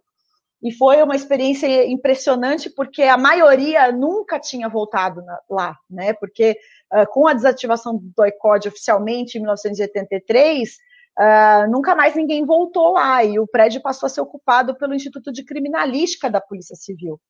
e 0.62 0.70
foi 0.70 1.02
uma 1.02 1.16
experiência 1.16 1.86
impressionante, 1.86 2.70
porque 2.70 3.02
a 3.02 3.18
maioria 3.18 3.90
nunca 3.90 4.38
tinha 4.38 4.68
voltado 4.68 5.20
na, 5.22 5.40
lá, 5.50 5.76
né? 5.90 6.12
Porque 6.12 6.56
uh, 6.92 7.06
com 7.10 7.26
a 7.26 7.32
desativação 7.32 7.96
do 7.96 8.12
DOI-COD 8.16 8.68
oficialmente 8.68 9.36
em 9.36 9.40
1983, 9.40 10.70
uh, 10.70 10.74
ah, 11.18 11.66
nunca 11.68 11.94
mais 11.94 12.14
ninguém 12.14 12.44
voltou 12.44 12.92
lá, 12.92 13.24
e 13.24 13.38
o 13.38 13.46
prédio 13.46 13.82
passou 13.82 14.06
a 14.06 14.10
ser 14.10 14.20
ocupado 14.20 14.74
pelo 14.76 14.94
Instituto 14.94 15.32
de 15.32 15.44
Criminalística 15.44 16.30
da 16.30 16.40
Polícia 16.40 16.76
Civil. 16.76 17.20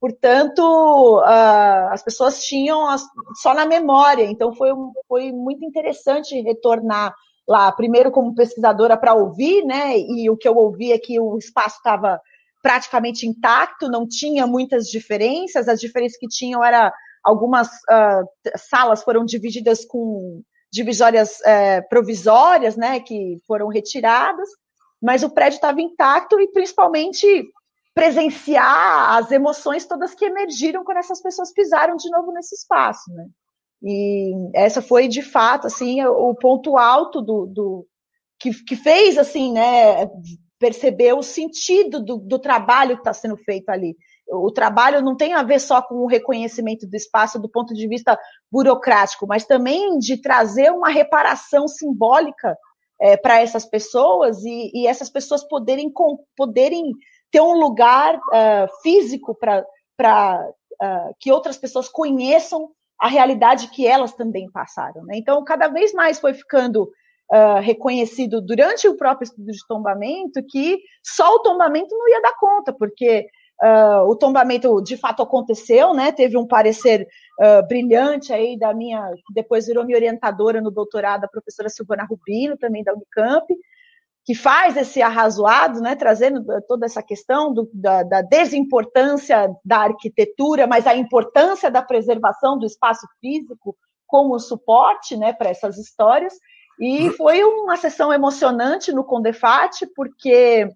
Portanto, 0.00 1.18
uh, 1.18 1.88
as 1.90 2.02
pessoas 2.02 2.44
tinham 2.44 2.88
as, 2.88 3.04
só 3.42 3.52
na 3.52 3.66
memória, 3.66 4.24
então 4.24 4.54
foi, 4.54 4.70
foi 5.08 5.32
muito 5.32 5.64
interessante 5.64 6.40
retornar 6.40 7.12
lá, 7.48 7.72
primeiro 7.72 8.10
como 8.10 8.34
pesquisadora 8.34 8.96
para 8.96 9.14
ouvir, 9.14 9.64
né? 9.64 9.98
E 9.98 10.28
o 10.30 10.36
que 10.36 10.46
eu 10.46 10.54
ouvi 10.56 10.92
é 10.92 10.98
que 10.98 11.18
o 11.18 11.36
espaço 11.38 11.76
estava 11.76 12.20
praticamente 12.62 13.26
intacto, 13.26 13.88
não 13.88 14.06
tinha 14.06 14.46
muitas 14.46 14.86
diferenças, 14.86 15.68
as 15.68 15.80
diferenças 15.80 16.18
que 16.18 16.28
tinham 16.28 16.62
era 16.62 16.92
algumas 17.28 17.68
uh, 17.68 18.24
salas 18.56 19.02
foram 19.02 19.24
divididas 19.24 19.84
com 19.84 20.40
divisórias 20.72 21.38
uh, 21.40 21.86
provisórias, 21.88 22.76
né, 22.76 23.00
que 23.00 23.36
foram 23.46 23.68
retiradas, 23.68 24.48
mas 25.00 25.22
o 25.22 25.30
prédio 25.30 25.56
estava 25.56 25.80
intacto 25.80 26.40
e 26.40 26.48
principalmente 26.48 27.26
presenciar 27.94 29.18
as 29.18 29.30
emoções 29.30 29.86
todas 29.86 30.14
que 30.14 30.24
emergiram 30.24 30.84
quando 30.84 30.98
essas 30.98 31.20
pessoas 31.20 31.52
pisaram 31.52 31.96
de 31.96 32.08
novo 32.10 32.32
nesse 32.32 32.54
espaço, 32.54 33.12
né? 33.12 33.26
E 33.82 34.32
essa 34.54 34.82
foi 34.82 35.06
de 35.06 35.22
fato 35.22 35.66
assim 35.66 36.04
o 36.04 36.34
ponto 36.34 36.76
alto 36.76 37.20
do, 37.20 37.46
do 37.46 37.86
que, 38.40 38.50
que 38.64 38.74
fez 38.74 39.18
assim, 39.18 39.52
né, 39.52 40.08
perceber 40.58 41.12
o 41.12 41.22
sentido 41.22 42.02
do, 42.02 42.16
do 42.18 42.38
trabalho 42.38 42.96
que 42.96 43.00
está 43.00 43.12
sendo 43.12 43.36
feito 43.36 43.68
ali. 43.68 43.96
O 44.30 44.50
trabalho 44.50 45.02
não 45.02 45.16
tem 45.16 45.34
a 45.34 45.42
ver 45.42 45.60
só 45.60 45.80
com 45.80 45.96
o 45.96 46.06
reconhecimento 46.06 46.86
do 46.86 46.94
espaço 46.94 47.38
do 47.38 47.48
ponto 47.48 47.74
de 47.74 47.88
vista 47.88 48.18
burocrático, 48.50 49.26
mas 49.26 49.46
também 49.46 49.98
de 49.98 50.20
trazer 50.20 50.70
uma 50.70 50.88
reparação 50.88 51.66
simbólica 51.66 52.56
é, 53.00 53.16
para 53.16 53.40
essas 53.40 53.64
pessoas 53.64 54.44
e, 54.44 54.70
e, 54.74 54.86
essas 54.86 55.08
pessoas 55.08 55.42
poderem, 55.44 55.92
poderem 56.36 56.92
ter 57.30 57.40
um 57.40 57.54
lugar 57.54 58.16
uh, 58.16 58.82
físico 58.82 59.34
para 59.34 59.64
uh, 60.82 61.14
que 61.20 61.30
outras 61.30 61.56
pessoas 61.56 61.88
conheçam 61.88 62.70
a 63.00 63.08
realidade 63.08 63.68
que 63.68 63.86
elas 63.86 64.12
também 64.12 64.50
passaram. 64.50 65.04
Né? 65.04 65.16
Então, 65.16 65.44
cada 65.44 65.68
vez 65.68 65.92
mais 65.92 66.18
foi 66.18 66.34
ficando 66.34 66.90
uh, 67.32 67.60
reconhecido 67.60 68.40
durante 68.40 68.88
o 68.88 68.96
próprio 68.96 69.24
estudo 69.26 69.52
de 69.52 69.66
tombamento 69.68 70.42
que 70.48 70.80
só 71.04 71.34
o 71.34 71.40
tombamento 71.40 71.96
não 71.96 72.08
ia 72.08 72.20
dar 72.20 72.36
conta, 72.36 72.72
porque 72.72 73.28
Uh, 73.62 74.08
o 74.08 74.14
tombamento 74.14 74.80
de 74.82 74.96
fato 74.96 75.22
aconteceu, 75.22 75.92
né? 75.92 76.12
Teve 76.12 76.36
um 76.36 76.46
parecer 76.46 77.08
uh, 77.40 77.66
brilhante 77.66 78.32
aí 78.32 78.56
da 78.56 78.72
minha, 78.72 79.10
que 79.26 79.34
depois 79.34 79.66
virou 79.66 79.84
minha 79.84 79.96
orientadora 79.96 80.60
no 80.60 80.70
doutorado, 80.70 81.24
a 81.24 81.28
professora 81.28 81.68
Silvana 81.68 82.06
Rubino, 82.08 82.56
também 82.56 82.84
da 82.84 82.92
Unicamp, 82.92 83.46
que 84.24 84.34
faz 84.34 84.76
esse 84.76 85.02
arrazoado, 85.02 85.80
né? 85.80 85.96
Trazendo 85.96 86.44
toda 86.68 86.86
essa 86.86 87.02
questão 87.02 87.52
do, 87.52 87.68
da, 87.72 88.04
da 88.04 88.22
desimportância 88.22 89.50
da 89.64 89.78
arquitetura, 89.78 90.66
mas 90.66 90.86
a 90.86 90.94
importância 90.94 91.70
da 91.70 91.82
preservação 91.82 92.58
do 92.58 92.66
espaço 92.66 93.06
físico 93.20 93.76
como 94.06 94.38
suporte, 94.38 95.16
né, 95.16 95.32
para 95.32 95.50
essas 95.50 95.76
histórias. 95.78 96.32
E 96.80 97.10
foi 97.10 97.42
uma 97.44 97.76
sessão 97.76 98.12
emocionante 98.12 98.92
no 98.92 99.04
Condefat, 99.04 99.86
porque 99.94 100.68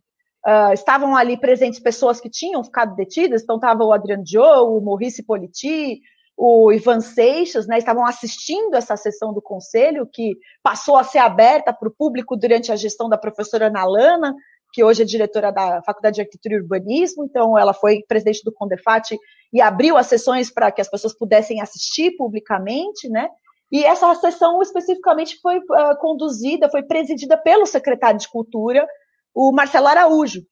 Uh, 0.47 0.72
estavam 0.72 1.14
ali 1.14 1.36
presentes 1.36 1.78
pessoas 1.78 2.20
que 2.20 2.28
tinham 2.28 2.64
ficado 2.64 2.97
detidas, 2.97 3.43
então 3.43 3.57
estava 3.57 3.84
o 3.84 3.93
Adriano 3.93 4.24
Joe, 4.26 4.66
o 4.66 4.80
Maurice 4.80 5.22
Politi, 5.22 6.01
o 6.36 6.72
Ivan 6.72 7.01
Seixas, 7.01 7.66
né, 7.68 7.78
estavam 7.78 8.05
assistindo 8.05 8.74
essa 8.74 8.97
sessão 8.97 9.32
do 9.32 9.40
conselho, 9.40 10.09
que 10.12 10.36
passou 10.62 10.97
a 10.97 11.05
ser 11.05 11.18
aberta 11.18 11.72
para 11.72 11.88
o 11.88 11.95
público 11.97 12.36
durante 12.36 12.72
a 12.72 12.76
gestão 12.76 13.09
da 13.09 13.16
professora 13.16 13.68
Ana 13.68 13.84
Lana, 13.84 14.34
que 14.72 14.82
hoje 14.82 15.03
é 15.03 15.05
diretora 15.05 15.53
da 15.53 15.82
Faculdade 15.82 16.16
de 16.16 16.22
Arquitetura 16.22 16.55
e 16.55 16.61
Urbanismo, 16.61 17.24
então 17.24 17.59
ela 17.59 17.74
foi 17.74 18.03
presidente 18.09 18.43
do 18.43 18.53
Condefat 18.53 19.16
e 19.53 19.61
abriu 19.61 19.97
as 19.97 20.07
sessões 20.07 20.51
para 20.51 20.72
que 20.72 20.80
as 20.80 20.88
pessoas 20.88 21.16
pudessem 21.16 21.61
assistir 21.61 22.16
publicamente, 22.16 23.09
né? 23.09 23.28
E 23.70 23.84
essa 23.84 24.14
sessão 24.16 24.61
especificamente 24.61 25.38
foi 25.40 25.59
uh, 25.59 25.97
conduzida, 26.01 26.70
foi 26.70 26.82
presidida 26.82 27.36
pelo 27.38 27.66
secretário 27.66 28.18
de 28.18 28.28
Cultura, 28.28 28.86
o 29.34 29.52
Marcelo 29.52 29.86
Araújo, 29.86 30.42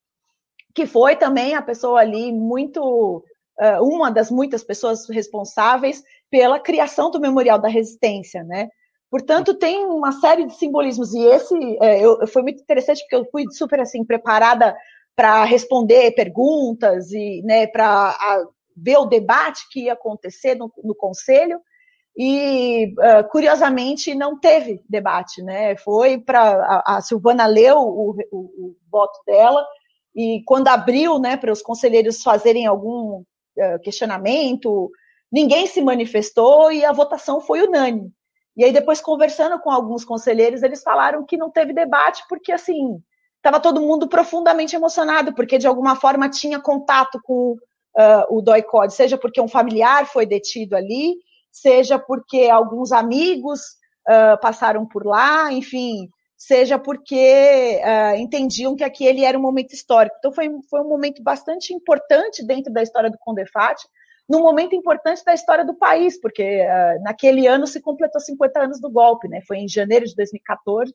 que 0.75 0.87
foi 0.87 1.17
também 1.17 1.55
a 1.55 1.63
pessoa 1.63 2.01
ali 2.01 2.33
muito 2.33 3.25
uh, 3.61 3.83
uma 3.83 4.11
das 4.11 4.31
muitas 4.31 4.63
pessoas 4.63 5.09
responsáveis 5.09 6.03
pela 6.31 6.61
criação 6.61 7.11
do 7.11 7.21
Memorial 7.21 7.59
da 7.59 7.69
Resistência, 7.69 8.45
né? 8.45 8.69
Portanto, 9.11 9.55
tem 9.55 9.85
uma 9.87 10.13
série 10.13 10.47
de 10.47 10.55
simbolismos 10.55 11.13
e 11.13 11.21
esse 11.25 11.55
é, 11.83 12.01
eu, 12.01 12.27
foi 12.29 12.43
muito 12.43 12.63
interessante 12.63 13.01
porque 13.01 13.17
eu 13.17 13.29
fui 13.31 13.45
super 13.51 13.81
assim 13.81 14.05
preparada 14.05 14.77
para 15.17 15.45
responder 15.45 16.13
perguntas 16.13 17.11
e 17.11 17.43
né, 17.43 17.67
para 17.67 18.17
ver 18.77 18.99
o 18.99 19.07
debate 19.07 19.69
que 19.71 19.87
ia 19.87 19.95
acontecer 19.95 20.55
no, 20.55 20.73
no 20.85 20.95
conselho 20.95 21.61
e 22.23 22.93
uh, 22.99 23.27
curiosamente 23.31 24.15
não 24.15 24.39
teve 24.39 24.83
debate, 24.87 25.43
né? 25.43 25.75
Foi 25.77 26.19
para 26.19 26.43
a, 26.43 26.97
a, 26.97 27.01
Silvana 27.01 27.47
leu 27.47 27.79
o, 27.79 28.11
o, 28.31 28.39
o, 28.39 28.77
voto 28.93 29.19
dela 29.25 29.67
e 30.15 30.43
quando 30.45 30.69
abriu, 30.69 31.19
né, 31.19 31.39
para 31.39 31.51
os 31.51 31.63
conselheiros 31.63 32.23
fazerem 32.23 32.67
algum 32.67 33.21
uh, 33.21 33.79
questionamento, 33.83 34.91
ninguém 35.33 35.67
se 35.67 35.81
manifestou 35.81 36.71
e 36.71 36.85
a 36.85 36.93
votação 36.93 37.41
foi 37.41 37.67
unânime. 37.67 38.13
E 38.55 38.65
aí 38.65 38.73
depois 38.73 39.01
conversando 39.01 39.59
com 39.59 39.71
alguns 39.71 40.05
conselheiros, 40.05 40.63
eles 40.63 40.83
falaram 40.83 41.25
que 41.25 41.39
não 41.39 41.51
teve 41.51 41.73
debate 41.73 42.23
porque 42.29 42.53
assim 42.53 43.03
estava 43.39 43.59
todo 43.59 43.81
mundo 43.81 44.07
profundamente 44.07 44.77
emocionado 44.77 45.35
porque 45.35 45.57
de 45.57 45.67
alguma 45.67 45.97
forma 45.97 46.29
tinha 46.29 46.61
contato 46.61 47.19
com 47.25 47.53
uh, 47.53 48.27
o 48.29 48.43
DOI-COD, 48.43 48.93
seja 48.93 49.17
porque 49.17 49.41
um 49.41 49.49
familiar 49.49 50.05
foi 50.05 50.27
detido 50.27 50.77
ali 50.77 51.15
seja 51.51 51.99
porque 51.99 52.49
alguns 52.51 52.93
amigos 52.93 53.61
uh, 54.09 54.41
passaram 54.41 54.87
por 54.87 55.05
lá, 55.05 55.53
enfim, 55.53 56.09
seja 56.37 56.79
porque 56.79 57.81
uh, 57.83 58.17
entendiam 58.17 58.75
que 58.75 58.83
aquele 58.83 59.25
era 59.25 59.39
um 59.39 59.43
momento 59.43 59.75
histórico. 59.75 60.17
Então, 60.19 60.33
foi, 60.33 60.49
foi 60.69 60.81
um 60.81 60.89
momento 60.89 61.23
bastante 61.23 61.75
importante 61.75 62.45
dentro 62.45 62.73
da 62.73 62.83
história 62.83 63.11
do 63.11 63.19
Condefat, 63.19 63.79
num 64.29 64.41
momento 64.41 64.75
importante 64.75 65.25
da 65.25 65.35
história 65.35 65.65
do 65.65 65.75
país, 65.75 66.19
porque 66.19 66.63
uh, 66.63 67.03
naquele 67.03 67.47
ano 67.47 67.67
se 67.67 67.81
completou 67.81 68.21
50 68.21 68.61
anos 68.61 68.81
do 68.81 68.91
golpe, 68.91 69.29
né? 69.29 69.43
Foi 69.47 69.59
em 69.59 69.69
janeiro 69.69 70.07
de 70.07 70.15
2014. 70.15 70.95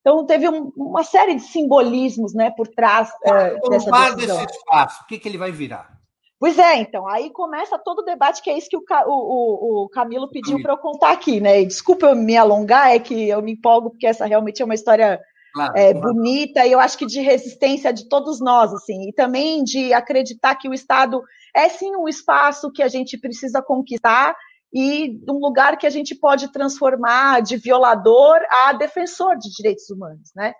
Então, 0.00 0.26
teve 0.26 0.48
um, 0.48 0.72
uma 0.76 1.04
série 1.04 1.36
de 1.36 1.42
simbolismos 1.42 2.34
né, 2.34 2.50
por 2.50 2.66
trás 2.66 3.08
uh, 3.24 3.70
dessa 3.70 3.88
decisão. 3.88 4.16
desse 4.16 4.56
espaço, 4.56 5.02
o 5.04 5.06
que, 5.06 5.16
que 5.16 5.28
ele 5.28 5.38
vai 5.38 5.52
virar? 5.52 6.01
Pois 6.42 6.58
é, 6.58 6.80
então, 6.80 7.06
aí 7.06 7.30
começa 7.30 7.78
todo 7.78 8.00
o 8.00 8.04
debate, 8.04 8.42
que 8.42 8.50
é 8.50 8.58
isso 8.58 8.68
que 8.68 8.76
o, 8.76 8.82
o, 9.06 9.84
o 9.84 9.88
Camilo 9.88 10.28
pediu 10.28 10.60
para 10.60 10.72
eu 10.72 10.76
contar 10.76 11.12
aqui, 11.12 11.40
né? 11.40 11.60
E 11.60 11.66
desculpa 11.66 12.06
eu 12.06 12.16
me 12.16 12.36
alongar, 12.36 12.90
é 12.90 12.98
que 12.98 13.28
eu 13.28 13.40
me 13.40 13.52
empolgo, 13.52 13.90
porque 13.90 14.08
essa 14.08 14.26
realmente 14.26 14.60
é 14.60 14.64
uma 14.64 14.74
história 14.74 15.20
claro, 15.54 15.72
é, 15.76 15.92
claro. 15.92 16.12
bonita 16.12 16.66
e 16.66 16.72
eu 16.72 16.80
acho 16.80 16.98
que 16.98 17.06
de 17.06 17.20
resistência 17.20 17.92
de 17.92 18.08
todos 18.08 18.40
nós, 18.40 18.74
assim, 18.74 19.08
e 19.08 19.12
também 19.12 19.62
de 19.62 19.92
acreditar 19.92 20.56
que 20.56 20.68
o 20.68 20.74
Estado 20.74 21.22
é 21.54 21.68
sim 21.68 21.94
um 21.94 22.08
espaço 22.08 22.72
que 22.72 22.82
a 22.82 22.88
gente 22.88 23.16
precisa 23.16 23.62
conquistar 23.62 24.34
e 24.74 25.22
um 25.30 25.38
lugar 25.38 25.78
que 25.78 25.86
a 25.86 25.90
gente 25.90 26.12
pode 26.12 26.50
transformar 26.50 27.40
de 27.40 27.56
violador 27.56 28.40
a 28.64 28.72
defensor 28.72 29.38
de 29.38 29.48
direitos 29.48 29.88
humanos, 29.90 30.32
né? 30.34 30.54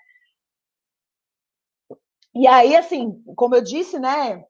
E 2.36 2.46
aí, 2.46 2.76
assim, 2.76 3.20
como 3.34 3.56
eu 3.56 3.62
disse, 3.62 3.98
né, 3.98 4.44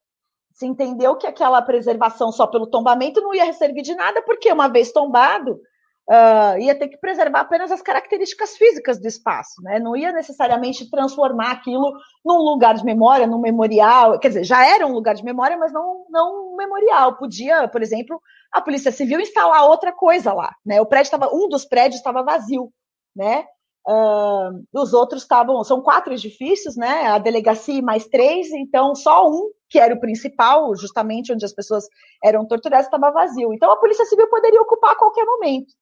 se 0.53 0.67
entendeu 0.67 1.17
que 1.17 1.27
aquela 1.27 1.63
preservação 1.63 2.31
só 2.31 2.47
pelo 2.47 2.67
tombamento 2.67 3.21
não 3.21 3.35
ia 3.35 3.53
servir 3.53 3.83
de 3.83 3.95
nada, 3.95 4.23
porque 4.23 4.53
uma 4.53 4.69
vez 4.69 4.93
tombado, 4.93 5.61
uh, 6.09 6.59
ia 6.59 6.75
ter 6.75 6.89
que 6.89 6.99
preservar 6.99 7.41
apenas 7.41 7.71
as 7.71 7.83
características 7.83 8.57
físicas 8.57 9.01
do 9.01 9.07
espaço, 9.07 9.63
né? 9.63 9.79
Não 9.79 9.97
ia 9.97 10.13
necessariamente 10.13 10.91
transformar 10.91 11.53
aquilo 11.53 11.93
num 12.25 12.39
lugar 12.39 12.75
de 12.75 12.85
memória, 12.85 13.27
num 13.27 13.41
memorial. 13.41 14.19
Quer 14.19 14.29
dizer, 14.29 14.45
já 14.45 14.67
era 14.67 14.87
um 14.87 14.93
lugar 14.93 15.15
de 15.15 15.25
memória, 15.25 15.57
mas 15.57 15.73
não, 15.73 16.05
não 16.11 16.53
um 16.53 16.57
memorial. 16.57 17.17
Podia, 17.17 17.69
por 17.69 17.83
exemplo, 17.83 18.21
a 18.53 18.61
Polícia 18.61 18.93
Civil 18.93 19.21
instalar 19.21 19.65
outra 19.65 19.93
coisa 19.93 20.33
lá, 20.33 20.55
né? 20.65 20.81
O 20.81 20.87
prédio 20.87 21.09
estava, 21.09 21.35
um 21.35 21.49
dos 21.49 21.65
prédios 21.65 21.97
estava 21.97 22.23
vazio, 22.23 22.73
né? 23.15 23.45
Uh, 23.87 24.63
os 24.73 24.93
outros 24.93 25.23
estavam, 25.23 25.63
são 25.65 25.81
quatro 25.81 26.13
edifícios, 26.13 26.77
né? 26.77 27.07
A 27.09 27.19
delegacia 27.19 27.75
e 27.75 27.83
mais 27.83 28.07
três, 28.07 28.51
então 28.53 28.95
só 28.95 29.29
um, 29.29 29.51
que 29.69 29.79
era 29.79 29.95
o 29.95 30.01
principal, 30.01 30.75
justamente 30.77 31.33
onde 31.33 31.45
as 31.45 31.53
pessoas 31.53 31.85
eram 32.23 32.47
torturadas, 32.47 32.87
estava 32.87 33.11
vazio. 33.11 33.53
Então 33.53 33.73
a 33.73 33.77
Polícia 33.77 34.05
Civil 34.05 34.29
poderia 34.29 34.63
ocupar 34.63 34.93
a 34.93 34.97
qualquer 34.97 35.25
momento. 35.25 35.73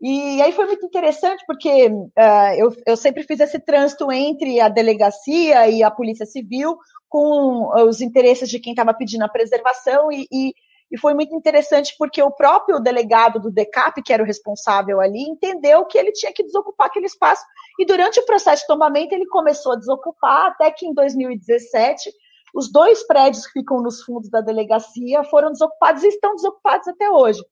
E 0.00 0.42
aí 0.42 0.52
foi 0.52 0.66
muito 0.66 0.84
interessante, 0.84 1.42
porque 1.46 1.88
uh, 1.88 2.54
eu, 2.58 2.74
eu 2.86 2.96
sempre 2.96 3.22
fiz 3.22 3.40
esse 3.40 3.58
trânsito 3.58 4.10
entre 4.12 4.60
a 4.60 4.68
delegacia 4.68 5.68
e 5.68 5.82
a 5.82 5.90
Polícia 5.90 6.26
Civil 6.26 6.76
com 7.08 7.70
os 7.86 8.00
interesses 8.00 8.48
de 8.50 8.58
quem 8.58 8.72
estava 8.72 8.92
pedindo 8.92 9.22
a 9.22 9.28
preservação 9.28 10.10
e, 10.12 10.26
e 10.30 10.54
e 10.90 10.98
foi 10.98 11.14
muito 11.14 11.34
interessante 11.34 11.94
porque 11.98 12.22
o 12.22 12.30
próprio 12.30 12.78
delegado 12.78 13.40
do 13.40 13.50
DECAP, 13.50 14.02
que 14.02 14.12
era 14.12 14.22
o 14.22 14.26
responsável 14.26 15.00
ali, 15.00 15.22
entendeu 15.22 15.84
que 15.84 15.98
ele 15.98 16.12
tinha 16.12 16.32
que 16.32 16.44
desocupar 16.44 16.86
aquele 16.86 17.06
espaço. 17.06 17.44
E 17.78 17.84
durante 17.84 18.20
o 18.20 18.24
processo 18.24 18.62
de 18.62 18.68
tombamento, 18.68 19.14
ele 19.14 19.26
começou 19.26 19.72
a 19.72 19.76
desocupar, 19.76 20.46
até 20.46 20.70
que 20.70 20.86
em 20.86 20.94
2017, 20.94 22.10
os 22.54 22.70
dois 22.70 23.06
prédios 23.06 23.46
que 23.46 23.60
ficam 23.60 23.82
nos 23.82 24.02
fundos 24.02 24.30
da 24.30 24.40
delegacia 24.40 25.24
foram 25.24 25.50
desocupados 25.50 26.02
e 26.04 26.08
estão 26.08 26.34
desocupados 26.36 26.86
até 26.88 27.10
hoje. 27.10 27.42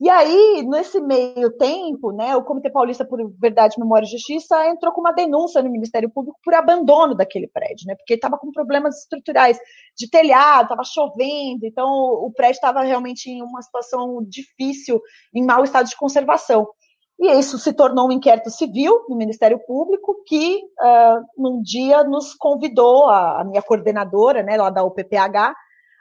E 0.00 0.08
aí, 0.08 0.62
nesse 0.62 1.00
meio 1.00 1.50
tempo, 1.58 2.12
né, 2.12 2.36
o 2.36 2.44
Comitê 2.44 2.70
Paulista 2.70 3.04
por 3.04 3.18
Verdade, 3.40 3.80
Memória 3.80 4.06
e 4.06 4.08
Justiça 4.08 4.68
entrou 4.68 4.92
com 4.92 5.00
uma 5.00 5.12
denúncia 5.12 5.60
no 5.60 5.70
Ministério 5.70 6.08
Público 6.08 6.38
por 6.44 6.54
abandono 6.54 7.16
daquele 7.16 7.48
prédio, 7.48 7.86
né, 7.88 7.96
porque 7.96 8.14
estava 8.14 8.38
com 8.38 8.52
problemas 8.52 9.00
estruturais 9.00 9.58
de 9.96 10.08
telhado, 10.08 10.64
estava 10.64 10.84
chovendo, 10.84 11.66
então 11.66 11.88
o 11.88 12.32
prédio 12.32 12.58
estava 12.58 12.82
realmente 12.82 13.28
em 13.28 13.42
uma 13.42 13.60
situação 13.60 14.22
difícil, 14.22 15.02
em 15.34 15.44
mau 15.44 15.64
estado 15.64 15.88
de 15.88 15.96
conservação. 15.96 16.68
E 17.18 17.32
isso 17.32 17.58
se 17.58 17.72
tornou 17.72 18.06
um 18.06 18.12
inquérito 18.12 18.50
civil 18.50 19.04
no 19.08 19.16
Ministério 19.16 19.58
Público, 19.66 20.22
que 20.24 20.58
uh, 20.80 21.24
num 21.36 21.60
dia 21.60 22.04
nos 22.04 22.32
convidou, 22.34 23.08
a, 23.08 23.40
a 23.40 23.44
minha 23.44 23.62
coordenadora, 23.62 24.44
né, 24.44 24.56
lá 24.56 24.70
da 24.70 24.84
UPPH, 24.84 25.56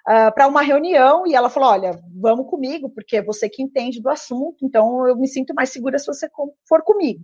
uh, 0.08 0.28
ah, 0.28 0.32
para 0.32 0.48
uma 0.48 0.62
reunião 0.62 1.28
e 1.28 1.36
ela 1.36 1.50
falou: 1.50 1.70
Olha, 1.70 2.00
vamos 2.16 2.50
comigo, 2.50 2.90
porque 2.90 3.18
é 3.18 3.24
você 3.24 3.50
que 3.50 3.62
entende 3.62 4.02
do 4.02 4.10
assunto, 4.10 4.66
então 4.66 5.08
eu 5.08 5.16
me 5.16 5.28
sinto 5.28 5.54
mais 5.54 5.70
segura 5.70 6.00
se 6.00 6.08
você 6.08 6.30
for 6.68 6.82
comigo. 6.84 7.22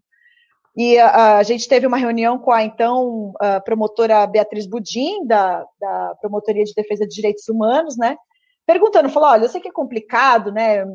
E 0.76 0.98
uh, 0.98 1.38
a 1.38 1.44
gente 1.44 1.68
teve 1.68 1.86
uma 1.86 1.98
reunião 1.98 2.38
com 2.40 2.52
a 2.52 2.64
então 2.64 3.34
a 3.40 3.60
promotora 3.62 4.26
Beatriz 4.28 4.68
Budim, 4.68 5.26
da, 5.26 5.66
da 5.80 6.16
Promotoria 6.20 6.64
de 6.64 6.74
Defesa 6.74 7.08
de 7.08 7.16
Direitos 7.16 7.48
Humanos, 7.48 7.96
né? 7.98 8.18
perguntando, 8.66 9.10
falou, 9.10 9.30
olha, 9.30 9.44
eu 9.44 9.50
sei 9.50 9.60
que 9.60 9.68
é 9.68 9.72
complicado, 9.74 10.50
né, 10.52 10.86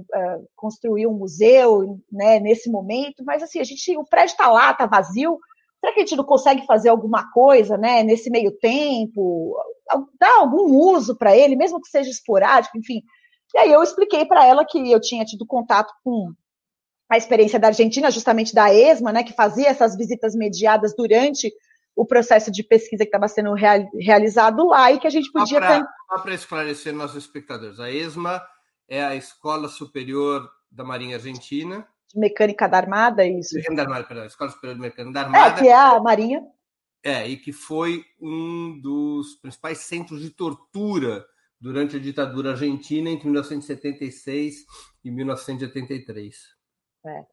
construir 0.56 1.06
um 1.06 1.12
museu, 1.12 2.00
né, 2.10 2.40
nesse 2.40 2.70
momento, 2.70 3.22
mas 3.24 3.42
assim, 3.42 3.60
a 3.60 3.64
gente, 3.64 3.96
o 3.96 4.04
prédio 4.04 4.32
está 4.32 4.50
lá, 4.50 4.70
está 4.70 4.86
vazio, 4.86 5.38
será 5.80 5.92
que 5.92 6.00
a 6.00 6.02
gente 6.02 6.16
não 6.16 6.24
consegue 6.24 6.66
fazer 6.66 6.88
alguma 6.88 7.30
coisa, 7.30 7.76
né, 7.76 8.02
nesse 8.02 8.30
meio 8.30 8.52
tempo, 8.58 9.56
dar 10.18 10.38
algum 10.38 10.74
uso 10.74 11.16
para 11.16 11.36
ele, 11.36 11.56
mesmo 11.56 11.80
que 11.80 11.88
seja 11.88 12.10
esporádico, 12.10 12.76
enfim. 12.76 13.02
E 13.54 13.58
aí 13.58 13.72
eu 13.72 13.82
expliquei 13.82 14.26
para 14.26 14.44
ela 14.44 14.64
que 14.64 14.90
eu 14.90 15.00
tinha 15.00 15.24
tido 15.24 15.46
contato 15.46 15.92
com 16.04 16.32
a 17.10 17.16
experiência 17.16 17.58
da 17.58 17.68
Argentina, 17.68 18.10
justamente 18.10 18.54
da 18.54 18.72
ESMA, 18.72 19.12
né, 19.12 19.22
que 19.22 19.32
fazia 19.32 19.68
essas 19.68 19.96
visitas 19.96 20.34
mediadas 20.34 20.94
durante 20.96 21.50
o 21.96 22.04
processo 22.04 22.50
de 22.50 22.62
pesquisa 22.62 23.02
que 23.02 23.08
estava 23.08 23.26
sendo 23.26 23.54
real, 23.54 23.88
realizado 23.98 24.68
lá 24.68 24.92
e 24.92 25.00
que 25.00 25.06
a 25.06 25.10
gente 25.10 25.32
podia. 25.32 25.60
Só 26.08 26.18
para 26.18 26.34
esclarecer 26.34 26.94
nossos 26.94 27.16
espectadores, 27.16 27.80
a 27.80 27.90
ESMA 27.90 28.42
é 28.88 29.02
a 29.02 29.16
Escola 29.16 29.68
Superior 29.68 30.48
da 30.70 30.84
Marinha 30.84 31.16
Argentina. 31.16 31.86
De 32.12 32.18
Mecânica 32.18 32.68
da 32.68 32.78
Armada, 32.78 33.26
isso. 33.26 33.54
Mecânica 33.54 33.76
da 33.76 33.82
Armada, 33.82 34.04
perdão, 34.06 34.24
Escola 34.26 34.50
Superior 34.50 34.74
de 34.76 34.80
Mecânica 34.80 35.12
da 35.12 35.20
Armada. 35.26 35.54
É, 35.54 35.58
que 35.58 35.68
é 35.68 35.74
a 35.74 36.00
Marinha. 36.00 36.42
É, 37.04 37.28
e 37.28 37.36
que 37.36 37.52
foi 37.52 38.04
um 38.20 38.80
dos 38.80 39.36
principais 39.36 39.78
centros 39.78 40.20
de 40.20 40.30
tortura 40.30 41.24
durante 41.60 41.96
a 41.96 42.00
ditadura 42.00 42.52
argentina 42.52 43.10
entre 43.10 43.26
1976 43.26 44.64
e 45.04 45.10
1983. 45.10 46.36
É. 47.06 47.24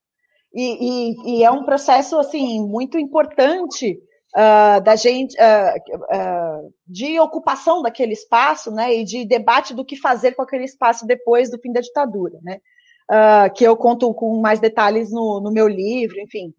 E, 0.53 0.78
e, 0.80 1.39
e 1.39 1.43
é 1.43 1.51
um 1.51 1.65
processo 1.65 2.17
assim 2.17 2.65
muito 2.65 2.97
importante 2.97 3.99
uh, 4.36 4.82
da 4.82 4.95
gente 4.95 5.36
uh, 5.36 5.95
uh, 6.15 6.73
de 6.88 7.19
ocupação 7.19 7.82
daquele 7.82 8.13
espaço, 8.13 8.71
né, 8.71 8.93
e 8.95 9.03
de 9.03 9.26
debate 9.26 9.73
do 9.73 9.86
que 9.86 9.95
fazer 9.95 10.34
com 10.34 10.41
aquele 10.41 10.65
espaço 10.65 11.05
depois 11.05 11.49
do 11.49 11.59
fim 11.59 11.71
da 11.71 11.82
ditadura, 11.82 12.39
né, 12.41 12.59
que 13.56 13.64
eu 13.64 13.76
conto 13.78 14.14
com 14.14 14.39
mais 14.39 14.60
detalhes 14.60 15.12
no, 15.12 15.39
no 15.39 15.51
meu 15.51 15.68
livro, 15.68 16.20
enfim, 16.20 16.53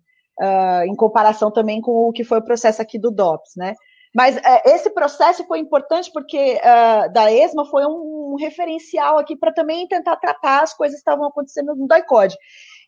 em 0.86 0.94
comparação 0.94 1.50
também 1.50 1.80
com 1.80 2.08
o 2.08 2.12
que 2.12 2.24
foi 2.24 2.38
o 2.38 2.44
processo 2.44 2.80
aqui 2.80 2.98
do 2.98 3.10
DOPS, 3.10 3.56
né. 3.56 3.74
Mas 4.14 4.38
esse 4.64 4.88
processo 4.90 5.44
foi 5.44 5.58
importante 5.58 6.10
porque 6.12 6.58
da 7.12 7.30
ESMA 7.30 7.66
foi 7.66 7.84
um, 7.84 8.34
referencial 8.38 9.18
aqui 9.18 9.36
para 9.36 9.52
também 9.52 9.86
tentar 9.86 10.16
tratar 10.16 10.62
as 10.62 10.74
coisas 10.74 10.96
que 10.96 11.00
estavam 11.00 11.26
acontecendo 11.26 11.74
no 11.74 11.86
DOICOD. 11.86 12.36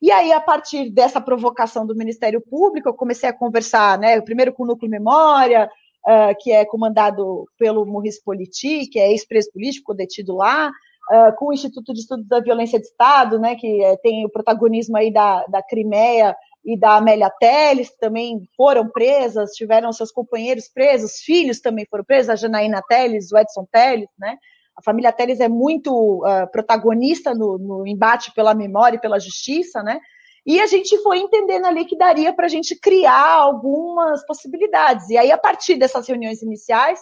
E 0.00 0.12
aí, 0.12 0.32
a 0.32 0.40
partir 0.40 0.90
dessa 0.90 1.20
provocação 1.20 1.84
do 1.84 1.96
Ministério 1.96 2.40
Público, 2.40 2.88
eu 2.88 2.94
comecei 2.94 3.28
a 3.28 3.32
conversar, 3.32 3.98
né, 3.98 4.20
primeiro 4.20 4.52
com 4.52 4.62
o 4.62 4.66
Núcleo 4.66 4.90
Memória, 4.90 5.68
uh, 6.06 6.34
que 6.38 6.52
é 6.52 6.64
comandado 6.64 7.46
pelo 7.58 7.84
Maurice 7.84 8.22
Politi, 8.22 8.86
que 8.86 8.98
é 8.98 9.10
ex-preso 9.10 9.50
político, 9.52 9.94
detido 9.94 10.36
lá, 10.36 10.70
uh, 11.10 11.36
com 11.36 11.46
o 11.46 11.52
Instituto 11.52 11.92
de 11.92 12.00
Estudos 12.00 12.26
da 12.26 12.40
Violência 12.40 12.78
de 12.78 12.86
Estado, 12.86 13.38
né, 13.38 13.56
que 13.56 13.82
é, 13.82 13.96
tem 13.96 14.24
o 14.24 14.30
protagonismo 14.30 14.96
aí 14.96 15.12
da, 15.12 15.44
da 15.46 15.62
Crimeia 15.62 16.36
e 16.64 16.78
da 16.78 16.96
Amélia 16.96 17.30
Teles, 17.30 17.90
que 17.90 17.98
também 17.98 18.48
foram 18.56 18.88
presas, 18.88 19.52
tiveram 19.52 19.92
seus 19.92 20.10
companheiros 20.10 20.68
presos, 20.68 21.18
filhos 21.18 21.60
também 21.60 21.86
foram 21.90 22.04
presos, 22.04 22.30
a 22.30 22.36
Janaína 22.36 22.82
Teles, 22.88 23.32
o 23.32 23.38
Edson 23.38 23.66
Teles, 23.70 24.08
né, 24.18 24.36
a 24.78 24.82
família 24.82 25.10
Teles 25.10 25.40
é 25.40 25.48
muito 25.48 26.22
uh, 26.24 26.48
protagonista 26.52 27.34
no, 27.34 27.58
no, 27.58 27.86
embate 27.86 28.32
pela 28.32 28.54
memória 28.54 28.96
e 28.96 29.00
pela 29.00 29.18
justiça, 29.18 29.82
né? 29.82 29.98
E 30.46 30.60
a 30.60 30.66
gente 30.66 30.96
foi 31.02 31.18
entendendo 31.18 31.66
ali 31.66 31.84
que 31.84 31.98
daria 31.98 32.32
para 32.32 32.46
a 32.46 32.48
gente 32.48 32.78
criar 32.78 33.32
algumas 33.32 34.24
possibilidades. 34.24 35.10
E 35.10 35.18
aí, 35.18 35.32
a 35.32 35.36
partir 35.36 35.74
dessas 35.74 36.06
reuniões 36.06 36.42
iniciais, 36.42 37.00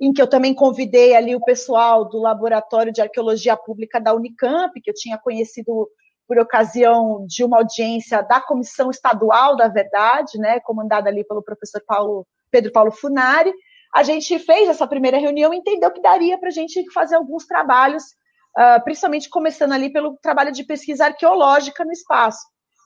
em 0.00 0.12
que 0.12 0.22
eu 0.22 0.26
também 0.26 0.54
convidei 0.54 1.14
ali 1.14 1.36
o 1.36 1.44
pessoal 1.44 2.08
do 2.08 2.18
Laboratório 2.18 2.92
de 2.92 3.02
Arqueologia 3.02 3.56
Pública 3.56 4.00
da 4.00 4.14
Unicamp, 4.14 4.80
que 4.80 4.90
eu 4.90 4.94
tinha 4.94 5.18
conhecido 5.18 5.88
por 6.26 6.38
ocasião 6.38 7.26
de 7.26 7.44
uma 7.44 7.58
audiência 7.58 8.22
da 8.22 8.40
Comissão 8.40 8.90
Estadual 8.90 9.56
da 9.56 9.68
Verdade, 9.68 10.38
né, 10.38 10.60
comandada 10.60 11.10
ali 11.10 11.24
pelo 11.24 11.42
professor 11.42 11.82
Paulo, 11.86 12.26
Pedro 12.50 12.72
Paulo 12.72 12.92
Funari, 12.92 13.52
a 13.94 14.02
gente 14.02 14.38
fez 14.38 14.68
essa 14.68 14.86
primeira 14.86 15.18
reunião 15.18 15.52
e 15.52 15.56
entendeu 15.56 15.90
que 15.90 16.00
daria 16.00 16.38
para 16.38 16.48
a 16.48 16.52
gente 16.52 16.88
fazer 16.92 17.16
alguns 17.16 17.46
trabalhos, 17.46 18.04
uh, 18.56 18.82
principalmente 18.84 19.28
começando 19.28 19.72
ali 19.72 19.92
pelo 19.92 20.16
trabalho 20.22 20.52
de 20.52 20.64
pesquisa 20.64 21.06
arqueológica 21.06 21.84
no 21.84 21.90
espaço. 21.90 22.40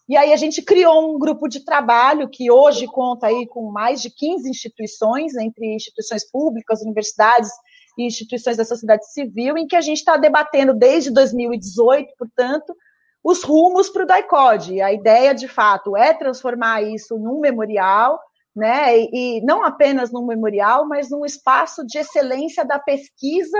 E 0.08 0.16
aí 0.16 0.32
a 0.32 0.36
gente 0.36 0.60
criou 0.60 1.14
um 1.14 1.18
grupo 1.18 1.48
de 1.48 1.64
trabalho 1.64 2.28
que 2.28 2.50
hoje 2.50 2.86
conta 2.86 3.28
aí 3.28 3.46
com 3.46 3.70
mais 3.70 4.02
de 4.02 4.10
15 4.10 4.48
instituições, 4.48 5.34
entre 5.34 5.74
instituições 5.74 6.30
públicas, 6.30 6.82
universidades 6.82 7.50
e 7.96 8.06
instituições 8.06 8.56
da 8.56 8.64
sociedade 8.64 9.10
civil, 9.12 9.56
em 9.56 9.66
que 9.66 9.76
a 9.76 9.80
gente 9.80 9.98
está 9.98 10.16
debatendo 10.16 10.74
desde 10.74 11.10
2018, 11.10 12.12
portanto, 12.18 12.74
os 13.22 13.42
rumos 13.42 13.88
para 13.88 14.02
o 14.02 14.06
DAICOD. 14.06 14.82
A 14.82 14.92
ideia, 14.92 15.34
de 15.34 15.48
fato, 15.48 15.96
é 15.96 16.12
transformar 16.12 16.82
isso 16.82 17.18
num 17.18 17.40
memorial, 17.40 18.20
né? 18.54 18.98
E, 18.98 19.38
e 19.38 19.40
não 19.40 19.64
apenas 19.64 20.12
num 20.12 20.26
memorial, 20.26 20.86
mas 20.86 21.10
num 21.10 21.24
espaço 21.24 21.84
de 21.86 21.98
excelência 21.98 22.62
da 22.62 22.78
pesquisa 22.78 23.58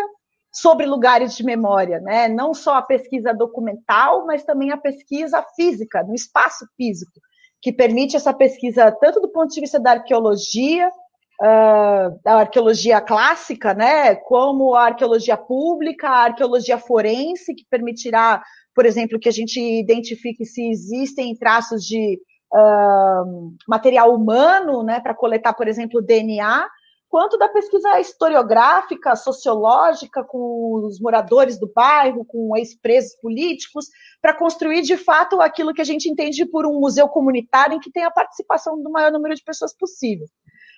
sobre 0.55 0.87
lugares 0.87 1.35
de 1.35 1.43
memória, 1.43 1.99
né? 1.99 2.29
Não 2.29 2.55
só 2.55 2.77
a 2.77 2.83
pesquisa 2.83 3.35
documental, 3.35 4.25
mas 4.25 4.45
também 4.45 4.71
a 4.71 4.77
pesquisa 4.77 5.45
física, 5.57 6.05
no 6.05 6.15
espaço 6.15 6.65
físico, 6.77 7.21
que 7.61 7.73
permite 7.73 8.15
essa 8.15 8.33
pesquisa 8.33 8.93
tanto 8.93 9.21
do 9.21 9.29
ponto 9.29 9.53
de 9.53 9.61
vista 9.61 9.81
da 9.81 9.91
arqueologia, 9.93 10.89
uh, 10.89 12.23
da 12.23 12.35
arqueologia 12.41 13.01
clássica, 13.01 13.75
né? 13.75 14.15
Como 14.15 14.77
a 14.77 14.85
arqueologia 14.85 15.37
pública, 15.37 16.09
a 16.09 16.25
arqueologia 16.27 16.79
forense, 16.79 17.53
que 17.53 17.67
permitirá, 17.69 18.41
por 18.73 18.87
exemplo, 18.87 19.19
que 19.19 19.29
a 19.29 19.33
gente 19.33 19.59
identifique 19.61 20.47
se 20.47 20.71
existem 20.71 21.35
traços 21.35 21.85
de 21.85 22.21
uh, 22.55 23.53
material 23.67 24.15
humano, 24.15 24.85
né, 24.85 25.01
para 25.01 25.15
coletar, 25.15 25.53
por 25.55 25.67
exemplo, 25.67 26.01
DNA, 26.01 26.69
quanto 27.15 27.39
da 27.39 27.47
pesquisa 27.47 28.01
historiográfica, 28.01 29.15
sociológica, 29.15 30.25
com 30.25 30.85
os 30.85 30.99
moradores 30.99 31.57
do 31.61 31.71
bairro, 31.73 32.25
com 32.25 32.57
ex-presos 32.57 33.15
políticos, 33.23 33.87
para 34.21 34.35
construir 34.35 34.83
de 34.83 34.97
fato 34.97 35.41
aquilo 35.41 35.73
que 35.73 35.81
a 35.81 35.85
gente 35.85 36.09
entende 36.09 36.45
por 36.45 36.67
um 36.67 36.81
museu 36.81 37.07
comunitário 37.07 37.77
em 37.77 37.79
que 37.79 37.93
tem 37.93 38.03
a 38.03 38.11
participação 38.11 38.83
do 38.83 38.91
maior 38.91 39.13
número 39.13 39.33
de 39.33 39.45
pessoas 39.45 39.73
possível. 39.73 40.27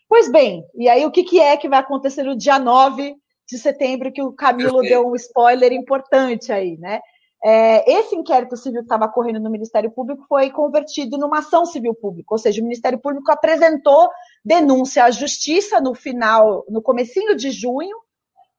Pois 0.06 0.30
bem, 0.30 0.62
e 0.74 0.90
aí 0.90 1.06
o 1.06 1.10
que, 1.10 1.24
que 1.24 1.40
é 1.40 1.56
que 1.56 1.70
vai 1.70 1.78
acontecer 1.78 2.24
no 2.24 2.36
dia 2.36 2.58
9 2.58 3.16
de 3.48 3.56
setembro, 3.56 4.12
que 4.12 4.22
o 4.22 4.30
Camilo 4.30 4.82
deu 4.82 5.08
um 5.08 5.16
spoiler 5.16 5.72
importante 5.72 6.52
aí, 6.52 6.76
né? 6.76 7.00
É, 7.48 7.88
esse 7.88 8.16
inquérito 8.16 8.56
civil 8.56 8.80
que 8.80 8.86
estava 8.86 9.08
correndo 9.08 9.38
no 9.38 9.48
Ministério 9.48 9.88
Público 9.88 10.24
foi 10.28 10.50
convertido 10.50 11.16
numa 11.16 11.38
ação 11.38 11.64
civil 11.64 11.94
pública, 11.94 12.34
ou 12.34 12.38
seja, 12.38 12.60
o 12.60 12.64
Ministério 12.64 12.98
Público 12.98 13.30
apresentou 13.30 14.10
denúncia 14.44 15.04
à 15.04 15.12
Justiça 15.12 15.80
no 15.80 15.94
final, 15.94 16.64
no 16.68 16.82
comecinho 16.82 17.36
de 17.36 17.52
junho. 17.52 17.96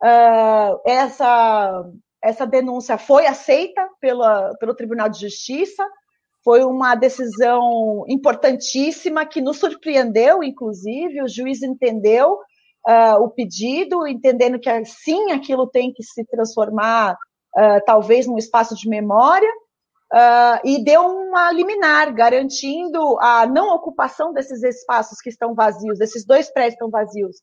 Uh, 0.01 0.79
essa, 0.85 1.85
essa 2.23 2.47
denúncia 2.47 2.97
foi 2.97 3.27
aceita 3.27 3.85
pela, 3.99 4.55
pelo 4.57 4.73
Tribunal 4.73 5.09
de 5.09 5.19
Justiça, 5.19 5.85
foi 6.41 6.63
uma 6.63 6.95
decisão 6.95 8.05
importantíssima 8.07 9.25
que 9.25 9.41
nos 9.41 9.57
surpreendeu, 9.57 10.41
inclusive, 10.41 11.21
o 11.21 11.27
juiz 11.27 11.61
entendeu 11.61 12.35
uh, 12.87 13.21
o 13.21 13.29
pedido, 13.31 14.07
entendendo 14.07 14.57
que 14.57 14.69
sim, 14.85 15.33
aquilo 15.33 15.67
tem 15.67 15.91
que 15.91 16.03
se 16.03 16.23
transformar 16.23 17.17
uh, 17.57 17.83
talvez 17.85 18.27
num 18.27 18.37
espaço 18.37 18.75
de 18.75 18.87
memória, 18.87 19.51
uh, 20.13 20.59
e 20.63 20.83
deu 20.83 21.01
uma 21.05 21.51
liminar, 21.51 22.13
garantindo 22.13 23.17
a 23.19 23.45
não 23.45 23.73
ocupação 23.73 24.33
desses 24.33 24.63
espaços 24.63 25.19
que 25.19 25.29
estão 25.29 25.53
vazios, 25.53 25.99
desses 25.99 26.25
dois 26.25 26.51
prédios 26.51 26.77
que 26.77 26.83
estão 26.83 26.89
vazios. 26.89 27.37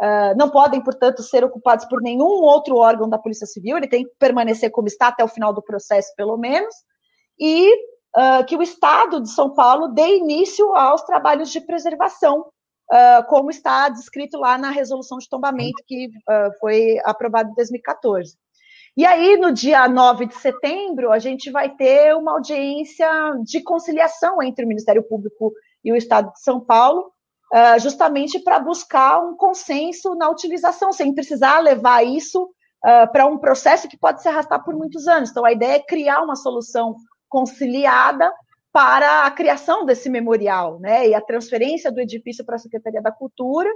Uh, 0.00 0.34
não 0.36 0.48
podem, 0.48 0.82
portanto, 0.82 1.22
ser 1.22 1.44
ocupados 1.44 1.84
por 1.84 2.00
nenhum 2.00 2.24
outro 2.24 2.76
órgão 2.76 3.08
da 3.08 3.18
Polícia 3.18 3.46
Civil, 3.46 3.76
ele 3.76 3.88
tem 3.88 4.04
que 4.04 4.10
permanecer 4.18 4.70
como 4.70 4.88
está 4.88 5.08
até 5.08 5.22
o 5.22 5.28
final 5.28 5.52
do 5.52 5.62
processo, 5.62 6.10
pelo 6.16 6.38
menos, 6.38 6.74
e 7.38 7.70
uh, 8.16 8.44
que 8.46 8.56
o 8.56 8.62
Estado 8.62 9.20
de 9.20 9.30
São 9.30 9.52
Paulo 9.52 9.88
dê 9.88 10.16
início 10.16 10.74
aos 10.74 11.02
trabalhos 11.02 11.50
de 11.50 11.60
preservação, 11.60 12.40
uh, 12.40 13.26
como 13.28 13.50
está 13.50 13.90
descrito 13.90 14.38
lá 14.38 14.56
na 14.56 14.70
resolução 14.70 15.18
de 15.18 15.28
tombamento 15.28 15.82
que 15.86 16.08
foi 16.58 16.98
aprovada 17.04 17.50
em 17.50 17.54
2014. 17.54 18.38
E 18.96 19.06
aí, 19.06 19.36
no 19.36 19.52
dia 19.52 19.88
9 19.88 20.26
de 20.26 20.34
setembro, 20.34 21.12
a 21.12 21.18
gente 21.18 21.50
vai 21.50 21.70
ter 21.70 22.14
uma 22.16 22.32
audiência 22.32 23.08
de 23.44 23.62
conciliação 23.62 24.42
entre 24.42 24.64
o 24.64 24.68
Ministério 24.68 25.02
Público 25.02 25.52
e 25.84 25.92
o 25.92 25.96
Estado 25.96 26.32
de 26.32 26.40
São 26.40 26.60
Paulo, 26.60 27.12
ah, 27.52 27.78
justamente 27.78 28.38
para 28.40 28.58
buscar 28.58 29.20
um 29.20 29.36
consenso 29.36 30.14
na 30.14 30.28
utilização, 30.28 30.92
sem 30.92 31.14
precisar 31.14 31.60
levar 31.60 32.04
isso 32.04 32.48
ah, 32.84 33.06
para 33.06 33.26
um 33.26 33.38
processo 33.38 33.88
que 33.88 33.98
pode 33.98 34.22
se 34.22 34.28
arrastar 34.28 34.62
por 34.64 34.74
muitos 34.74 35.06
anos. 35.06 35.30
Então, 35.30 35.44
a 35.44 35.52
ideia 35.52 35.76
é 35.76 35.82
criar 35.82 36.22
uma 36.22 36.36
solução 36.36 36.96
conciliada 37.28 38.32
para 38.72 39.24
a 39.24 39.30
criação 39.30 39.84
desse 39.84 40.08
memorial, 40.08 40.78
né, 40.78 41.08
e 41.08 41.14
a 41.14 41.20
transferência 41.20 41.90
do 41.90 42.00
edifício 42.00 42.44
para 42.44 42.56
a 42.56 42.58
Secretaria 42.58 43.02
da 43.02 43.10
Cultura, 43.10 43.68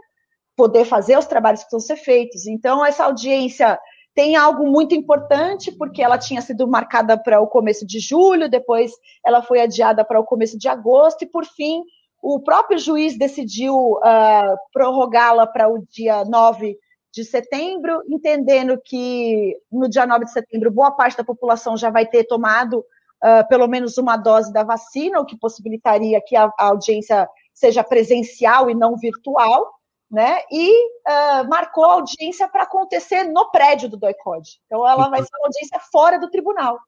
poder 0.57 0.85
fazer 0.85 1.19
os 1.19 1.27
trabalhos 1.27 1.65
que 1.65 1.71
precisam 1.71 1.97
ser 1.97 2.03
feitos. 2.03 2.47
Então, 2.47 2.85
essa 2.85 3.05
audiência 3.05 3.79
tem 4.15 4.37
algo 4.37 4.67
muito 4.67 4.95
importante, 4.95 5.73
porque 5.73 6.03
ela 6.03 6.17
tinha 6.17 6.41
sido 6.41 6.69
marcada 6.69 7.19
para 7.19 7.41
o 7.41 7.49
começo 7.49 7.85
de 7.85 7.99
julho, 7.99 8.49
depois 8.49 8.93
ela 9.27 9.43
foi 9.43 9.61
adiada 9.61 10.05
para 10.05 10.21
o 10.21 10.25
começo 10.25 10.57
de 10.57 10.69
agosto, 10.69 11.23
e 11.23 11.27
por 11.27 11.45
fim, 11.45 11.83
o 12.23 12.41
próprio 12.41 12.79
juiz 12.79 13.19
decidiu 13.19 13.75
uh, 13.75 14.57
prorrogá-la 14.73 15.47
para 15.47 15.69
o 15.69 15.85
dia 15.91 16.25
9 16.25 16.79
de 17.13 17.25
setembro, 17.25 18.03
entendendo 18.09 18.81
que 18.83 19.57
no 19.71 19.89
dia 19.89 20.07
9 20.07 20.25
de 20.25 20.33
setembro 20.33 20.71
boa 20.71 20.93
parte 20.93 21.17
da 21.17 21.25
população 21.25 21.77
já 21.77 21.91
vai 21.91 22.07
ter 22.07 22.25
tomado 22.25 22.79
uh, 22.79 23.47
pelo 23.49 23.67
menos 23.67 23.99
uma 23.99 24.17
dose 24.17 24.53
da 24.53 24.63
vacina, 24.63 25.21
o 25.21 25.27
que 25.27 25.37
possibilitaria 25.37 26.21
que 26.25 26.37
a, 26.37 26.53
a 26.59 26.67
audiência 26.69 27.29
seja 27.53 27.83
presencial 27.85 28.71
e 28.71 28.75
não 28.75 28.97
virtual 28.97 29.73
né? 30.11 30.41
E 30.51 30.71
uh, 30.87 31.49
marcou 31.49 31.85
a 31.85 31.93
audiência 31.95 32.49
para 32.49 32.65
acontecer 32.65 33.25
no 33.25 33.51
prédio 33.51 33.89
do 33.89 33.97
DOICOD. 33.97 34.61
Então, 34.67 34.87
ela 34.87 35.09
vai 35.09 35.23
ser 35.23 35.37
uma 35.37 35.47
audiência 35.47 35.81
fora 35.91 36.19
do 36.19 36.31
tribunal 36.31 36.79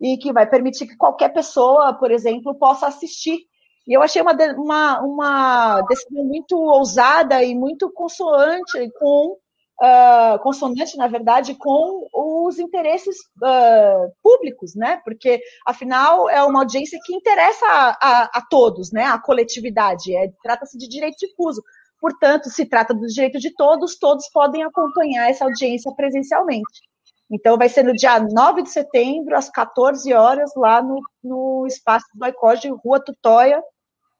e 0.00 0.16
que 0.16 0.32
vai 0.32 0.46
permitir 0.48 0.86
que 0.86 0.96
qualquer 0.96 1.32
pessoa, 1.32 1.94
por 1.94 2.10
exemplo, 2.10 2.54
possa 2.54 2.86
assistir. 2.86 3.38
E 3.86 3.96
eu 3.96 4.02
achei 4.02 4.22
uma, 4.22 4.32
uma, 4.56 5.00
uma 5.00 5.82
decisão 5.82 6.24
muito 6.24 6.56
ousada 6.56 7.42
e 7.42 7.54
muito 7.54 7.90
consoante 7.92 8.90
com 8.98 9.36
uh, 9.82 10.38
consonante, 10.40 10.96
na 10.96 11.08
verdade, 11.08 11.54
com 11.54 12.08
os 12.12 12.58
interesses 12.58 13.16
uh, 13.42 14.12
públicos, 14.22 14.74
né? 14.74 15.00
Porque, 15.04 15.40
afinal, 15.66 16.28
é 16.30 16.42
uma 16.44 16.60
audiência 16.60 16.98
que 17.04 17.14
interessa 17.14 17.66
a, 17.66 17.90
a, 18.00 18.22
a 18.34 18.46
todos, 18.48 18.92
né? 18.92 19.04
A 19.04 19.20
coletividade. 19.20 20.14
É, 20.14 20.30
Trata-se 20.42 20.78
de 20.78 20.88
direito 20.88 21.16
difuso. 21.18 21.62
Portanto, 22.02 22.50
se 22.50 22.66
trata 22.66 22.92
do 22.92 23.06
direito 23.06 23.38
de 23.38 23.54
todos, 23.54 23.96
todos 23.96 24.28
podem 24.32 24.64
acompanhar 24.64 25.30
essa 25.30 25.44
audiência 25.44 25.94
presencialmente. 25.94 26.82
Então, 27.30 27.56
vai 27.56 27.68
ser 27.68 27.84
no 27.84 27.94
dia 27.94 28.18
9 28.18 28.64
de 28.64 28.70
setembro, 28.70 29.36
às 29.36 29.48
14 29.48 30.12
horas, 30.12 30.50
lá 30.56 30.82
no, 30.82 31.00
no 31.22 31.64
espaço 31.64 32.06
do 32.12 32.26
ICOG, 32.26 32.70
Rua 32.84 32.98
Tutóia, 32.98 33.62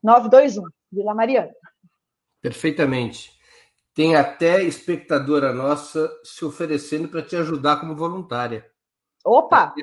921, 0.00 0.62
Vila 0.92 1.12
Mariana. 1.12 1.50
Perfeitamente. 2.40 3.32
Tem 3.92 4.14
até 4.14 4.62
espectadora 4.62 5.52
nossa 5.52 6.08
se 6.22 6.44
oferecendo 6.44 7.08
para 7.08 7.20
te 7.20 7.34
ajudar 7.34 7.80
como 7.80 7.96
voluntária. 7.96 8.64
Opa! 9.24 9.74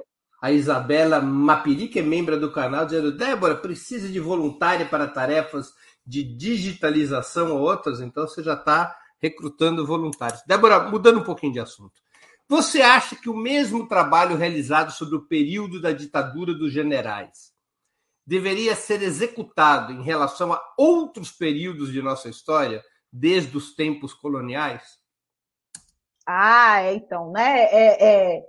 A 0.42 0.54
Isabela 0.54 1.20
Mapiri, 1.20 1.90
que 1.90 2.00
é 2.00 2.02
membro 2.02 2.40
do 2.40 2.50
canal, 2.50 2.86
dizendo: 2.86 3.12
Débora, 3.12 3.56
precisa 3.56 4.08
de 4.08 4.22
voluntária 4.22 4.86
para 4.86 5.06
tarefas 5.06 5.74
de 6.10 6.24
digitalização 6.24 7.52
ou 7.52 7.62
outras, 7.62 8.02
então 8.02 8.28
você 8.28 8.42
já 8.42 8.56
está 8.56 8.98
recrutando 9.22 9.86
voluntários. 9.86 10.42
Débora, 10.48 10.90
mudando 10.90 11.20
um 11.20 11.24
pouquinho 11.24 11.54
de 11.54 11.60
assunto. 11.60 12.02
Você 12.48 12.82
acha 12.82 13.16
que 13.16 13.30
o 13.30 13.38
mesmo 13.38 13.88
trabalho 13.88 14.36
realizado 14.36 14.92
sobre 14.92 15.16
o 15.16 15.28
período 15.28 15.80
da 15.80 15.92
ditadura 15.92 16.52
dos 16.52 16.74
generais 16.74 17.54
deveria 18.26 18.76
ser 18.76 19.04
executado 19.04 19.94
em 19.94 20.02
relação 20.02 20.52
a 20.52 20.60
outros 20.76 21.32
períodos 21.32 21.92
de 21.92 22.02
nossa 22.02 22.28
história, 22.28 22.84
desde 23.12 23.56
os 23.56 23.76
tempos 23.76 24.12
coloniais? 24.12 24.98
Ah, 26.26 26.92
então, 26.92 27.32
né? 27.32 27.66
É, 27.66 28.06
é, 28.06 28.44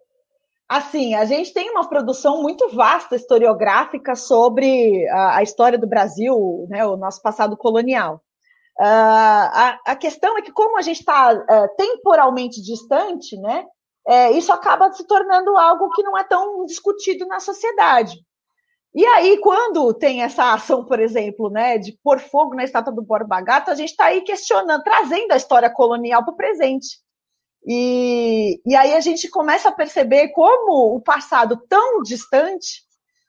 Assim, 0.70 1.16
a 1.16 1.24
gente 1.24 1.52
tem 1.52 1.68
uma 1.68 1.88
produção 1.88 2.40
muito 2.40 2.68
vasta 2.68 3.16
historiográfica 3.16 4.14
sobre 4.14 5.04
a, 5.08 5.38
a 5.38 5.42
história 5.42 5.76
do 5.76 5.88
Brasil, 5.88 6.64
né, 6.70 6.86
o 6.86 6.96
nosso 6.96 7.20
passado 7.20 7.56
colonial. 7.56 8.22
Uh, 8.78 8.84
a, 8.84 9.80
a, 9.84 9.96
questão 9.96 10.38
é 10.38 10.42
que, 10.42 10.52
como 10.52 10.78
a 10.78 10.82
gente 10.82 11.00
está 11.00 11.34
uh, 11.34 11.44
é, 11.50 11.68
temporalmente 11.76 12.62
distante, 12.62 13.36
né, 13.38 13.66
é, 14.06 14.30
isso 14.30 14.52
acaba 14.52 14.92
se 14.92 15.04
tornando 15.08 15.58
algo 15.58 15.90
que 15.90 16.04
não 16.04 16.16
é 16.16 16.22
tão 16.22 16.64
discutido 16.64 17.26
na 17.26 17.40
sociedade. 17.40 18.24
E 18.94 19.04
aí, 19.04 19.38
quando 19.38 19.92
tem 19.92 20.22
essa 20.22 20.54
ação, 20.54 20.84
por 20.84 21.00
exemplo, 21.00 21.50
né, 21.50 21.78
de 21.78 21.98
pôr 22.00 22.20
fogo 22.20 22.54
na 22.54 22.62
estátua 22.62 22.92
do 22.92 23.02
Borba 23.02 23.40
Gato, 23.40 23.72
a 23.72 23.74
gente 23.74 23.90
está 23.90 24.04
aí 24.04 24.20
questionando, 24.20 24.84
trazendo 24.84 25.32
a 25.32 25.36
história 25.36 25.68
colonial 25.68 26.24
para 26.24 26.32
o 26.32 26.36
presente. 26.36 27.00
E, 27.66 28.60
e 28.66 28.74
aí 28.74 28.94
a 28.94 29.00
gente 29.00 29.28
começa 29.28 29.68
a 29.68 29.72
perceber 29.72 30.28
como 30.28 30.96
o 30.96 31.00
passado 31.00 31.56
tão 31.68 32.02
distante 32.02 32.82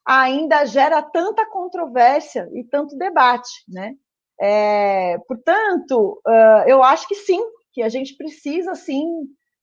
ainda 0.06 0.66
gera 0.66 1.02
tanta 1.02 1.46
controvérsia 1.46 2.50
e 2.54 2.64
tanto 2.64 2.98
debate, 2.98 3.50
né? 3.68 3.94
É, 4.40 5.20
portanto, 5.28 6.20
uh, 6.26 6.68
eu 6.68 6.82
acho 6.82 7.08
que 7.08 7.14
sim, 7.14 7.40
que 7.72 7.84
a 7.84 7.90
gente 7.90 8.16
precisa 8.16 8.74
sim 8.74 9.06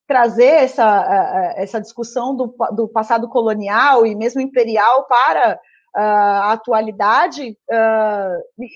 trazer 0.06 0.44
essa, 0.44 0.86
uh, 0.86 1.60
essa 1.60 1.80
discussão 1.80 2.36
do, 2.36 2.54
do, 2.76 2.88
passado 2.88 3.28
colonial 3.28 4.06
e 4.06 4.14
mesmo 4.14 4.40
imperial 4.40 5.06
para 5.08 5.54
uh, 5.54 5.98
a 5.98 6.52
atualidade, 6.52 7.58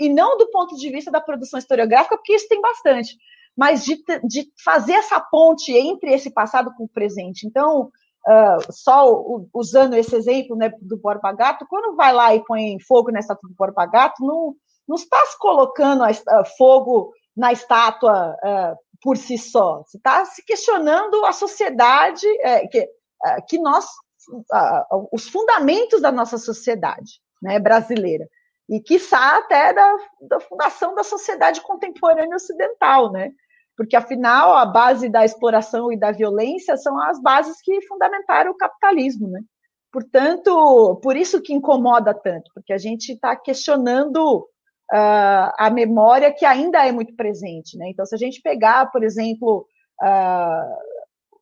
e 0.01 0.09
não 0.09 0.37
do 0.37 0.51
ponto 0.51 0.75
de 0.77 0.91
vista 0.91 1.11
da 1.11 1.21
produção 1.21 1.59
historiográfica, 1.59 2.17
porque 2.17 2.35
isso 2.35 2.49
tem 2.49 2.61
bastante, 2.61 3.17
mas 3.57 3.85
de, 3.85 4.03
de 4.25 4.51
fazer 4.65 4.95
essa 4.95 5.21
ponte 5.21 5.73
entre 5.73 6.13
esse 6.13 6.31
passado 6.31 6.73
com 6.77 6.85
o 6.85 6.89
presente. 6.89 7.47
Então, 7.47 7.91
uh, 8.27 8.73
só 8.73 9.25
usando 9.53 9.95
esse 9.95 10.15
exemplo 10.15 10.57
né, 10.57 10.73
do 10.81 10.97
Borba 10.97 11.33
Gato, 11.33 11.67
quando 11.69 11.95
vai 11.95 12.13
lá 12.13 12.35
e 12.35 12.45
põe 12.45 12.81
fogo 12.81 13.11
na 13.11 13.21
estátua 13.21 13.49
do 13.49 13.55
Borba 13.55 13.87
Gato, 13.87 14.25
não, 14.25 14.55
não 14.89 14.97
está 14.97 15.19
se 15.27 15.39
colocando 15.39 16.03
a, 16.03 16.09
a, 16.09 16.45
fogo 16.57 17.13
na 17.37 17.53
estátua 17.53 18.37
uh, 18.43 18.77
por 19.03 19.17
si 19.17 19.37
só. 19.37 19.83
Você 19.83 19.97
está 19.99 20.25
se 20.25 20.45
questionando 20.45 21.25
a 21.25 21.33
sociedade, 21.33 22.27
uh, 22.27 22.69
que, 22.71 22.89
que 23.49 23.59
nós, 23.59 23.87
os 25.13 25.29
fundamentos 25.29 26.01
da 26.01 26.11
nossa 26.11 26.39
sociedade 26.39 27.21
né, 27.41 27.59
brasileira 27.59 28.27
e 28.69 28.81
quiçá 28.81 29.37
até 29.37 29.73
da, 29.73 29.97
da 30.23 30.41
fundação 30.41 30.95
da 30.95 31.05
sociedade 31.05 31.61
contemporânea 31.61 32.37
ocidental, 32.37 33.13
né? 33.13 33.31
Porque 33.77 33.97
afinal 33.97 34.55
a 34.57 34.67
base 34.67 35.09
da 35.09 35.25
exploração 35.25 35.93
e 35.93 35.99
da 35.99 36.13
violência 36.13 36.77
são 36.77 37.01
as 37.01 37.21
bases 37.21 37.61
que 37.63 37.81
fundamentaram 37.87 38.51
o 38.53 38.57
capitalismo, 38.57 39.29
né? 39.29 39.41
Portanto, 39.93 40.99
por 41.03 41.17
isso 41.17 41.41
que 41.43 41.53
incomoda 41.53 42.15
tanto, 42.15 42.51
porque 42.55 42.73
a 42.73 42.79
gente 42.79 43.13
está 43.13 43.37
questionando 43.37 44.49
uh, 44.93 45.53
a 45.59 45.71
memória 45.71 46.33
que 46.33 46.47
ainda 46.47 46.87
é 46.87 46.93
muito 46.93 47.15
presente, 47.15 47.77
né? 47.77 47.91
Então, 47.91 48.07
se 48.07 48.15
a 48.15 48.19
gente 48.19 48.41
pegar, 48.41 48.91
por 48.91 49.05
exemplo, 49.05 49.67
uh, 50.03 50.93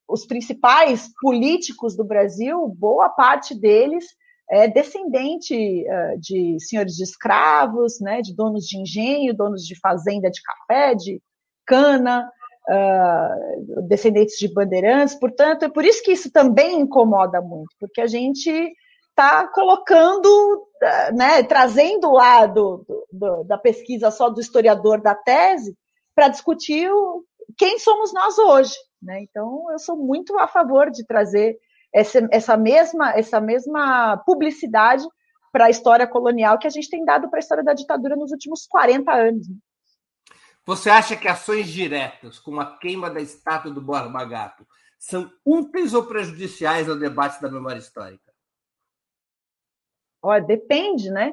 os 0.08 0.26
principais 0.26 1.10
políticos 1.20 1.96
do 1.96 2.04
Brasil, 2.04 2.66
boa 2.76 3.08
parte 3.08 3.54
deles 3.54 4.04
é 4.50 4.66
descendente 4.66 5.54
uh, 5.54 6.18
de 6.18 6.56
senhores 6.58 6.94
de 6.96 7.04
escravos, 7.04 8.00
né, 8.00 8.20
de 8.20 8.34
donos 8.34 8.64
de 8.64 8.78
engenho, 8.78 9.32
donos 9.32 9.62
de 9.62 9.78
fazenda 9.78 10.28
de 10.28 10.42
café, 10.42 10.94
de 10.96 11.22
cana, 11.70 12.28
uh, 12.68 13.82
descendentes 13.82 14.36
de 14.36 14.52
bandeirantes. 14.52 15.14
Portanto, 15.14 15.64
é 15.64 15.68
por 15.68 15.84
isso 15.84 16.02
que 16.02 16.12
isso 16.12 16.30
também 16.32 16.80
incomoda 16.80 17.40
muito, 17.40 17.70
porque 17.78 18.00
a 18.00 18.08
gente 18.08 18.50
está 19.10 19.46
colocando, 19.48 20.66
né, 21.14 21.42
trazendo 21.44 22.10
lá 22.10 22.46
do, 22.46 22.84
do, 23.12 23.44
da 23.44 23.56
pesquisa 23.56 24.10
só 24.10 24.28
do 24.28 24.40
historiador 24.40 25.00
da 25.00 25.14
tese 25.14 25.76
para 26.14 26.28
discutir 26.28 26.90
o, 26.90 27.24
quem 27.56 27.78
somos 27.78 28.12
nós 28.12 28.38
hoje. 28.38 28.74
Né? 29.00 29.22
Então, 29.22 29.66
eu 29.70 29.78
sou 29.78 29.96
muito 29.96 30.36
a 30.38 30.48
favor 30.48 30.90
de 30.90 31.06
trazer 31.06 31.56
essa, 31.94 32.26
essa, 32.30 32.56
mesma, 32.56 33.12
essa 33.12 33.40
mesma 33.40 34.16
publicidade 34.24 35.04
para 35.52 35.66
a 35.66 35.70
história 35.70 36.06
colonial 36.06 36.58
que 36.58 36.66
a 36.66 36.70
gente 36.70 36.88
tem 36.88 37.04
dado 37.04 37.28
para 37.28 37.38
a 37.38 37.40
história 37.40 37.64
da 37.64 37.74
ditadura 37.74 38.16
nos 38.16 38.30
últimos 38.30 38.66
40 38.66 39.12
anos. 39.12 39.48
Né? 39.48 39.56
Você 40.70 40.88
acha 40.88 41.16
que 41.16 41.26
ações 41.26 41.66
diretas, 41.68 42.38
como 42.38 42.60
a 42.60 42.78
queima 42.78 43.10
da 43.10 43.20
estátua 43.20 43.72
do 43.72 43.80
Borba 43.80 44.24
Gato, 44.24 44.64
são 45.00 45.28
úteis 45.44 45.94
ou 45.94 46.04
prejudiciais 46.04 46.88
ao 46.88 46.94
debate 46.94 47.42
da 47.42 47.50
memória 47.50 47.80
histórica? 47.80 48.32
Olha, 50.22 50.40
depende, 50.40 51.10
né? 51.10 51.32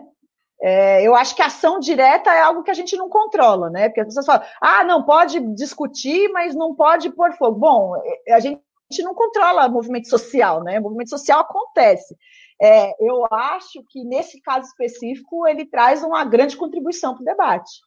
É, 0.60 1.04
eu 1.04 1.14
acho 1.14 1.36
que 1.36 1.44
ação 1.44 1.78
direta 1.80 2.32
é 2.32 2.42
algo 2.42 2.64
que 2.64 2.72
a 2.72 2.74
gente 2.74 2.98
não 2.98 3.10
controla, 3.10 3.70
né? 3.70 3.90
Porque 3.90 4.02
as 4.02 4.08
pessoas 4.08 4.26
falam, 4.26 4.44
ah, 4.60 4.84
não 4.84 5.04
pode 5.04 5.40
discutir, 5.54 6.30
mas 6.30 6.56
não 6.56 6.74
pode 6.74 7.12
pôr 7.12 7.32
fogo. 7.34 7.60
Bom, 7.60 7.96
é, 8.26 8.34
a 8.34 8.40
gente 8.40 8.60
a 8.90 8.94
gente 8.94 9.04
não 9.04 9.14
controla 9.14 9.68
movimento 9.70 10.10
social, 10.10 10.64
né? 10.64 10.80
O 10.80 10.84
movimento 10.84 11.10
social 11.10 11.42
acontece. 11.42 12.18
É, 12.60 12.96
eu 13.06 13.24
acho 13.32 13.84
que 13.90 14.04
nesse 14.04 14.42
caso 14.42 14.66
específico 14.66 15.46
ele 15.46 15.66
traz 15.66 16.02
uma 16.02 16.24
grande 16.26 16.58
contribuição 16.58 17.14
para 17.14 17.22
o 17.22 17.26
debate, 17.26 17.82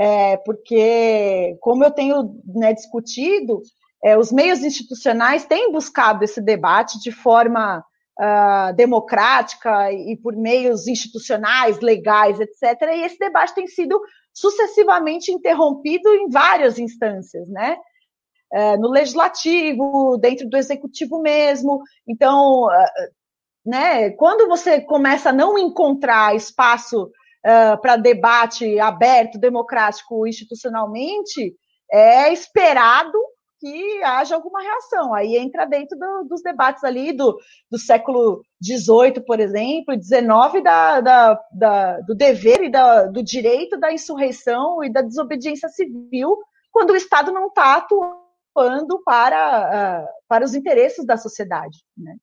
é, 0.00 0.36
porque 0.38 1.58
como 1.60 1.84
eu 1.84 1.90
tenho 1.90 2.40
né, 2.46 2.72
discutido, 2.72 3.60
é, 4.02 4.16
os 4.16 4.32
meios 4.32 4.64
institucionais 4.64 5.44
têm 5.44 5.70
buscado 5.70 6.24
esse 6.24 6.40
debate 6.40 6.98
de 7.00 7.12
forma 7.12 7.84
uh, 8.18 8.74
democrática 8.74 9.92
e 9.92 10.16
por 10.16 10.34
meios 10.34 10.88
institucionais, 10.88 11.80
legais, 11.80 12.40
etc. 12.40 12.80
E 12.94 13.04
esse 13.04 13.18
debate 13.18 13.54
tem 13.54 13.66
sido 13.66 14.00
sucessivamente 14.32 15.30
interrompido 15.30 16.08
em 16.14 16.30
várias 16.30 16.78
instâncias, 16.78 17.46
né? 17.48 17.76
é, 18.52 18.76
no 18.76 18.88
legislativo, 18.88 20.16
dentro 20.18 20.48
do 20.48 20.56
executivo 20.56 21.20
mesmo. 21.20 21.82
Então, 22.06 22.68
né, 23.64 24.10
quando 24.10 24.48
você 24.48 24.80
começa 24.80 25.30
a 25.30 25.32
não 25.32 25.58
encontrar 25.58 26.34
espaço 26.34 27.10
uh, 27.44 27.80
para 27.80 27.96
debate 27.96 28.78
aberto, 28.78 29.38
democrático, 29.38 30.26
institucionalmente, 30.26 31.54
é 31.90 32.32
esperado 32.32 33.18
que 33.60 34.02
haja 34.02 34.34
alguma 34.34 34.62
reação. 34.62 35.12
Aí 35.14 35.36
entra 35.36 35.66
dentro 35.66 35.98
do, 35.98 36.24
dos 36.24 36.42
debates 36.42 36.82
ali 36.82 37.12
do, 37.12 37.38
do 37.70 37.78
século 37.78 38.42
XVIII, 38.64 39.20
por 39.26 39.38
exemplo, 39.38 39.94
XIX, 39.94 40.64
da, 40.64 41.00
da, 41.00 41.40
da, 41.52 42.00
do 42.00 42.14
dever 42.14 42.62
e 42.62 42.70
da, 42.70 43.04
do 43.04 43.22
direito 43.22 43.78
da 43.78 43.92
insurreição 43.92 44.82
e 44.82 44.90
da 44.90 45.02
desobediência 45.02 45.68
civil, 45.68 46.38
quando 46.72 46.90
o 46.90 46.96
Estado 46.96 47.30
não 47.30 47.48
está 47.48 47.76
atuando 47.76 49.02
para, 49.04 50.04
uh, 50.04 50.08
para 50.26 50.44
os 50.44 50.54
interesses 50.54 51.04
da 51.04 51.18
sociedade. 51.18 51.78
Né? 51.96 52.16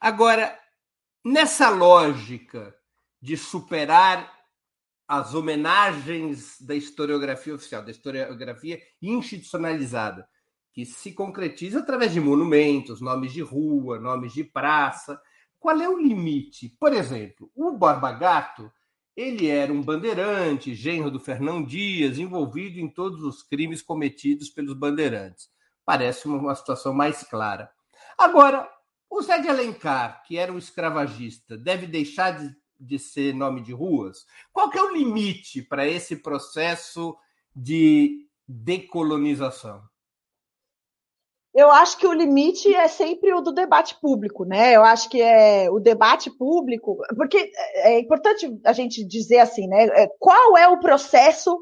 Agora, 0.00 0.58
nessa 1.22 1.68
lógica 1.68 2.74
de 3.20 3.36
superar 3.36 4.41
as 5.12 5.34
homenagens 5.34 6.56
da 6.58 6.74
historiografia 6.74 7.54
oficial, 7.54 7.84
da 7.84 7.90
historiografia 7.90 8.80
institucionalizada, 9.02 10.26
que 10.72 10.86
se 10.86 11.12
concretiza 11.12 11.80
através 11.80 12.14
de 12.14 12.18
monumentos, 12.18 13.02
nomes 13.02 13.30
de 13.30 13.42
rua, 13.42 14.00
nomes 14.00 14.32
de 14.32 14.42
praça. 14.42 15.20
Qual 15.60 15.78
é 15.78 15.86
o 15.86 15.98
limite? 15.98 16.74
Por 16.80 16.94
exemplo, 16.94 17.50
o 17.54 17.72
Borba 17.72 18.10
Gato, 18.10 18.72
ele 19.14 19.48
era 19.48 19.70
um 19.70 19.82
bandeirante, 19.82 20.74
genro 20.74 21.10
do 21.10 21.20
Fernão 21.20 21.62
Dias, 21.62 22.16
envolvido 22.18 22.80
em 22.80 22.88
todos 22.88 23.22
os 23.22 23.42
crimes 23.42 23.82
cometidos 23.82 24.48
pelos 24.48 24.72
bandeirantes. 24.72 25.50
Parece 25.84 26.26
uma 26.26 26.54
situação 26.54 26.94
mais 26.94 27.22
clara. 27.22 27.70
Agora, 28.16 28.66
o 29.10 29.20
Zé 29.20 29.40
de 29.40 29.48
Alencar, 29.48 30.22
que 30.26 30.38
era 30.38 30.50
um 30.50 30.56
escravagista, 30.56 31.58
deve 31.58 31.86
deixar 31.86 32.30
de, 32.30 32.61
de 32.82 32.98
ser 32.98 33.34
nome 33.34 33.62
de 33.62 33.72
ruas? 33.72 34.26
Qual 34.52 34.68
que 34.68 34.78
é 34.78 34.82
o 34.82 34.92
limite 34.92 35.62
para 35.62 35.86
esse 35.86 36.16
processo 36.16 37.16
de 37.54 38.26
decolonização? 38.46 39.82
Eu 41.54 41.70
acho 41.70 41.98
que 41.98 42.06
o 42.06 42.14
limite 42.14 42.74
é 42.74 42.88
sempre 42.88 43.32
o 43.34 43.42
do 43.42 43.52
debate 43.52 43.94
público, 44.00 44.44
né? 44.44 44.74
Eu 44.74 44.82
acho 44.82 45.08
que 45.10 45.20
é 45.20 45.70
o 45.70 45.78
debate 45.78 46.30
público, 46.30 46.96
porque 47.14 47.52
é 47.74 47.98
importante 48.00 48.58
a 48.64 48.72
gente 48.72 49.04
dizer 49.04 49.38
assim, 49.38 49.68
né? 49.68 49.84
É, 49.88 50.08
qual 50.18 50.56
é 50.56 50.66
o 50.66 50.80
processo 50.80 51.58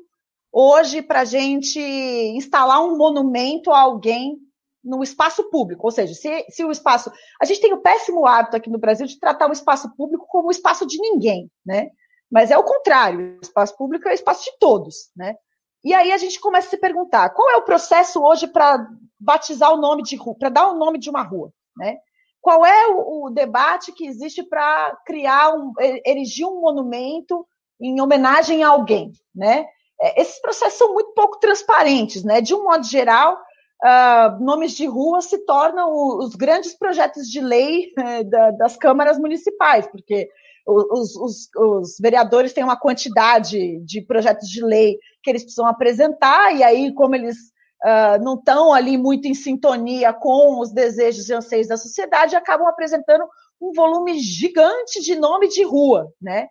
hoje 0.53 1.03
para 1.03 1.21
a 1.21 1.25
gente 1.25 1.81
instalar 1.81 2.81
um 2.85 2.97
monumento 2.97 3.73
a 3.73 3.81
alguém 3.81 4.39
no 4.83 5.03
espaço 5.03 5.49
público, 5.51 5.87
ou 5.87 5.91
seja, 5.91 6.15
se, 6.15 6.47
se 6.49 6.65
o 6.65 6.71
espaço. 6.71 7.13
A 7.41 7.45
gente 7.45 7.61
tem 7.61 7.73
o 7.73 7.83
péssimo 7.83 8.27
hábito 8.27 8.57
aqui 8.57 8.71
no 8.71 8.79
Brasil 8.79 9.07
de 9.07 9.19
tratar 9.19 9.49
o 9.49 9.53
espaço 9.53 9.95
público 9.95 10.27
como 10.29 10.49
o 10.49 10.51
espaço 10.51 10.87
de 10.87 10.99
ninguém, 10.99 11.51
né? 11.65 11.91
Mas 12.31 12.51
é 12.51 12.57
o 12.57 12.65
contrário, 12.65 13.39
o 13.39 13.41
espaço 13.43 13.77
público 13.77 14.09
é 14.09 14.13
o 14.13 14.15
espaço 14.15 14.45
de 14.45 14.59
todos, 14.59 15.11
né? 15.17 15.37
E 15.83 15.95
aí 15.95 16.13
a 16.13 16.19
gente 16.19 16.39
começa 16.39 16.69
a 16.69 16.71
se 16.71 16.77
perguntar 16.77 17.31
qual 17.31 17.51
é 17.51 17.57
o 17.57 17.65
processo 17.65 18.23
hoje 18.23 18.47
para 18.47 18.87
batizar 19.19 19.73
o 19.73 19.79
nome 19.79 20.03
de 20.03 20.17
rua, 20.17 20.37
para 20.39 20.49
dar 20.49 20.69
o 20.69 20.77
nome 20.77 20.99
de 20.99 21.11
uma 21.11 21.23
rua, 21.23 21.53
né? 21.77 21.99
Qual 22.41 22.65
é 22.65 22.89
o, 22.89 23.27
o 23.27 23.31
debate 23.31 23.93
que 23.93 24.07
existe 24.07 24.43
para 24.43 24.97
criar 25.05 25.55
um, 25.55 25.73
erigir 26.07 26.47
um 26.47 26.61
monumento 26.61 27.47
em 27.81 28.01
homenagem 28.01 28.63
a 28.63 28.69
alguém, 28.69 29.13
né? 29.35 29.67
É, 30.01 30.21
esses 30.21 30.41
processos 30.41 30.79
são 30.79 30.95
muito 30.95 31.13
pouco 31.13 31.39
transparentes, 31.39 32.25
né? 32.25 32.41
De 32.41 32.55
um 32.55 32.65
modo 32.65 32.85
geral, 32.87 33.39
uh, 33.85 34.43
nomes 34.43 34.73
de 34.73 34.87
rua 34.87 35.21
se 35.21 35.39
tornam 35.45 35.93
os 36.19 36.35
grandes 36.35 36.75
projetos 36.75 37.29
de 37.29 37.41
lei 37.41 37.93
da, 38.27 38.51
das 38.53 38.77
câmaras 38.77 39.19
municipais, 39.19 39.87
porque 39.87 40.29
os, 40.67 41.17
os, 41.17 41.49
os, 41.57 41.97
vereadores 42.01 42.53
têm 42.53 42.63
uma 42.63 42.79
quantidade 42.79 43.79
de 43.81 44.01
projetos 44.03 44.49
de 44.49 44.63
lei 44.63 44.99
que 45.23 45.31
eles 45.31 45.43
precisam 45.43 45.67
apresentar, 45.67 46.55
e 46.55 46.63
aí, 46.63 46.95
como 46.95 47.15
eles 47.15 47.37
uh, 47.85 48.23
não 48.23 48.35
estão 48.35 48.73
ali 48.73 48.97
muito 48.97 49.27
em 49.27 49.35
sintonia 49.35 50.13
com 50.13 50.61
os 50.61 50.71
desejos 50.71 51.29
e 51.29 51.35
anseios 51.35 51.69
da 51.69 51.77
sociedade, 51.77 52.37
acabam 52.37 52.69
apresentando 52.69 53.25
um 53.61 53.73
volume 53.73 54.19
gigante 54.19 55.01
de 55.03 55.17
nome 55.17 55.49
de 55.49 55.63
rua, 55.65 56.13
né? 56.21 56.47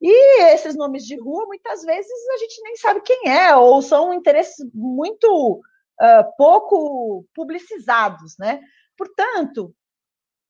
E 0.00 0.42
esses 0.52 0.76
nomes 0.76 1.04
de 1.04 1.18
rua, 1.18 1.46
muitas 1.46 1.82
vezes, 1.82 2.12
a 2.34 2.36
gente 2.38 2.62
nem 2.62 2.76
sabe 2.76 3.00
quem 3.00 3.30
é, 3.30 3.56
ou 3.56 3.80
são 3.80 4.12
interesses 4.12 4.56
muito 4.74 5.62
uh, 6.00 6.36
pouco 6.36 7.24
publicizados, 7.34 8.36
né? 8.38 8.60
Portanto, 8.96 9.74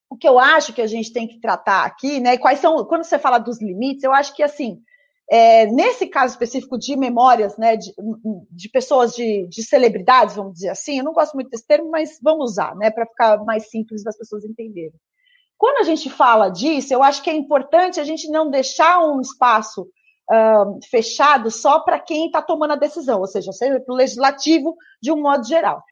o 0.08 0.16
que 0.16 0.28
eu 0.28 0.38
acho 0.38 0.72
que 0.72 0.82
a 0.82 0.86
gente 0.86 1.12
tem 1.12 1.26
que 1.26 1.40
tratar 1.40 1.84
aqui, 1.84 2.20
né? 2.20 2.36
Quais 2.38 2.58
são, 2.58 2.84
quando 2.84 3.04
você 3.04 3.18
fala 3.18 3.38
dos 3.38 3.60
limites, 3.60 4.04
eu 4.04 4.12
acho 4.12 4.34
que 4.34 4.42
assim, 4.42 4.80
é, 5.30 5.66
nesse 5.66 6.06
caso 6.06 6.34
específico 6.34 6.78
de 6.78 6.96
memórias, 6.96 7.56
né, 7.56 7.76
de, 7.76 7.92
de 8.50 8.68
pessoas 8.68 9.14
de, 9.14 9.46
de, 9.48 9.62
celebridades, 9.62 10.36
vamos 10.36 10.54
dizer 10.54 10.68
assim, 10.68 10.98
eu 10.98 11.04
não 11.04 11.12
gosto 11.12 11.34
muito 11.34 11.48
desse 11.48 11.66
termo, 11.66 11.90
mas 11.90 12.18
vamos 12.22 12.50
usar, 12.50 12.76
né, 12.76 12.90
para 12.90 13.06
ficar 13.06 13.42
mais 13.44 13.70
simples 13.70 14.04
das 14.04 14.16
pessoas 14.16 14.44
entenderem. 14.44 14.92
Quando 15.56 15.78
a 15.78 15.82
gente 15.82 16.10
fala 16.10 16.50
disso, 16.50 16.92
eu 16.92 17.02
acho 17.02 17.22
que 17.22 17.30
é 17.30 17.34
importante 17.34 17.98
a 17.98 18.04
gente 18.04 18.28
não 18.28 18.50
deixar 18.50 19.00
um 19.02 19.20
espaço 19.20 19.88
fechado 20.90 21.50
só 21.50 21.80
para 21.80 22.00
quem 22.00 22.26
está 22.26 22.40
tomando 22.40 22.72
a 22.72 22.76
decisão, 22.76 23.20
ou 23.20 23.26
seja, 23.26 23.52
seja 23.52 23.80
para 23.80 23.92
o 23.92 23.96
legislativo 23.96 24.76
de 25.00 25.12
um 25.12 25.20
modo 25.20 25.46
geral. 25.46 25.82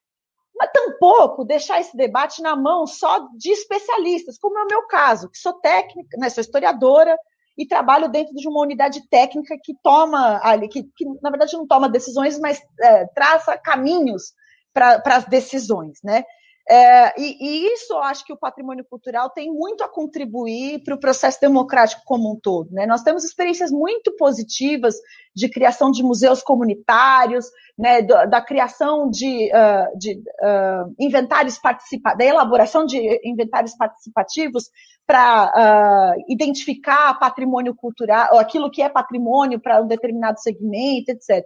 Mas 0.56 0.70
tampouco 0.72 1.44
deixar 1.44 1.80
esse 1.80 1.96
debate 1.96 2.42
na 2.42 2.54
mão 2.54 2.86
só 2.86 3.26
de 3.36 3.50
especialistas, 3.50 4.38
como 4.38 4.58
é 4.58 4.62
o 4.62 4.68
meu 4.68 4.86
caso, 4.86 5.30
que 5.30 5.38
sou 5.38 5.54
técnica, 5.54 6.16
né, 6.18 6.28
sou 6.28 6.40
historiadora 6.40 7.16
e 7.56 7.66
trabalho 7.66 8.08
dentro 8.08 8.34
de 8.34 8.48
uma 8.48 8.60
unidade 8.60 9.06
técnica 9.08 9.56
que 9.62 9.74
toma 9.82 10.40
ali, 10.42 10.68
que, 10.68 10.84
que 10.96 11.04
na 11.22 11.30
verdade 11.30 11.56
não 11.56 11.66
toma 11.66 11.88
decisões, 11.88 12.38
mas 12.38 12.62
é, 12.80 13.06
traça 13.14 13.58
caminhos 13.58 14.32
para 14.72 15.02
as 15.04 15.26
decisões, 15.26 15.98
né? 16.02 16.24
É, 16.68 17.20
e, 17.20 17.36
e, 17.40 17.72
isso 17.74 17.92
eu 17.92 18.02
acho 18.02 18.24
que 18.24 18.32
o 18.32 18.36
patrimônio 18.36 18.84
cultural 18.88 19.30
tem 19.30 19.50
muito 19.50 19.82
a 19.82 19.88
contribuir 19.88 20.82
para 20.84 20.94
o 20.94 21.00
processo 21.00 21.40
democrático 21.40 22.02
como 22.04 22.32
um 22.32 22.38
todo. 22.38 22.70
Né? 22.70 22.86
Nós 22.86 23.02
temos 23.02 23.24
experiências 23.24 23.70
muito 23.72 24.14
positivas 24.16 24.94
de 25.34 25.48
criação 25.48 25.90
de 25.90 26.02
museus 26.02 26.42
comunitários, 26.42 27.46
né, 27.76 28.02
da, 28.02 28.26
da, 28.26 28.40
criação 28.40 29.10
de, 29.10 29.50
uh, 29.50 29.98
de 29.98 30.12
uh, 30.12 30.94
inventários 31.00 31.58
participativos, 31.58 32.18
da 32.18 32.24
elaboração 32.24 32.84
de 32.84 33.20
inventários 33.24 33.74
participativos 33.74 34.70
para 35.06 36.14
uh, 36.16 36.24
identificar 36.28 37.18
patrimônio 37.18 37.74
cultural, 37.74 38.38
aquilo 38.38 38.70
que 38.70 38.82
é 38.82 38.88
patrimônio 38.88 39.58
para 39.58 39.82
um 39.82 39.86
determinado 39.86 40.38
segmento, 40.40 41.10
etc. 41.10 41.44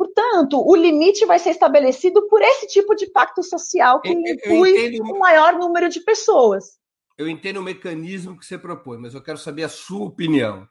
Portanto, 0.00 0.66
o 0.66 0.74
limite 0.74 1.26
vai 1.26 1.38
ser 1.38 1.50
estabelecido 1.50 2.26
por 2.26 2.40
esse 2.40 2.66
tipo 2.68 2.94
de 2.94 3.06
pacto 3.10 3.42
social 3.42 4.00
que 4.00 4.08
inclui 4.10 4.86
entendo, 4.86 5.12
um 5.12 5.18
maior 5.18 5.52
número 5.58 5.90
de 5.90 6.00
pessoas. 6.00 6.78
Eu 7.18 7.28
entendo 7.28 7.58
o 7.58 7.62
mecanismo 7.62 8.38
que 8.38 8.46
você 8.46 8.56
propõe, 8.56 8.96
mas 8.96 9.12
eu 9.12 9.22
quero 9.22 9.36
saber 9.36 9.64
a 9.64 9.68
sua 9.68 10.06
opinião. 10.06 10.66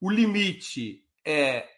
O 0.00 0.10
limite 0.10 1.04
é 1.26 1.68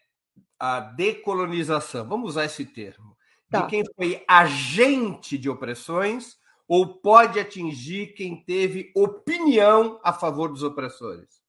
a 0.57 0.79
decolonização, 0.79 2.09
vamos 2.09 2.31
usar 2.31 2.45
esse 2.45 2.65
termo, 2.65 3.17
tá. 3.51 3.63
de 3.63 3.67
quem 3.67 3.83
foi 3.97 4.23
agente 4.29 5.37
de 5.37 5.51
opressões 5.51 6.37
ou 6.69 7.01
pode 7.01 7.41
atingir 7.41 8.15
quem 8.15 8.45
teve 8.45 8.93
opinião 8.95 9.99
a 10.05 10.13
favor 10.13 10.51
dos 10.51 10.63
opressores? 10.63 11.42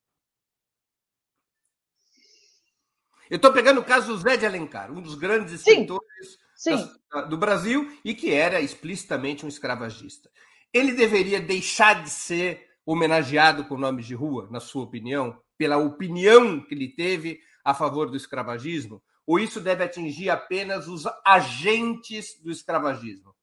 Eu 3.34 3.38
estou 3.38 3.52
pegando 3.52 3.82
o 3.82 3.84
caso 3.84 4.14
do 4.14 4.18
Zé 4.20 4.38
de 4.38 4.46
Alencar, 4.46 4.92
um 4.92 5.02
dos 5.02 5.16
grandes 5.16 5.54
escritores 5.54 6.38
Sim. 6.56 6.88
do 7.32 7.36
Brasil 7.36 7.92
e 8.06 8.14
que 8.14 8.32
era 8.32 8.62
explicitamente 8.62 9.44
um 9.44 9.50
escravagista. 9.50 10.30
Ele 10.72 10.92
deveria 10.92 11.42
deixar 11.42 12.04
de 12.04 12.12
ser 12.12 12.62
homenageado 12.86 13.66
com 13.66 13.76
nomes 13.76 14.06
de 14.06 14.14
rua, 14.14 14.48
na 14.52 14.60
sua 14.60 14.84
opinião, 14.84 15.36
pela 15.58 15.78
opinião 15.78 16.64
que 16.64 16.76
ele 16.76 16.90
teve 16.90 17.40
a 17.66 17.74
favor 17.74 18.08
do 18.08 18.16
escravagismo? 18.16 19.02
Ou 19.26 19.40
isso 19.40 19.60
deve 19.60 19.84
atingir 19.84 20.30
apenas 20.30 20.88
os 20.88 21.06
agentes 21.26 22.40
do 22.40 22.52
escravagismo? 22.52 23.34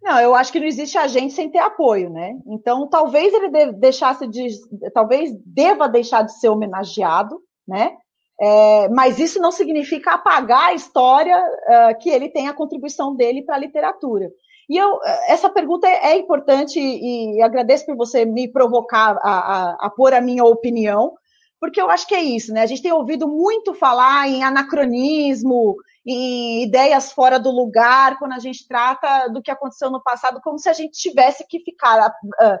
Não, 0.00 0.18
eu 0.18 0.34
acho 0.34 0.50
que 0.50 0.58
não 0.58 0.66
existe 0.66 0.96
agente 0.96 1.34
sem 1.34 1.50
ter 1.50 1.58
apoio, 1.58 2.08
né? 2.08 2.32
Então, 2.46 2.88
talvez 2.88 3.34
ele 3.34 3.72
deixasse 3.72 4.26
de, 4.26 4.48
talvez 4.94 5.30
deva 5.44 5.86
deixar 5.86 6.22
de 6.22 6.32
ser 6.40 6.48
homenageado, 6.48 7.38
né? 7.66 7.94
É, 8.40 8.88
mas 8.90 9.18
isso 9.18 9.40
não 9.40 9.50
significa 9.50 10.12
apagar 10.12 10.68
a 10.68 10.74
história 10.74 11.36
uh, 11.36 11.98
que 11.98 12.08
ele 12.08 12.28
tem 12.28 12.46
a 12.46 12.54
contribuição 12.54 13.14
dele 13.14 13.42
para 13.42 13.56
a 13.56 13.58
literatura. 13.58 14.30
E 14.68 14.76
eu, 14.76 15.00
essa 15.26 15.48
pergunta 15.48 15.88
é, 15.88 16.12
é 16.12 16.16
importante 16.18 16.78
e, 16.78 17.38
e, 17.38 17.42
agradeço 17.42 17.86
por 17.86 17.96
você 17.96 18.24
me 18.24 18.46
provocar 18.46 19.18
a, 19.22 19.30
a, 19.30 19.86
a, 19.86 19.90
pôr 19.90 20.12
a 20.12 20.20
minha 20.20 20.44
opinião, 20.44 21.16
porque 21.58 21.80
eu 21.80 21.90
acho 21.90 22.06
que 22.06 22.14
é 22.14 22.20
isso, 22.20 22.52
né? 22.52 22.62
A 22.62 22.66
gente 22.66 22.82
tem 22.82 22.92
ouvido 22.92 23.26
muito 23.26 23.74
falar 23.74 24.28
em 24.28 24.44
anacronismo, 24.44 25.74
em 26.06 26.62
ideias 26.62 27.10
fora 27.10 27.40
do 27.40 27.50
lugar, 27.50 28.18
quando 28.18 28.34
a 28.34 28.38
gente 28.38 28.68
trata 28.68 29.28
do 29.28 29.42
que 29.42 29.50
aconteceu 29.50 29.90
no 29.90 30.02
passado, 30.02 30.40
como 30.42 30.58
se 30.58 30.68
a 30.68 30.72
gente 30.72 30.92
tivesse 30.92 31.46
que 31.48 31.60
ficar 31.60 32.08
uh, 32.08 32.54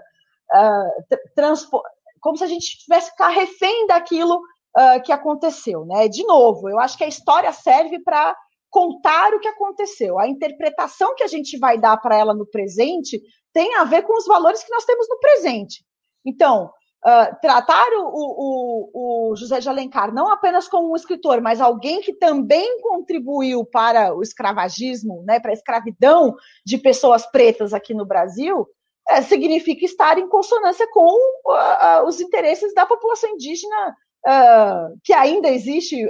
uh, 0.56 1.80
como 2.20 2.36
se 2.36 2.44
a 2.44 2.48
gente 2.48 2.78
tivesse 2.78 3.10
que 3.10 3.12
ficar 3.12 3.28
refém 3.28 3.86
daquilo 3.86 4.40
uh, 4.76 5.02
que 5.02 5.12
aconteceu, 5.12 5.84
né? 5.84 6.08
De 6.08 6.24
novo, 6.24 6.68
eu 6.68 6.78
acho 6.78 6.96
que 6.96 7.04
a 7.04 7.08
história 7.08 7.52
serve 7.52 8.00
para 8.00 8.36
contar 8.70 9.32
o 9.34 9.40
que 9.40 9.48
aconteceu. 9.48 10.18
A 10.18 10.28
interpretação 10.28 11.14
que 11.14 11.24
a 11.24 11.28
gente 11.28 11.58
vai 11.58 11.78
dar 11.78 11.96
para 11.96 12.16
ela 12.16 12.34
no 12.34 12.46
presente 12.46 13.20
tem 13.52 13.76
a 13.76 13.84
ver 13.84 14.02
com 14.02 14.16
os 14.16 14.26
valores 14.26 14.62
que 14.62 14.70
nós 14.70 14.84
temos 14.84 15.08
no 15.08 15.18
presente. 15.18 15.84
Então, 16.24 16.70
uh, 17.04 17.36
tratar 17.40 17.86
o, 17.92 18.10
o, 18.12 19.30
o, 19.30 19.36
José 19.36 19.60
de 19.60 19.68
Alencar 19.68 20.12
não 20.12 20.30
apenas 20.30 20.68
como 20.68 20.92
um 20.92 20.96
escritor, 20.96 21.40
mas 21.40 21.60
alguém 21.60 22.00
que 22.00 22.12
também 22.12 22.80
contribuiu 22.82 23.64
para 23.64 24.14
o 24.14 24.22
escravagismo, 24.22 25.22
né, 25.24 25.40
para 25.40 25.50
a 25.50 25.54
escravidão 25.54 26.34
de 26.64 26.78
pessoas 26.78 27.26
pretas 27.26 27.72
aqui 27.72 27.94
no 27.94 28.06
Brasil, 28.06 28.66
é, 29.08 29.22
significa 29.22 29.84
estar 29.86 30.18
em 30.18 30.28
consonância 30.28 30.86
com 30.92 31.10
uh, 31.10 32.06
os 32.06 32.20
interesses 32.20 32.74
da 32.74 32.84
população 32.84 33.30
indígena 33.30 33.96
uh, 34.26 34.98
que 35.04 35.12
ainda 35.12 35.48
existe 35.48 36.08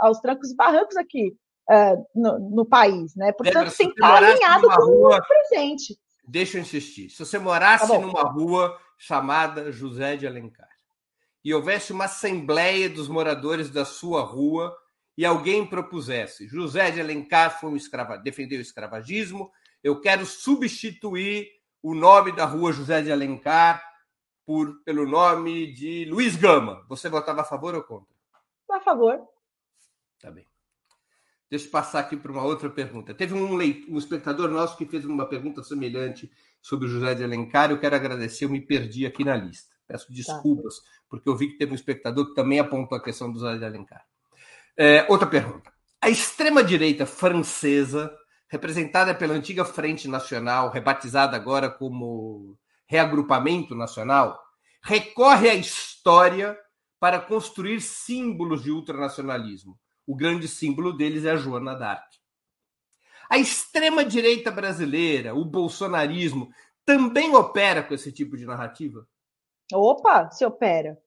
aos 0.00 0.20
trancos 0.20 0.50
e 0.50 0.56
barrancos 0.56 0.96
aqui 0.96 1.34
no, 2.14 2.50
no, 2.50 2.66
país, 2.66 3.14
né? 3.14 3.30
Portanto, 3.30 3.72
tem 3.76 3.86
que 3.86 3.92
estar 3.92 4.16
alinhado 4.16 4.66
com 4.66 4.84
rua, 4.86 5.18
o 5.18 5.26
presente. 5.26 5.96
Deixa 6.26 6.58
eu 6.58 6.62
insistir. 6.62 7.10
Se 7.10 7.24
você 7.24 7.38
morasse 7.38 7.86
tá 7.86 7.98
numa 7.98 8.22
rua 8.22 8.76
chamada 8.98 9.70
José 9.70 10.16
de 10.16 10.26
Alencar 10.26 10.68
e 11.44 11.54
houvesse 11.54 11.92
uma 11.92 12.04
assembleia 12.04 12.88
dos 12.88 13.08
moradores 13.08 13.70
da 13.70 13.84
sua 13.84 14.22
rua 14.22 14.76
e 15.16 15.24
alguém 15.24 15.66
propusesse 15.66 16.46
José 16.46 16.90
de 16.90 17.00
Alencar 17.00 17.58
foi 17.60 17.70
um 17.70 17.76
escrava, 17.76 18.16
defendeu 18.18 18.58
o 18.58 18.62
escravagismo, 18.62 19.50
eu 19.82 20.00
quero 20.00 20.26
substituir 20.26 21.48
o 21.82 21.94
nome 21.94 22.32
da 22.32 22.44
rua 22.44 22.72
José 22.72 23.00
de 23.00 23.10
Alencar 23.10 23.82
por, 24.50 24.82
pelo 24.82 25.06
nome 25.06 25.72
de 25.72 26.06
Luiz 26.06 26.34
Gama. 26.34 26.84
Você 26.88 27.08
votava 27.08 27.42
a 27.42 27.44
favor 27.44 27.72
ou 27.72 27.84
contra? 27.84 28.12
A 28.68 28.80
favor. 28.80 29.20
Tá 30.20 30.28
bem. 30.28 30.44
Deixa 31.48 31.66
eu 31.66 31.70
passar 31.70 32.00
aqui 32.00 32.16
para 32.16 32.32
uma 32.32 32.42
outra 32.42 32.68
pergunta. 32.68 33.14
Teve 33.14 33.32
um, 33.32 33.54
um 33.54 33.96
espectador 33.96 34.50
nosso 34.50 34.76
que 34.76 34.86
fez 34.86 35.04
uma 35.04 35.24
pergunta 35.24 35.62
semelhante 35.62 36.28
sobre 36.60 36.88
o 36.88 36.90
José 36.90 37.14
de 37.14 37.22
Alencar. 37.22 37.70
Eu 37.70 37.78
quero 37.78 37.94
agradecer, 37.94 38.44
eu 38.44 38.48
me 38.48 38.60
perdi 38.60 39.06
aqui 39.06 39.22
na 39.22 39.36
lista. 39.36 39.72
Peço 39.86 40.08
tá. 40.08 40.14
desculpas, 40.14 40.80
tá. 40.80 40.90
porque 41.08 41.28
eu 41.28 41.36
vi 41.36 41.52
que 41.52 41.56
teve 41.56 41.70
um 41.70 41.76
espectador 41.76 42.26
que 42.30 42.34
também 42.34 42.58
apontou 42.58 42.98
a 42.98 43.02
questão 43.04 43.30
do 43.30 43.38
José 43.38 43.56
de 43.56 43.64
Alencar. 43.64 44.04
É, 44.76 45.06
outra 45.08 45.28
pergunta. 45.28 45.72
A 46.00 46.10
extrema-direita 46.10 47.06
francesa, 47.06 48.12
representada 48.48 49.14
pela 49.14 49.34
antiga 49.34 49.64
Frente 49.64 50.08
Nacional, 50.08 50.70
rebatizada 50.70 51.36
agora 51.36 51.70
como 51.70 52.58
Reagrupamento 52.90 53.76
Nacional, 53.76 54.36
recorre 54.82 55.48
à 55.48 55.54
história 55.54 56.58
para 56.98 57.20
construir 57.20 57.80
símbolos 57.80 58.64
de 58.64 58.72
ultranacionalismo. 58.72 59.78
O 60.04 60.16
grande 60.16 60.48
símbolo 60.48 60.92
deles 60.92 61.24
é 61.24 61.30
a 61.30 61.36
Joana 61.36 61.76
d'Arc. 61.76 62.08
A 63.30 63.38
extrema-direita 63.38 64.50
brasileira, 64.50 65.36
o 65.36 65.44
bolsonarismo, 65.44 66.50
também 66.84 67.32
opera 67.32 67.80
com 67.84 67.94
esse 67.94 68.10
tipo 68.10 68.36
de 68.36 68.44
narrativa? 68.44 69.06
Opa, 69.72 70.28
se 70.32 70.44
opera. 70.44 70.98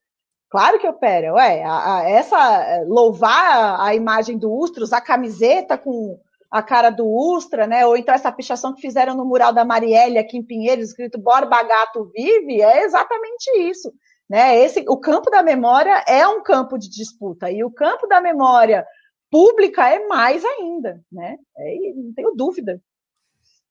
Claro 0.49 0.79
que 0.79 0.87
opera. 0.87 1.33
Ué, 1.33 1.65
a, 1.65 1.97
a, 1.97 2.09
essa 2.09 2.81
louvar 2.87 3.57
a, 3.57 3.87
a 3.87 3.93
imagem 3.93 4.37
do 4.37 4.49
Ustra, 4.53 4.85
usar 4.85 5.01
camiseta 5.01 5.77
com 5.77 6.17
a 6.53 6.61
cara 6.61 6.91
do 6.91 7.07
Ustra, 7.07 7.65
né? 7.65 7.83
Ou 7.83 7.97
então 7.97 8.13
essa 8.13 8.31
pichação 8.31 8.75
que 8.75 8.81
fizeram 8.81 9.17
no 9.17 9.25
mural 9.25 9.51
da 9.51 9.65
Marielle 9.65 10.19
aqui 10.19 10.37
em 10.37 10.45
Pinheiros, 10.45 10.89
escrito 10.89 11.17
Borba 11.17 11.63
Gato 11.63 12.11
Vive, 12.13 12.61
é 12.61 12.83
exatamente 12.83 13.49
isso. 13.57 13.91
Né? 14.29 14.59
Esse, 14.59 14.85
o 14.87 14.95
campo 14.97 15.31
da 15.31 15.41
memória 15.41 16.03
é 16.07 16.27
um 16.27 16.43
campo 16.43 16.77
de 16.77 16.91
disputa, 16.91 17.49
e 17.49 17.63
o 17.63 17.71
campo 17.71 18.05
da 18.05 18.21
memória 18.21 18.85
pública 19.31 19.89
é 19.89 20.05
mais 20.05 20.45
ainda, 20.45 21.03
né? 21.11 21.37
É, 21.57 21.75
não 21.95 22.13
tenho 22.13 22.35
dúvida. 22.35 22.79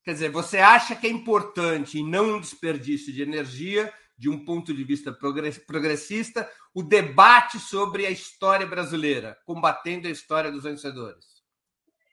Quer 0.04 0.14
dizer, 0.14 0.30
você 0.30 0.58
acha 0.58 0.96
que 0.96 1.06
é 1.06 1.10
importante 1.10 1.98
e 1.98 2.02
não 2.02 2.34
um 2.34 2.40
desperdício 2.40 3.12
de 3.12 3.22
energia, 3.22 3.92
de 4.18 4.28
um 4.28 4.44
ponto 4.44 4.74
de 4.74 4.82
vista 4.82 5.12
progressista, 5.12 6.50
o 6.74 6.82
debate 6.82 7.60
sobre 7.60 8.06
a 8.06 8.10
história 8.10 8.66
brasileira, 8.66 9.38
combatendo 9.46 10.08
a 10.08 10.10
história 10.10 10.50
dos 10.50 10.64
vencedores? 10.64 11.31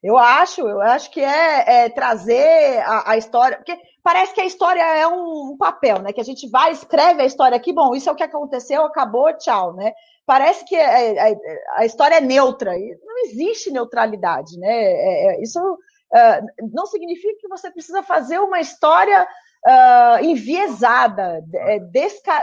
Eu 0.01 0.17
acho, 0.17 0.61
eu 0.61 0.81
acho 0.81 1.11
que 1.11 1.21
é, 1.21 1.83
é 1.83 1.89
trazer 1.89 2.79
a, 2.85 3.11
a, 3.11 3.17
história, 3.17 3.57
porque 3.57 3.77
parece 4.01 4.33
que 4.33 4.41
a 4.41 4.45
história 4.45 4.81
é 4.81 5.05
um, 5.07 5.51
um, 5.51 5.57
papel, 5.57 5.99
né? 5.99 6.13
Que 6.13 6.21
a 6.21 6.23
gente 6.23 6.49
vai, 6.49 6.71
escreve 6.71 7.21
a 7.21 7.25
história 7.25 7.57
aqui, 7.57 7.73
bom, 7.73 7.93
isso 7.93 8.09
é 8.09 8.11
o 8.13 8.15
que 8.15 8.23
aconteceu, 8.23 8.85
acabou, 8.85 9.35
tchau, 9.37 9.73
né? 9.73 9.93
parece 10.29 10.63
que 10.63 10.75
a, 10.75 10.91
a, 10.91 11.35
a, 11.77 11.85
história 11.87 12.17
é 12.17 12.21
neutra. 12.21 12.71
Não 12.71 13.17
existe 13.25 13.71
neutralidade, 13.71 14.59
né? 14.59 14.69
É, 14.69 15.25
é, 15.25 15.41
isso 15.41 15.59
uh, 15.59 16.69
não 16.71 16.85
significa 16.85 17.33
que 17.39 17.47
você 17.47 17.71
precisa 17.71 18.03
fazer 18.03 18.37
uma 18.37 18.59
história 18.59 19.27
uh, 19.65 20.23
enviesada, 20.23 21.43
é, 21.53 21.79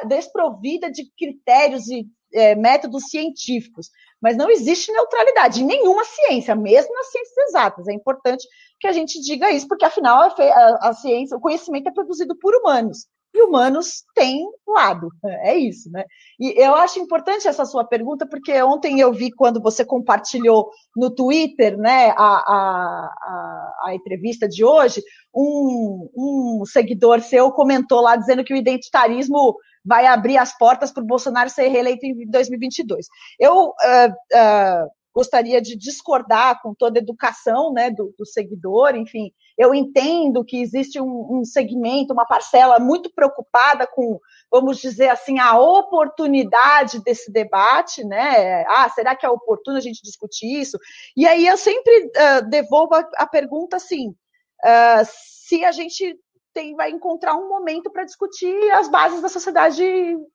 desprovida 0.06 0.90
de 0.90 1.10
critérios 1.16 1.88
e 1.88 2.06
é, 2.32 2.54
métodos 2.54 3.08
científicos. 3.08 3.90
Mas 4.20 4.36
não 4.36 4.50
existe 4.50 4.90
neutralidade 4.92 5.62
em 5.62 5.66
nenhuma 5.66 6.04
ciência, 6.04 6.54
mesmo 6.54 6.92
nas 6.94 7.10
ciências 7.10 7.36
exatas. 7.48 7.88
É 7.88 7.92
importante 7.92 8.46
que 8.80 8.86
a 8.86 8.92
gente 8.92 9.20
diga 9.20 9.50
isso, 9.50 9.68
porque 9.68 9.84
afinal 9.84 10.22
a, 10.22 10.88
a 10.88 10.94
ciência, 10.94 11.36
o 11.36 11.40
conhecimento 11.40 11.88
é 11.88 11.92
produzido 11.92 12.36
por 12.38 12.54
humanos 12.54 13.06
e 13.36 13.42
humanos 13.42 14.04
têm 14.14 14.46
lado. 14.66 15.08
É 15.42 15.54
isso, 15.54 15.90
né? 15.90 16.04
E 16.38 16.60
eu 16.60 16.74
acho 16.74 16.98
importante 16.98 17.46
essa 17.46 17.64
sua 17.64 17.84
pergunta, 17.84 18.26
porque 18.26 18.60
ontem 18.62 19.00
eu 19.00 19.12
vi 19.12 19.30
quando 19.30 19.60
você 19.60 19.84
compartilhou 19.84 20.70
no 20.96 21.10
Twitter, 21.10 21.76
né, 21.76 22.10
a, 22.10 22.14
a, 22.16 23.14
a, 23.22 23.72
a 23.86 23.94
entrevista 23.94 24.48
de 24.48 24.64
hoje, 24.64 25.02
um, 25.34 26.10
um 26.16 26.64
seguidor 26.64 27.20
seu 27.20 27.50
comentou 27.52 28.00
lá 28.00 28.16
dizendo 28.16 28.44
que 28.44 28.54
o 28.54 28.56
identitarismo 28.56 29.56
vai 29.84 30.06
abrir 30.06 30.36
as 30.36 30.56
portas 30.56 30.90
para 30.90 31.02
o 31.02 31.06
Bolsonaro 31.06 31.48
ser 31.48 31.68
reeleito 31.68 32.04
em 32.04 32.28
2022. 32.28 33.06
Eu 33.38 33.66
uh, 33.66 34.10
uh, 34.10 34.90
gostaria 35.14 35.62
de 35.62 35.76
discordar 35.76 36.60
com 36.60 36.74
toda 36.74 36.98
a 36.98 37.02
educação 37.02 37.72
né, 37.72 37.90
do, 37.90 38.12
do 38.18 38.26
seguidor, 38.26 38.96
enfim, 38.96 39.30
eu 39.56 39.74
entendo 39.74 40.44
que 40.44 40.60
existe 40.60 41.00
um, 41.00 41.38
um, 41.38 41.44
segmento, 41.44 42.12
uma 42.12 42.26
parcela 42.26 42.78
muito 42.78 43.10
preocupada 43.12 43.86
com, 43.86 44.20
vamos 44.50 44.78
dizer 44.78 45.08
assim, 45.08 45.38
a 45.38 45.58
oportunidade 45.58 47.02
desse 47.02 47.32
debate, 47.32 48.04
né? 48.04 48.64
Ah, 48.68 48.88
será 48.90 49.16
que 49.16 49.24
é 49.24 49.30
oportuno 49.30 49.78
a 49.78 49.80
gente 49.80 50.02
discutir 50.02 50.60
isso? 50.60 50.78
E 51.16 51.26
aí 51.26 51.46
eu 51.46 51.56
sempre 51.56 52.04
uh, 52.06 52.48
devolvo 52.50 52.94
a, 52.94 53.08
a, 53.16 53.26
pergunta 53.26 53.76
assim: 53.76 54.10
uh, 54.10 55.06
se 55.06 55.64
a 55.64 55.72
gente 55.72 56.18
tem, 56.56 56.74
vai 56.74 56.90
encontrar 56.90 57.36
um 57.36 57.50
momento 57.50 57.90
para 57.90 58.06
discutir 58.06 58.56
as 58.72 58.88
bases 58.88 59.20
da 59.20 59.28
sociedade 59.28 59.84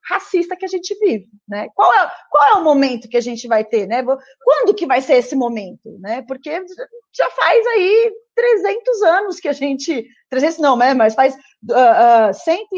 racista 0.08 0.54
que 0.54 0.64
a 0.64 0.68
gente 0.68 0.96
vive, 1.00 1.26
né? 1.48 1.66
Qual 1.74 1.92
é, 1.92 2.12
qual 2.30 2.44
é 2.52 2.60
o 2.60 2.62
momento 2.62 3.08
que 3.08 3.16
a 3.16 3.20
gente 3.20 3.48
vai 3.48 3.64
ter, 3.64 3.88
né? 3.88 4.04
Quando 4.40 4.72
que 4.72 4.86
vai 4.86 5.00
ser 5.00 5.14
esse 5.14 5.34
momento, 5.34 5.98
né? 5.98 6.22
Porque 6.22 6.64
já 7.12 7.28
faz 7.30 7.66
aí 7.66 8.12
300 8.36 9.02
anos 9.02 9.40
que 9.40 9.48
a 9.48 9.52
gente, 9.52 10.06
300 10.30 10.58
não, 10.58 10.76
né? 10.76 10.94
Mas 10.94 11.16
faz 11.16 11.34
uh, 11.34 12.30
uh, 12.30 12.32
100, 12.32 12.68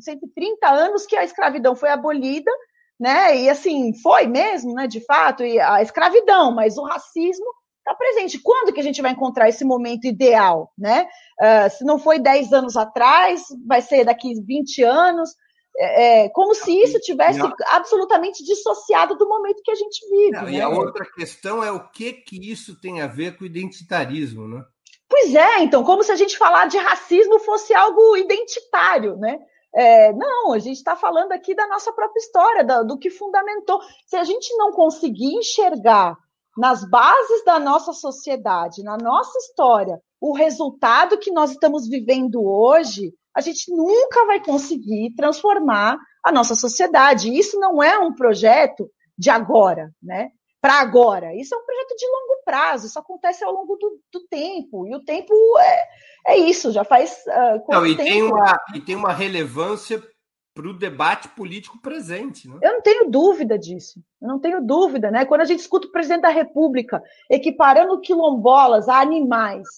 130 0.00 0.66
anos 0.66 1.04
que 1.04 1.16
a 1.16 1.24
escravidão 1.24 1.76
foi 1.76 1.90
abolida, 1.90 2.50
né? 2.98 3.36
E 3.36 3.50
assim, 3.50 3.92
foi 4.02 4.26
mesmo, 4.26 4.72
né? 4.72 4.86
De 4.86 5.04
fato, 5.04 5.44
e 5.44 5.60
a 5.60 5.82
escravidão, 5.82 6.50
mas 6.50 6.78
o 6.78 6.82
racismo 6.82 7.46
está 7.86 7.94
presente. 7.94 8.40
Quando 8.42 8.72
que 8.72 8.80
a 8.80 8.82
gente 8.82 9.00
vai 9.00 9.12
encontrar 9.12 9.48
esse 9.48 9.64
momento 9.64 10.06
ideal, 10.06 10.72
né? 10.76 11.06
Uh, 11.40 11.70
se 11.70 11.84
não 11.84 11.98
foi 11.98 12.18
10 12.18 12.52
anos 12.52 12.76
atrás, 12.76 13.44
vai 13.66 13.80
ser 13.80 14.04
daqui 14.04 14.34
20 14.42 14.82
anos. 14.82 15.30
É, 15.78 16.24
é, 16.24 16.28
como 16.30 16.54
se 16.54 16.72
isso 16.72 16.98
tivesse 17.00 17.38
absolutamente 17.70 18.42
dissociado 18.42 19.14
do 19.14 19.28
momento 19.28 19.62
que 19.62 19.70
a 19.70 19.74
gente 19.74 20.08
vive. 20.08 20.30
Não, 20.30 20.44
né? 20.44 20.52
E 20.52 20.60
a 20.60 20.70
outra 20.70 21.04
questão 21.04 21.62
é 21.62 21.70
o 21.70 21.88
que 21.90 22.14
que 22.14 22.50
isso 22.50 22.80
tem 22.80 23.02
a 23.02 23.06
ver 23.06 23.36
com 23.36 23.44
o 23.44 23.46
identitarismo, 23.46 24.48
né? 24.48 24.64
Pois 25.08 25.34
é, 25.34 25.60
então, 25.60 25.84
como 25.84 26.02
se 26.02 26.10
a 26.10 26.16
gente 26.16 26.36
falar 26.36 26.66
de 26.66 26.78
racismo 26.78 27.38
fosse 27.40 27.74
algo 27.74 28.16
identitário, 28.16 29.16
né? 29.18 29.38
É, 29.74 30.10
não, 30.14 30.54
a 30.54 30.58
gente 30.58 30.78
está 30.78 30.96
falando 30.96 31.32
aqui 31.32 31.54
da 31.54 31.66
nossa 31.68 31.92
própria 31.92 32.20
história, 32.20 32.64
do, 32.64 32.84
do 32.84 32.98
que 32.98 33.10
fundamentou. 33.10 33.78
Se 34.06 34.16
a 34.16 34.24
gente 34.24 34.56
não 34.56 34.72
conseguir 34.72 35.34
enxergar 35.34 36.16
nas 36.56 36.88
bases 36.88 37.44
da 37.44 37.58
nossa 37.58 37.92
sociedade, 37.92 38.82
na 38.82 38.96
nossa 38.96 39.36
história, 39.38 40.00
o 40.20 40.32
resultado 40.32 41.18
que 41.18 41.30
nós 41.30 41.50
estamos 41.50 41.88
vivendo 41.88 42.42
hoje, 42.42 43.12
a 43.34 43.40
gente 43.40 43.70
nunca 43.70 44.24
vai 44.26 44.42
conseguir 44.42 45.14
transformar 45.14 45.98
a 46.24 46.32
nossa 46.32 46.54
sociedade. 46.54 47.36
Isso 47.36 47.58
não 47.60 47.82
é 47.82 47.98
um 47.98 48.14
projeto 48.14 48.90
de 49.18 49.30
agora, 49.30 49.90
né? 50.02 50.30
para 50.66 50.80
agora. 50.80 51.32
Isso 51.34 51.54
é 51.54 51.58
um 51.58 51.64
projeto 51.64 51.94
de 51.96 52.06
longo 52.06 52.42
prazo, 52.44 52.86
isso 52.86 52.98
acontece 52.98 53.44
ao 53.44 53.52
longo 53.52 53.76
do, 53.76 54.00
do 54.12 54.26
tempo, 54.26 54.86
e 54.88 54.96
o 54.96 55.04
tempo 55.04 55.32
é, 55.60 56.32
é 56.32 56.38
isso, 56.38 56.72
já 56.72 56.82
faz. 56.82 57.22
Uh, 57.26 57.72
não, 57.72 57.86
e, 57.86 57.96
tempo? 57.96 58.08
Tem 58.08 58.22
uma, 58.22 58.60
e 58.74 58.80
tem 58.80 58.96
uma 58.96 59.12
relevância 59.12 60.02
para 60.56 60.70
o 60.70 60.72
debate 60.72 61.28
político 61.28 61.78
presente. 61.82 62.48
Né? 62.48 62.58
Eu 62.62 62.72
não 62.72 62.80
tenho 62.80 63.10
dúvida 63.10 63.58
disso. 63.58 64.00
Eu 64.20 64.26
não 64.26 64.38
tenho 64.40 64.64
dúvida, 64.64 65.10
né? 65.10 65.26
Quando 65.26 65.42
a 65.42 65.44
gente 65.44 65.60
escuta 65.60 65.86
o 65.86 65.92
presidente 65.92 66.22
da 66.22 66.30
República 66.30 67.02
equiparando 67.30 68.00
quilombolas 68.00 68.88
a 68.88 68.98
animais, 68.98 69.68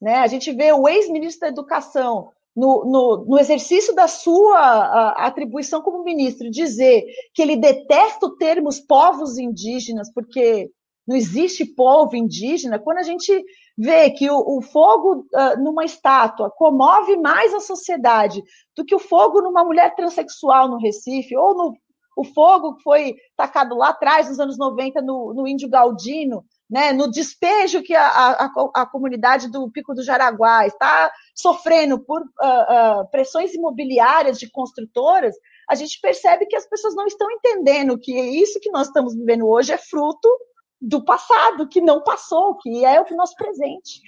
né? 0.00 0.18
A 0.20 0.28
gente 0.28 0.52
vê 0.52 0.72
o 0.72 0.88
ex-ministro 0.88 1.40
da 1.40 1.48
Educação 1.48 2.30
no, 2.54 2.84
no, 2.84 3.24
no, 3.26 3.38
exercício 3.38 3.92
da 3.96 4.06
sua 4.06 5.10
atribuição 5.16 5.82
como 5.82 6.04
ministro 6.04 6.48
dizer 6.50 7.04
que 7.34 7.42
ele 7.42 7.56
detesta 7.56 8.26
o 8.26 8.36
termo 8.36 8.68
povos 8.86 9.38
indígenas 9.38 10.08
porque 10.12 10.70
não 11.08 11.16
existe 11.16 11.64
povo 11.64 12.14
indígena, 12.14 12.78
quando 12.78 12.98
a 12.98 13.02
gente 13.02 13.42
vê 13.78 14.10
que 14.10 14.30
o, 14.30 14.58
o 14.58 14.60
fogo 14.60 15.26
uh, 15.34 15.58
numa 15.58 15.86
estátua 15.86 16.50
comove 16.50 17.16
mais 17.16 17.54
a 17.54 17.60
sociedade 17.60 18.42
do 18.76 18.84
que 18.84 18.94
o 18.94 18.98
fogo 18.98 19.40
numa 19.40 19.64
mulher 19.64 19.96
transexual 19.96 20.68
no 20.68 20.76
Recife, 20.76 21.34
ou 21.34 21.56
no, 21.56 21.72
o 22.14 22.24
fogo 22.24 22.74
que 22.74 22.82
foi 22.82 23.16
tacado 23.34 23.74
lá 23.74 23.88
atrás, 23.88 24.28
nos 24.28 24.38
anos 24.38 24.58
90, 24.58 25.00
no, 25.00 25.32
no 25.32 25.48
Índio 25.48 25.70
Galdino, 25.70 26.44
né, 26.68 26.92
no 26.92 27.10
despejo 27.10 27.82
que 27.82 27.94
a, 27.94 28.06
a, 28.06 28.50
a, 28.74 28.84
comunidade 28.84 29.50
do 29.50 29.70
Pico 29.70 29.94
do 29.94 30.02
Jaraguá 30.02 30.66
está 30.66 31.10
sofrendo 31.34 31.98
por 31.98 32.20
uh, 32.20 32.24
uh, 33.00 33.10
pressões 33.10 33.54
imobiliárias 33.54 34.38
de 34.38 34.50
construtoras, 34.50 35.34
a 35.70 35.74
gente 35.74 35.98
percebe 36.02 36.44
que 36.44 36.56
as 36.56 36.68
pessoas 36.68 36.94
não 36.94 37.06
estão 37.06 37.30
entendendo 37.30 37.98
que 37.98 38.12
isso 38.12 38.60
que 38.60 38.70
nós 38.70 38.88
estamos 38.88 39.14
vivendo 39.14 39.48
hoje 39.48 39.72
é 39.72 39.78
fruto 39.78 40.28
do 40.80 41.04
passado, 41.04 41.68
que 41.68 41.80
não 41.80 42.02
passou, 42.02 42.56
que 42.56 42.84
é 42.84 43.00
o 43.00 43.16
nosso 43.16 43.34
presente. 43.36 44.00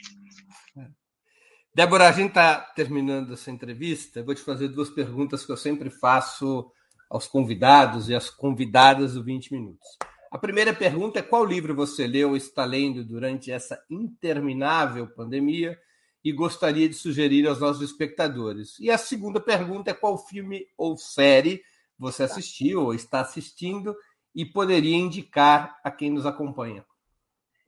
Débora, 1.74 2.08
a 2.08 2.12
gente 2.12 2.30
está 2.30 2.60
terminando 2.60 3.32
essa 3.32 3.50
entrevista. 3.50 4.22
Vou 4.22 4.34
te 4.34 4.42
fazer 4.42 4.68
duas 4.68 4.90
perguntas 4.90 5.44
que 5.44 5.52
eu 5.52 5.56
sempre 5.56 5.88
faço 5.88 6.70
aos 7.08 7.26
convidados 7.26 8.08
e 8.08 8.14
às 8.14 8.28
convidadas 8.28 9.14
do 9.14 9.22
20 9.22 9.52
Minutos. 9.52 9.88
A 10.30 10.38
primeira 10.38 10.72
pergunta 10.72 11.18
é 11.18 11.22
qual 11.22 11.44
livro 11.44 11.74
você 11.74 12.06
leu 12.06 12.30
ou 12.30 12.36
está 12.36 12.64
lendo 12.64 13.04
durante 13.04 13.50
essa 13.50 13.82
interminável 13.90 15.08
pandemia 15.08 15.76
e 16.24 16.32
gostaria 16.32 16.88
de 16.88 16.94
sugerir 16.94 17.48
aos 17.48 17.60
nossos 17.60 17.82
espectadores. 17.82 18.78
E 18.78 18.90
a 18.90 18.98
segunda 18.98 19.40
pergunta 19.40 19.90
é 19.90 19.94
qual 19.94 20.18
filme 20.18 20.66
ou 20.76 20.96
série 20.96 21.62
você 21.98 22.22
assistiu 22.22 22.82
ou 22.82 22.94
está 22.94 23.20
assistindo 23.20 23.94
e 24.34 24.44
poderia 24.44 24.96
indicar 24.96 25.78
a 25.82 25.90
quem 25.90 26.10
nos 26.10 26.26
acompanha? 26.26 26.84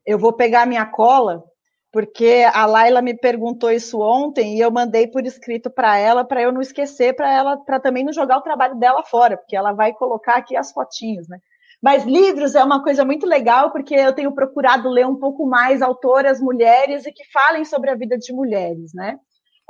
Eu 0.05 0.19
vou 0.19 0.33
pegar 0.33 0.67
minha 0.67 0.87
cola, 0.87 1.45
porque 1.93 2.47
a 2.53 2.65
Laila 2.67 3.03
me 3.03 3.15
perguntou 3.15 3.71
isso 3.71 4.01
ontem 4.01 4.57
e 4.57 4.61
eu 4.61 4.71
mandei 4.71 5.07
por 5.07 5.25
escrito 5.25 5.71
para 5.71 5.97
ela, 5.99 6.25
para 6.25 6.43
eu 6.43 6.51
não 6.51 6.61
esquecer, 6.61 7.15
para 7.15 7.33
ela, 7.33 7.57
para 7.57 7.79
também 7.79 8.05
não 8.05 8.13
jogar 8.13 8.39
o 8.39 8.43
trabalho 8.43 8.77
dela 8.77 9.03
fora, 9.05 9.37
porque 9.37 9.55
ela 9.55 9.73
vai 9.73 9.93
colocar 9.93 10.37
aqui 10.37 10.57
as 10.57 10.73
fotinhos, 10.73 11.29
né? 11.29 11.39
Mas 11.83 12.05
livros 12.05 12.55
é 12.55 12.63
uma 12.63 12.83
coisa 12.83 13.05
muito 13.05 13.27
legal, 13.27 13.73
porque 13.73 13.95
eu 13.95 14.15
tenho 14.15 14.33
procurado 14.33 14.89
ler 14.89 15.05
um 15.05 15.17
pouco 15.17 15.45
mais 15.45 15.83
autoras 15.83 16.41
mulheres 16.41 17.05
e 17.05 17.13
que 17.13 17.25
falem 17.33 17.65
sobre 17.65 17.91
a 17.91 17.97
vida 17.97 18.17
de 18.17 18.33
mulheres, 18.33 18.95
né? 18.95 19.19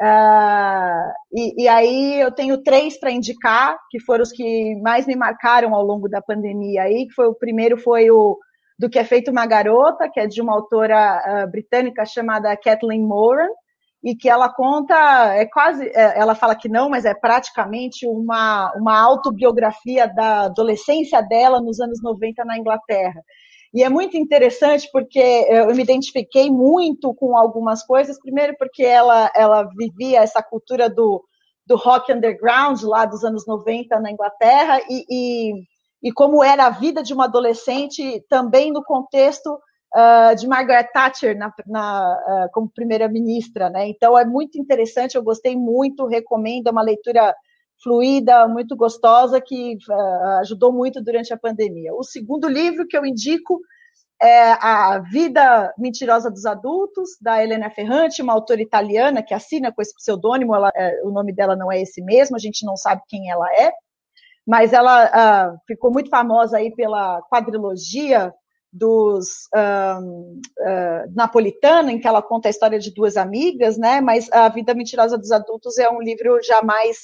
Uh, 0.02 1.12
e, 1.32 1.62
e, 1.62 1.68
aí 1.68 2.20
eu 2.20 2.32
tenho 2.32 2.60
três 2.60 2.98
para 2.98 3.12
indicar, 3.12 3.78
que 3.88 4.00
foram 4.00 4.24
os 4.24 4.32
que 4.32 4.74
mais 4.82 5.06
me 5.06 5.14
marcaram 5.14 5.76
ao 5.76 5.84
longo 5.84 6.08
da 6.08 6.20
pandemia 6.20 6.82
aí, 6.82 7.06
que 7.06 7.14
foi 7.14 7.28
o 7.28 7.34
primeiro 7.34 7.78
foi 7.78 8.10
o 8.10 8.36
do 8.76 8.90
que 8.90 8.98
é 8.98 9.04
feito 9.04 9.30
uma 9.30 9.46
garota, 9.46 10.10
que 10.12 10.18
é 10.18 10.26
de 10.26 10.42
uma 10.42 10.54
autora 10.54 11.44
uh, 11.44 11.50
britânica 11.50 12.04
chamada 12.04 12.56
Kathleen 12.56 13.06
Moran, 13.06 13.46
e 14.02 14.16
que 14.16 14.28
ela 14.28 14.52
conta, 14.52 14.96
é 15.36 15.46
quase, 15.46 15.86
é, 15.94 16.18
ela 16.18 16.34
fala 16.34 16.56
que 16.56 16.68
não, 16.68 16.90
mas 16.90 17.04
é 17.04 17.14
praticamente 17.14 18.04
uma, 18.04 18.72
uma 18.74 19.00
autobiografia 19.00 20.08
da 20.08 20.46
adolescência 20.46 21.22
dela 21.22 21.60
nos 21.60 21.78
anos 21.78 22.02
90 22.02 22.44
na 22.44 22.58
Inglaterra. 22.58 23.22
E 23.74 23.82
é 23.82 23.88
muito 23.88 24.16
interessante 24.16 24.88
porque 24.92 25.18
eu 25.18 25.74
me 25.74 25.82
identifiquei 25.82 26.50
muito 26.50 27.14
com 27.14 27.36
algumas 27.36 27.82
coisas. 27.82 28.20
Primeiro, 28.20 28.54
porque 28.58 28.82
ela, 28.82 29.30
ela 29.34 29.62
vivia 29.76 30.20
essa 30.20 30.42
cultura 30.42 30.90
do, 30.90 31.24
do 31.66 31.76
rock 31.76 32.12
underground 32.12 32.82
lá 32.82 33.06
dos 33.06 33.24
anos 33.24 33.46
90 33.46 33.98
na 33.98 34.10
Inglaterra 34.10 34.80
e, 34.90 35.04
e, 35.08 35.52
e 36.02 36.12
como 36.12 36.44
era 36.44 36.66
a 36.66 36.70
vida 36.70 37.02
de 37.02 37.14
uma 37.14 37.24
adolescente 37.24 38.22
também 38.28 38.70
no 38.70 38.84
contexto 38.84 39.58
uh, 39.94 40.34
de 40.36 40.46
Margaret 40.46 40.88
Thatcher 40.92 41.36
na, 41.36 41.52
na, 41.66 42.46
uh, 42.46 42.52
como 42.52 42.70
primeira-ministra. 42.70 43.70
Né? 43.70 43.88
Então, 43.88 44.18
é 44.18 44.24
muito 44.24 44.58
interessante, 44.58 45.14
eu 45.14 45.22
gostei 45.22 45.56
muito, 45.56 46.06
recomendo, 46.06 46.66
é 46.66 46.70
uma 46.70 46.82
leitura 46.82 47.34
fluida, 47.82 48.46
muito 48.46 48.76
gostosa, 48.76 49.40
que 49.40 49.76
uh, 49.90 50.38
ajudou 50.40 50.72
muito 50.72 51.02
durante 51.02 51.32
a 51.32 51.38
pandemia. 51.38 51.92
O 51.94 52.02
segundo 52.02 52.48
livro 52.48 52.86
que 52.86 52.96
eu 52.96 53.04
indico 53.04 53.60
é 54.20 54.52
A 54.52 55.00
Vida 55.10 55.74
Mentirosa 55.76 56.30
dos 56.30 56.46
Adultos, 56.46 57.10
da 57.20 57.42
Helena 57.42 57.68
Ferrante, 57.70 58.22
uma 58.22 58.32
autora 58.32 58.62
italiana 58.62 59.22
que 59.22 59.34
assina 59.34 59.72
com 59.72 59.82
esse 59.82 59.94
pseudônimo, 59.94 60.54
ela, 60.54 60.70
é, 60.76 61.02
o 61.02 61.10
nome 61.10 61.32
dela 61.32 61.56
não 61.56 61.72
é 61.72 61.82
esse 61.82 62.00
mesmo, 62.00 62.36
a 62.36 62.38
gente 62.38 62.64
não 62.64 62.76
sabe 62.76 63.02
quem 63.08 63.30
ela 63.30 63.52
é, 63.52 63.72
mas 64.46 64.72
ela 64.72 65.06
uh, 65.54 65.58
ficou 65.66 65.90
muito 65.92 66.08
famosa 66.08 66.58
aí 66.58 66.72
pela 66.74 67.20
quadrilogia 67.22 68.32
dos 68.72 69.48
um, 70.00 70.40
uh, 70.60 71.12
Napolitana, 71.14 71.92
em 71.92 72.00
que 72.00 72.08
ela 72.08 72.22
conta 72.22 72.48
a 72.48 72.50
história 72.50 72.78
de 72.78 72.92
duas 72.94 73.16
amigas, 73.16 73.76
né? 73.76 74.00
Mas 74.00 74.32
A 74.32 74.48
Vida 74.48 74.72
Mentirosa 74.72 75.18
dos 75.18 75.30
Adultos 75.30 75.78
é 75.78 75.90
um 75.90 76.00
livro 76.00 76.40
jamais 76.42 76.96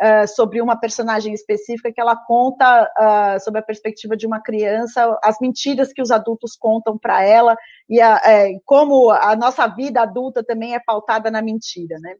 uh, 0.00 0.26
sobre 0.28 0.60
uma 0.60 0.78
personagem 0.78 1.32
específica 1.32 1.92
que 1.92 2.00
ela 2.00 2.16
conta 2.16 2.84
uh, 2.84 3.40
sobre 3.42 3.60
a 3.60 3.64
perspectiva 3.64 4.16
de 4.16 4.26
uma 4.26 4.40
criança, 4.40 5.18
as 5.22 5.36
mentiras 5.40 5.92
que 5.92 6.02
os 6.02 6.10
adultos 6.10 6.56
contam 6.56 6.98
para 6.98 7.22
ela 7.22 7.56
e 7.88 8.00
a, 8.00 8.20
é, 8.24 8.52
como 8.64 9.10
a 9.10 9.34
nossa 9.36 9.66
vida 9.66 10.02
adulta 10.02 10.44
também 10.44 10.74
é 10.74 10.80
pautada 10.80 11.30
na 11.30 11.42
mentira, 11.42 11.98
né? 12.00 12.14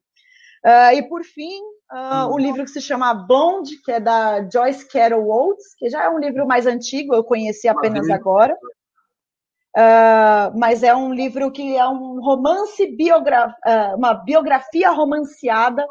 Uh, 0.65 0.97
e 0.97 1.03
por 1.09 1.23
fim, 1.23 1.61
uh, 1.93 2.35
um 2.35 2.39
livro 2.39 2.65
que 2.65 2.71
se 2.71 2.81
chama 2.81 3.15
Blonde, 3.15 3.81
que 3.85 3.93
é 3.93 4.01
da 4.01 4.49
Joyce 4.51 4.89
Carol 4.89 5.29
Oates, 5.29 5.75
que 5.79 5.89
já 5.89 6.03
é 6.03 6.09
um 6.09 6.19
livro 6.19 6.45
mais 6.45 6.67
antigo, 6.67 7.15
eu 7.15 7.23
conheci 7.23 7.69
apenas 7.69 8.11
agora. 8.11 8.53
Uh, 9.77 10.59
mas 10.59 10.83
é 10.83 10.93
um 10.93 11.13
livro 11.13 11.53
que 11.53 11.77
é 11.77 11.87
um 11.87 12.21
romance 12.21 12.85
biogra 12.97 13.55
uma 13.95 14.15
biografia 14.15 14.91
romanceada 14.91 15.87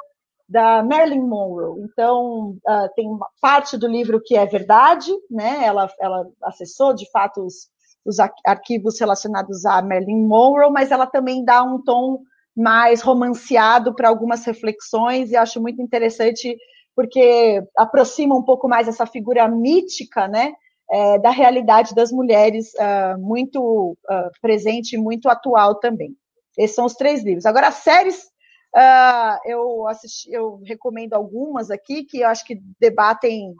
da 0.47 0.83
Marilyn 0.83 1.27
Monroe. 1.27 1.81
Então, 1.81 2.57
uh, 2.67 2.89
tem 2.95 3.07
uma 3.07 3.27
parte 3.41 3.77
do 3.77 3.87
livro 3.87 4.21
que 4.23 4.35
é 4.35 4.45
verdade, 4.45 5.11
né? 5.29 5.65
Ela, 5.65 5.89
ela 5.99 6.27
acessou, 6.43 6.93
de 6.93 7.09
fato, 7.11 7.45
os, 7.45 7.67
os 8.05 8.17
arquivos 8.45 8.99
relacionados 8.99 9.65
a 9.65 9.81
Marilyn 9.81 10.27
Monroe, 10.27 10.71
mas 10.71 10.91
ela 10.91 11.07
também 11.07 11.43
dá 11.43 11.63
um 11.63 11.81
tom 11.83 12.19
mais 12.55 13.01
romanceado 13.01 13.93
para 13.93 14.07
algumas 14.07 14.45
reflexões 14.45 15.31
e 15.31 15.35
acho 15.35 15.61
muito 15.61 15.81
interessante 15.81 16.55
porque 16.95 17.61
aproxima 17.75 18.33
um 18.35 18.43
pouco 18.43 18.69
mais 18.69 18.87
essa 18.87 19.05
figura 19.05 19.47
mítica, 19.49 20.27
né? 20.27 20.53
É, 20.89 21.17
da 21.17 21.31
realidade 21.31 21.95
das 21.95 22.11
mulheres, 22.11 22.71
uh, 22.75 23.19
muito 23.19 23.97
uh, 24.07 24.29
presente, 24.39 24.95
muito 24.95 25.27
atual 25.27 25.79
também. 25.79 26.15
Esses 26.55 26.75
são 26.75 26.85
os 26.85 26.93
três 26.93 27.23
livros. 27.23 27.45
Agora, 27.45 27.71
séries 27.71 28.27
Uh, 28.75 29.39
eu 29.45 29.87
assisti, 29.87 30.29
eu 30.31 30.59
recomendo 30.65 31.13
algumas 31.13 31.71
aqui 31.71 32.03
que 32.03 32.19
eu 32.19 32.27
acho 32.27 32.43
que 32.43 32.59
debatem 32.79 33.53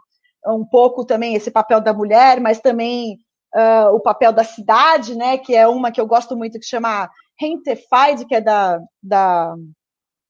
um 0.46 0.64
pouco 0.64 1.06
também 1.06 1.34
esse 1.34 1.50
papel 1.50 1.80
da 1.80 1.94
mulher, 1.94 2.38
mas 2.38 2.60
também 2.60 3.16
uh, 3.54 3.94
o 3.94 4.00
papel 4.00 4.32
da 4.32 4.44
cidade, 4.44 5.16
né? 5.16 5.38
Que 5.38 5.54
é 5.54 5.66
uma 5.66 5.90
que 5.90 6.00
eu 6.00 6.06
gosto 6.06 6.36
muito 6.36 6.58
que 6.58 6.66
chama 6.66 7.08
Rentified, 7.40 8.26
que 8.28 8.34
é 8.34 8.40
da, 8.42 8.78
da 9.02 9.54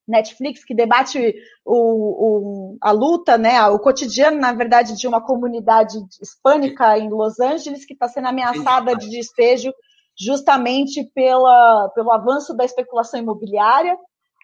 Netflix, 0.06 0.64
que 0.64 0.74
debate 0.74 1.34
o, 1.64 1.74
o, 1.74 2.78
a 2.80 2.92
luta, 2.92 3.36
né, 3.36 3.60
o 3.66 3.78
cotidiano, 3.78 4.38
na 4.38 4.52
verdade, 4.52 4.96
de 4.96 5.08
uma 5.08 5.20
comunidade 5.20 5.98
hispânica 6.22 6.96
em 6.96 7.10
Los 7.10 7.40
Angeles 7.40 7.84
que 7.84 7.92
está 7.92 8.06
sendo 8.06 8.28
ameaçada 8.28 8.94
de 8.94 9.10
despejo 9.10 9.72
justamente 10.18 11.04
pela, 11.12 11.88
pelo 11.94 12.12
avanço 12.12 12.54
da 12.56 12.64
especulação 12.64 13.18
imobiliária 13.20 13.96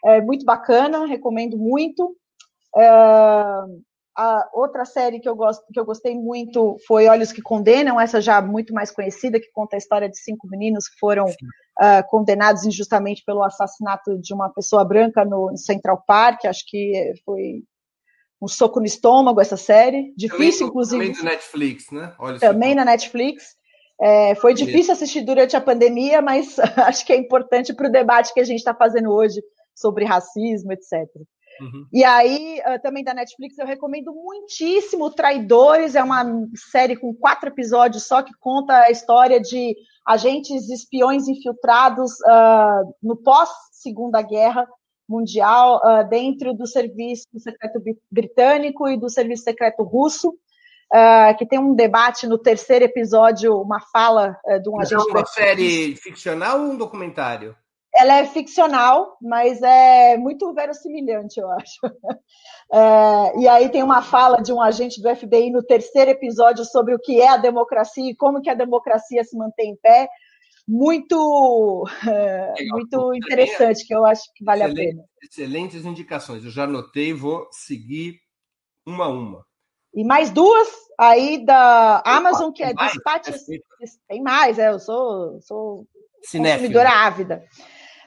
é 0.04 0.20
muito 0.20 0.44
bacana, 0.44 1.06
recomendo 1.06 1.56
muito. 1.56 2.16
É, 2.76 2.88
a 4.16 4.48
outra 4.52 4.84
série 4.84 5.20
que 5.20 5.28
eu, 5.28 5.34
gosto, 5.34 5.64
que 5.72 5.80
eu 5.80 5.84
gostei 5.84 6.14
muito 6.14 6.76
foi 6.86 7.08
Olhos 7.08 7.32
que 7.32 7.40
Condenam, 7.40 8.00
essa 8.00 8.20
já 8.20 8.42
muito 8.42 8.74
mais 8.74 8.90
conhecida, 8.90 9.40
que 9.40 9.50
conta 9.52 9.76
a 9.76 9.78
história 9.78 10.08
de 10.08 10.18
cinco 10.18 10.46
meninos 10.48 10.88
que 10.88 10.98
foram 10.98 11.24
uh, 11.26 12.08
condenados 12.08 12.64
injustamente 12.64 13.22
pelo 13.24 13.42
assassinato 13.42 14.18
de 14.20 14.34
uma 14.34 14.50
pessoa 14.50 14.84
branca 14.84 15.24
no 15.24 15.56
Central 15.56 16.02
Park. 16.06 16.44
Acho 16.44 16.62
que 16.66 17.14
foi 17.24 17.62
um 18.40 18.48
soco 18.48 18.80
no 18.80 18.86
estômago 18.86 19.40
essa 19.40 19.56
série. 19.56 20.12
Difícil, 20.16 20.66
também, 20.66 20.68
inclusive. 20.68 21.06
Também 21.06 21.18
do 21.18 21.24
Netflix, 21.24 21.90
né? 21.90 22.14
Olhos 22.18 22.40
também 22.40 22.74
na 22.74 22.84
Netflix. 22.84 23.56
É, 24.00 24.34
foi 24.34 24.52
difícil 24.52 24.92
assistir 24.92 25.22
durante 25.22 25.56
a 25.56 25.60
pandemia, 25.60 26.20
mas 26.20 26.58
acho 26.76 27.06
que 27.06 27.12
é 27.12 27.16
importante 27.16 27.72
para 27.72 27.88
o 27.88 27.92
debate 27.92 28.34
que 28.34 28.40
a 28.40 28.44
gente 28.44 28.58
está 28.58 28.74
fazendo 28.74 29.10
hoje 29.10 29.40
sobre 29.74 30.05
racismo, 30.05 30.73
etc. 30.73 31.07
Uhum. 31.61 31.86
E 31.93 32.03
aí, 32.03 32.61
também 32.82 33.05
da 33.05 33.12
Netflix, 33.12 33.59
eu 33.59 33.66
recomendo 33.66 34.12
muitíssimo 34.15 35.11
Traidores, 35.11 35.94
é 35.94 36.03
uma 36.03 36.24
série 36.70 36.97
com 36.97 37.15
quatro 37.15 37.51
episódios 37.51 38.07
só 38.07 38.23
que 38.23 38.32
conta 38.40 38.74
a 38.74 38.90
história 38.90 39.39
de 39.39 39.77
agentes 40.07 40.69
espiões 40.69 41.28
infiltrados 41.28 42.12
uh, 42.20 42.94
no 43.03 43.16
pós-Segunda 43.16 44.20
Guerra 44.23 44.66
Mundial, 45.09 45.81
uh, 45.85 46.09
dentro 46.09 46.55
do 46.55 46.66
Serviço 46.66 47.27
Secreto 47.39 47.81
Britânico 48.11 48.89
e 48.89 48.99
do 48.99 49.09
Serviço 49.09 49.44
Secreto 49.44 49.82
Russo, 49.82 50.31
uh, 50.31 51.36
que 51.36 51.47
tem 51.47 51.59
um 51.59 51.74
debate 51.74 52.27
no 52.27 52.39
terceiro 52.39 52.85
episódio, 52.85 53.61
uma 53.61 53.81
fala 53.93 54.36
de 54.62 54.69
um 54.69 54.81
agente. 54.81 55.03
É 55.09 55.12
uma 55.12 55.27
série 55.27 55.97
ficcional 55.97 56.61
ou 56.61 56.73
um 56.73 56.77
documentário? 56.77 57.57
Ela 57.94 58.19
é 58.19 58.27
ficcional, 58.27 59.19
mas 59.20 59.60
é 59.60 60.16
muito 60.16 60.52
verossimilhante, 60.55 61.40
eu 61.40 61.51
acho. 61.51 61.81
É, 62.74 63.39
e 63.39 63.47
aí 63.47 63.69
tem 63.69 63.82
uma 63.82 64.01
fala 64.01 64.40
de 64.40 64.51
um 64.51 64.59
agente 64.59 64.98
do 65.02 65.14
FBI 65.14 65.51
no 65.51 65.62
terceiro 65.62 66.10
episódio 66.10 66.64
sobre 66.64 66.94
o 66.94 66.98
que 66.98 67.20
é 67.20 67.28
a 67.28 67.36
democracia 67.36 68.10
e 68.10 68.16
como 68.16 68.40
que 68.40 68.48
a 68.48 68.55
democracia 68.55 69.23
se 69.24 69.36
mantém 69.36 69.73
em 69.73 69.77
pé. 69.77 70.09
Muito, 70.66 71.85
é, 72.09 72.55
muito 72.70 73.12
interessante, 73.14 73.86
que 73.86 73.94
eu 73.94 74.06
acho 74.06 74.23
que 74.35 74.43
vale 74.43 74.62
Excelente, 74.62 74.81
a 74.81 74.90
pena. 74.90 75.05
Excelentes 75.23 75.85
indicações. 75.85 76.47
Eu 76.47 76.51
já 76.51 76.64
anotei 76.64 77.12
vou 77.12 77.47
seguir 77.51 78.14
uma 78.86 79.05
a 79.05 79.09
uma. 79.10 79.44
E 79.94 80.02
mais 80.02 80.31
duas 80.31 80.69
aí 80.98 81.44
da 81.44 82.02
Amazon, 82.06 82.52
que 82.52 82.62
é 82.62 82.73
Dispatches. 82.73 83.44
Tem 84.09 84.23
mais, 84.23 84.59
é, 84.59 84.70
eu 84.70 84.78
sou, 84.78 85.43
sou 85.43 85.86
consumidora 86.23 86.89
ávida. 86.89 87.44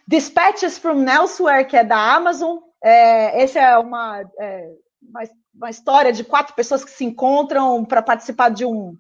Dispatches 0.08 0.78
from 0.78 1.04
Elsewhere, 1.08 1.66
que 1.66 1.76
é 1.76 1.84
da 1.84 1.98
Amazon. 2.16 2.60
É, 2.84 3.42
essa 3.42 3.60
é 3.60 3.78
uma, 3.78 4.22
é, 4.40 4.70
uma, 5.02 5.24
uma, 5.56 5.70
história 5.70 6.14
de 6.14 6.24
quatro 6.24 6.54
pessoas 6.54 6.86
que 6.86 6.92
se 6.92 7.04
encontram 7.04 7.84
para 7.84 8.04
participar 8.04 8.50
de 8.50 8.64
um, 8.66 8.96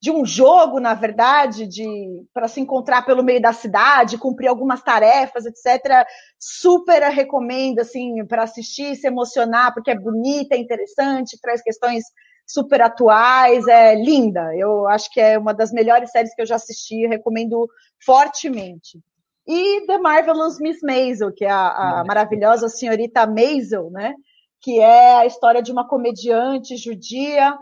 de 0.00 0.10
um 0.10 0.24
jogo, 0.24 0.80
na 0.80 0.94
verdade, 0.94 1.66
de 1.66 2.24
para 2.32 2.48
se 2.48 2.58
encontrar 2.58 3.04
pelo 3.04 3.22
meio 3.22 3.40
da 3.40 3.52
cidade, 3.52 4.16
cumprir 4.16 4.48
algumas 4.48 4.82
tarefas, 4.82 5.44
etc. 5.44 6.06
Super 6.40 7.02
recomendo 7.10 7.80
assim 7.80 8.24
para 8.24 8.44
assistir, 8.44 8.96
se 8.96 9.06
emocionar, 9.06 9.74
porque 9.74 9.90
é 9.90 9.98
bonita, 9.98 10.54
é 10.54 10.58
interessante, 10.58 11.38
traz 11.38 11.60
questões 11.60 12.02
super 12.46 12.80
atuais, 12.80 13.66
é 13.68 13.94
linda. 13.94 14.56
Eu 14.56 14.88
acho 14.88 15.12
que 15.12 15.20
é 15.20 15.38
uma 15.38 15.52
das 15.52 15.70
melhores 15.70 16.10
séries 16.10 16.34
que 16.34 16.40
eu 16.40 16.46
já 16.46 16.54
assisti, 16.54 17.06
recomendo 17.06 17.68
fortemente 18.02 19.02
e 19.46 19.86
The 19.86 19.98
Marvelous 19.98 20.58
Miss 20.58 20.80
Maisel, 20.82 21.32
que 21.32 21.44
é 21.44 21.50
a, 21.50 22.00
a 22.00 22.04
maravilhosa 22.04 22.68
senhorita 22.68 23.26
Maisel, 23.26 23.90
né? 23.90 24.14
Que 24.60 24.80
é 24.80 25.16
a 25.16 25.26
história 25.26 25.62
de 25.62 25.70
uma 25.70 25.86
comediante 25.86 26.76
judia 26.76 27.56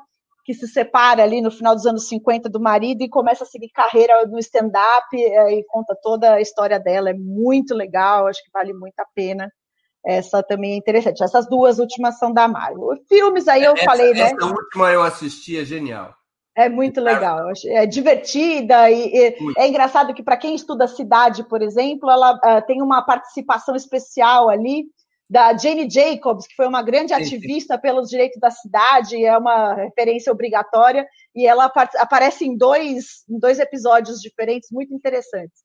que 0.44 0.52
se 0.52 0.68
separa 0.68 1.22
ali 1.22 1.40
no 1.40 1.50
final 1.50 1.74
dos 1.74 1.86
anos 1.86 2.06
50 2.06 2.48
do 2.50 2.60
marido 2.60 3.02
e 3.02 3.08
começa 3.08 3.44
a 3.44 3.46
seguir 3.46 3.70
carreira 3.70 4.26
no 4.26 4.38
stand-up 4.38 5.06
é, 5.14 5.54
e 5.54 5.64
conta 5.64 5.96
toda 6.00 6.34
a 6.34 6.40
história 6.40 6.78
dela. 6.78 7.10
É 7.10 7.14
muito 7.14 7.74
legal, 7.74 8.26
acho 8.26 8.42
que 8.44 8.50
vale 8.52 8.74
muito 8.74 8.98
a 9.00 9.06
pena. 9.14 9.50
Essa 10.04 10.42
também 10.42 10.72
é 10.72 10.76
interessante. 10.76 11.24
Essas 11.24 11.48
duas 11.48 11.78
últimas 11.78 12.18
são 12.18 12.30
da 12.30 12.46
Marvel. 12.46 12.90
Filmes 13.08 13.48
aí 13.48 13.64
eu 13.64 13.72
essa, 13.72 13.84
falei, 13.84 14.12
essa 14.12 14.22
né? 14.22 14.30
Essa 14.36 14.46
última 14.46 14.92
eu 14.92 15.02
assisti, 15.02 15.58
é 15.58 15.64
genial. 15.64 16.14
É 16.56 16.68
muito 16.68 17.00
legal, 17.00 17.50
é 17.66 17.84
divertida 17.84 18.88
e, 18.88 19.12
e 19.12 19.36
é 19.58 19.66
engraçado 19.66 20.14
que 20.14 20.22
para 20.22 20.36
quem 20.36 20.54
estuda 20.54 20.86
cidade, 20.86 21.42
por 21.48 21.60
exemplo, 21.60 22.08
ela 22.08 22.34
uh, 22.34 22.64
tem 22.64 22.80
uma 22.80 23.02
participação 23.02 23.74
especial 23.74 24.48
ali 24.48 24.84
da 25.28 25.56
Jane 25.56 25.90
Jacobs, 25.90 26.46
que 26.46 26.54
foi 26.54 26.68
uma 26.68 26.82
grande 26.82 27.12
ativista 27.12 27.76
pelos 27.76 28.08
direitos 28.08 28.38
da 28.38 28.52
cidade, 28.52 29.24
é 29.24 29.36
uma 29.36 29.74
referência 29.74 30.30
obrigatória 30.30 31.04
e 31.34 31.44
ela 31.44 31.72
aparece 31.96 32.44
em 32.44 32.56
dois, 32.56 33.24
em 33.28 33.36
dois 33.38 33.58
episódios 33.58 34.20
diferentes, 34.20 34.68
muito 34.70 34.94
interessantes. 34.94 35.64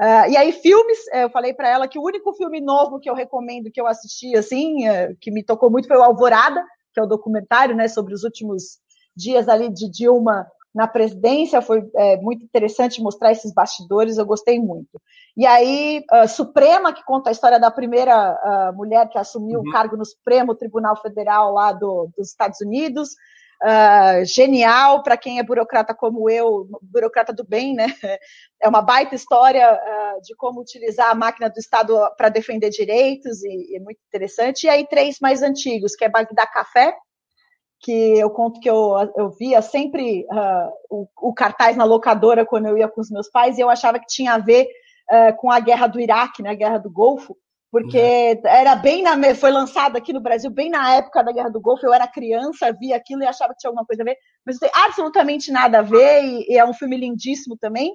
Uh, 0.00 0.30
e 0.30 0.36
aí, 0.38 0.52
filmes, 0.52 0.98
eu 1.12 1.28
falei 1.28 1.52
para 1.52 1.68
ela 1.68 1.86
que 1.86 1.98
o 1.98 2.02
único 2.02 2.32
filme 2.32 2.62
novo 2.62 2.98
que 2.98 3.10
eu 3.10 3.14
recomendo 3.14 3.70
que 3.70 3.78
eu 3.78 3.86
assisti, 3.86 4.34
assim, 4.34 4.88
uh, 4.88 5.14
que 5.20 5.30
me 5.30 5.44
tocou 5.44 5.70
muito 5.70 5.86
foi 5.86 5.98
o 5.98 6.02
Alvorada, 6.02 6.64
que 6.94 7.00
é 7.00 7.02
o 7.02 7.06
documentário, 7.06 7.76
né, 7.76 7.88
sobre 7.88 8.14
os 8.14 8.24
últimos 8.24 8.78
dias 9.20 9.48
ali 9.48 9.68
de 9.68 9.90
Dilma 9.90 10.46
na 10.74 10.86
presidência, 10.86 11.60
foi 11.60 11.88
é, 11.96 12.16
muito 12.18 12.44
interessante 12.44 13.02
mostrar 13.02 13.32
esses 13.32 13.52
bastidores, 13.52 14.18
eu 14.18 14.24
gostei 14.24 14.60
muito. 14.60 15.00
E 15.36 15.44
aí, 15.44 16.04
uh, 16.12 16.28
Suprema, 16.28 16.92
que 16.92 17.04
conta 17.04 17.30
a 17.30 17.32
história 17.32 17.58
da 17.58 17.70
primeira 17.70 18.34
uh, 18.34 18.76
mulher 18.76 19.08
que 19.08 19.18
assumiu 19.18 19.60
uhum. 19.60 19.68
o 19.68 19.72
cargo 19.72 19.96
no 19.96 20.04
Supremo 20.04 20.54
Tribunal 20.54 20.96
Federal 21.00 21.52
lá 21.52 21.72
do, 21.72 22.08
dos 22.16 22.28
Estados 22.28 22.60
Unidos, 22.60 23.10
uh, 23.62 24.24
genial 24.24 25.02
para 25.02 25.16
quem 25.16 25.40
é 25.40 25.42
burocrata 25.42 25.92
como 25.92 26.30
eu, 26.30 26.68
burocrata 26.82 27.32
do 27.32 27.44
bem, 27.44 27.74
né? 27.74 27.86
É 28.62 28.68
uma 28.68 28.82
baita 28.82 29.14
história 29.14 29.80
de 30.22 30.36
como 30.36 30.60
utilizar 30.60 31.10
a 31.10 31.14
máquina 31.14 31.48
do 31.48 31.58
Estado 31.58 31.98
para 32.16 32.28
defender 32.28 32.68
direitos, 32.70 33.42
e, 33.42 33.72
e 33.72 33.76
é 33.76 33.80
muito 33.80 33.98
interessante. 34.06 34.66
E 34.66 34.68
aí, 34.68 34.86
três 34.86 35.18
mais 35.18 35.42
antigos, 35.42 35.96
que 35.96 36.04
é 36.04 36.08
Bagdá 36.08 36.46
Café, 36.46 36.94
que 37.80 38.18
eu 38.18 38.28
conto 38.30 38.60
que 38.60 38.68
eu, 38.68 38.94
eu 39.16 39.30
via 39.30 39.62
sempre 39.62 40.26
uh, 40.30 40.70
o, 40.90 41.08
o, 41.30 41.32
cartaz 41.32 41.76
na 41.76 41.84
locadora 41.84 42.44
quando 42.44 42.66
eu 42.66 42.76
ia 42.76 42.88
com 42.88 43.00
os 43.00 43.10
meus 43.10 43.28
pais 43.30 43.56
e 43.56 43.62
eu 43.62 43.70
achava 43.70 43.98
que 43.98 44.06
tinha 44.06 44.34
a 44.34 44.38
ver 44.38 44.68
uh, 45.10 45.34
com 45.36 45.50
a 45.50 45.58
guerra 45.58 45.86
do 45.86 45.98
Iraque, 45.98 46.42
né, 46.42 46.50
a 46.50 46.54
guerra 46.54 46.78
do 46.78 46.90
Golfo, 46.90 47.34
porque 47.72 47.98
uhum. 47.98 48.50
era 48.50 48.76
bem 48.76 49.02
na 49.02 49.16
foi 49.34 49.50
lançado 49.50 49.96
aqui 49.96 50.12
no 50.12 50.20
Brasil 50.20 50.50
bem 50.50 50.68
na 50.68 50.94
época 50.94 51.22
da 51.22 51.32
guerra 51.32 51.48
do 51.48 51.60
Golfo. 51.60 51.86
Eu 51.86 51.94
era 51.94 52.06
criança, 52.06 52.72
via 52.72 52.96
aquilo 52.96 53.22
e 53.22 53.26
achava 53.26 53.54
que 53.54 53.60
tinha 53.60 53.70
alguma 53.70 53.86
coisa 53.86 54.02
a 54.02 54.04
ver, 54.04 54.16
mas 54.44 54.56
não 54.60 54.68
tem 54.68 54.82
absolutamente 54.84 55.50
nada 55.50 55.78
a 55.78 55.82
ver 55.82 56.22
e, 56.22 56.52
e 56.52 56.58
é 56.58 56.64
um 56.64 56.74
filme 56.74 56.96
lindíssimo 56.96 57.56
também. 57.56 57.92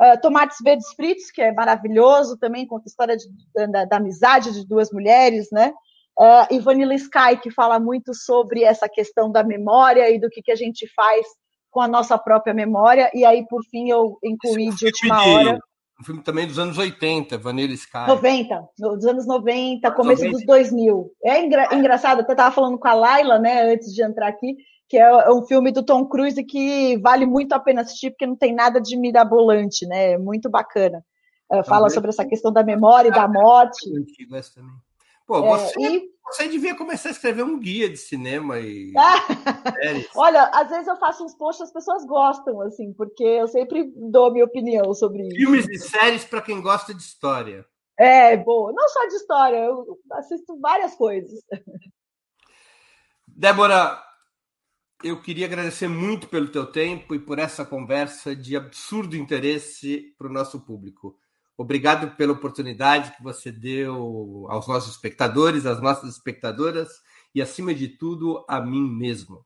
Uh, 0.00 0.18
Tomates 0.22 0.56
Verdes 0.64 0.92
Fritos, 0.94 1.30
que 1.30 1.42
é 1.42 1.52
maravilhoso 1.52 2.36
também, 2.38 2.66
conta 2.66 2.84
a 2.86 2.88
história 2.88 3.16
de, 3.16 3.26
da, 3.70 3.84
da 3.84 3.96
amizade 3.98 4.52
de 4.52 4.66
duas 4.66 4.90
mulheres, 4.90 5.48
né? 5.52 5.72
Uh, 6.20 6.54
e 6.54 6.58
Vanilla 6.58 6.94
Sky, 6.94 7.38
que 7.42 7.50
fala 7.50 7.80
muito 7.80 8.12
sobre 8.12 8.62
essa 8.62 8.86
questão 8.86 9.32
da 9.32 9.42
memória 9.42 10.10
e 10.10 10.20
do 10.20 10.28
que, 10.28 10.42
que 10.42 10.52
a 10.52 10.56
gente 10.56 10.86
faz 10.94 11.26
com 11.70 11.80
a 11.80 11.88
nossa 11.88 12.18
própria 12.18 12.52
memória. 12.52 13.10
E 13.14 13.24
aí, 13.24 13.46
por 13.48 13.64
fim, 13.64 13.88
eu 13.88 14.18
incluí 14.22 14.68
é 14.68 14.70
de 14.70 14.84
última 14.84 15.22
de, 15.22 15.30
hora. 15.30 15.58
Um 15.98 16.04
filme 16.04 16.22
também 16.22 16.46
dos 16.46 16.58
anos 16.58 16.76
80, 16.76 17.38
Vanilla 17.38 17.72
Sky. 17.72 18.06
90, 18.06 18.68
dos 18.78 19.06
anos 19.06 19.26
90, 19.26 19.90
começo 19.92 20.24
90. 20.24 20.36
dos 20.36 20.46
2000. 20.46 21.10
É 21.24 21.42
engra 21.42 21.74
engraçado, 21.74 22.20
eu 22.20 22.30
estava 22.30 22.54
falando 22.54 22.78
com 22.78 22.88
a 22.88 22.92
Laila, 22.92 23.38
né, 23.38 23.72
antes 23.72 23.94
de 23.94 24.02
entrar 24.02 24.28
aqui, 24.28 24.56
que 24.90 24.98
é 24.98 25.30
um 25.30 25.42
filme 25.46 25.72
do 25.72 25.82
Tom 25.82 26.04
Cruise 26.04 26.44
que 26.44 26.98
vale 26.98 27.24
muito 27.24 27.54
a 27.54 27.58
pena 27.60 27.80
assistir, 27.80 28.10
porque 28.10 28.26
não 28.26 28.36
tem 28.36 28.54
nada 28.54 28.78
de 28.78 28.94
mirabolante, 28.94 29.86
né? 29.86 30.12
É 30.12 30.18
muito 30.18 30.50
bacana. 30.50 31.02
Uh, 31.50 31.64
fala 31.64 31.88
sobre 31.88 32.10
essa 32.10 32.26
questão 32.26 32.52
da 32.52 32.62
memória 32.62 33.08
e 33.08 33.12
da 33.12 33.26
morte. 33.26 33.88
Antigo 33.96 34.36
essa 34.36 34.54
também. 34.54 34.74
Pô, 35.30 35.42
você, 35.42 35.80
é, 35.80 35.92
e... 35.92 36.10
você 36.24 36.48
devia 36.48 36.74
começar 36.74 37.08
a 37.08 37.12
escrever 37.12 37.44
um 37.44 37.56
guia 37.56 37.88
de 37.88 37.96
cinema 37.96 38.58
e. 38.58 38.92
Olha, 40.16 40.50
às 40.52 40.68
vezes 40.68 40.88
eu 40.88 40.96
faço 40.96 41.24
uns 41.24 41.36
posts 41.36 41.68
as 41.68 41.72
pessoas 41.72 42.04
gostam, 42.04 42.60
assim, 42.62 42.92
porque 42.92 43.22
eu 43.22 43.46
sempre 43.46 43.92
dou 43.94 44.32
minha 44.32 44.44
opinião 44.44 44.92
sobre 44.92 45.22
isso. 45.28 45.36
Filmes 45.36 45.68
e 45.68 45.78
séries 45.78 46.24
para 46.24 46.42
quem 46.42 46.60
gosta 46.60 46.92
de 46.92 47.00
história. 47.00 47.64
É, 47.96 48.36
boa. 48.36 48.72
Não 48.72 48.88
só 48.88 49.06
de 49.06 49.14
história, 49.14 49.58
eu 49.58 49.96
assisto 50.14 50.58
várias 50.58 50.96
coisas. 50.96 51.38
Débora, 53.28 54.02
eu 55.04 55.22
queria 55.22 55.46
agradecer 55.46 55.86
muito 55.86 56.26
pelo 56.26 56.48
teu 56.48 56.66
tempo 56.66 57.14
e 57.14 57.20
por 57.20 57.38
essa 57.38 57.64
conversa 57.64 58.34
de 58.34 58.56
absurdo 58.56 59.16
interesse 59.16 60.12
para 60.18 60.26
o 60.26 60.32
nosso 60.32 60.60
público. 60.60 61.19
Obrigado 61.60 62.16
pela 62.16 62.32
oportunidade 62.32 63.14
que 63.14 63.22
você 63.22 63.52
deu 63.52 64.46
aos 64.48 64.66
nossos 64.66 64.92
espectadores, 64.92 65.66
às 65.66 65.78
nossas 65.78 66.08
espectadoras 66.08 66.88
e, 67.34 67.42
acima 67.42 67.74
de 67.74 67.86
tudo, 67.86 68.42
a 68.48 68.62
mim 68.62 68.80
mesmo. 68.80 69.44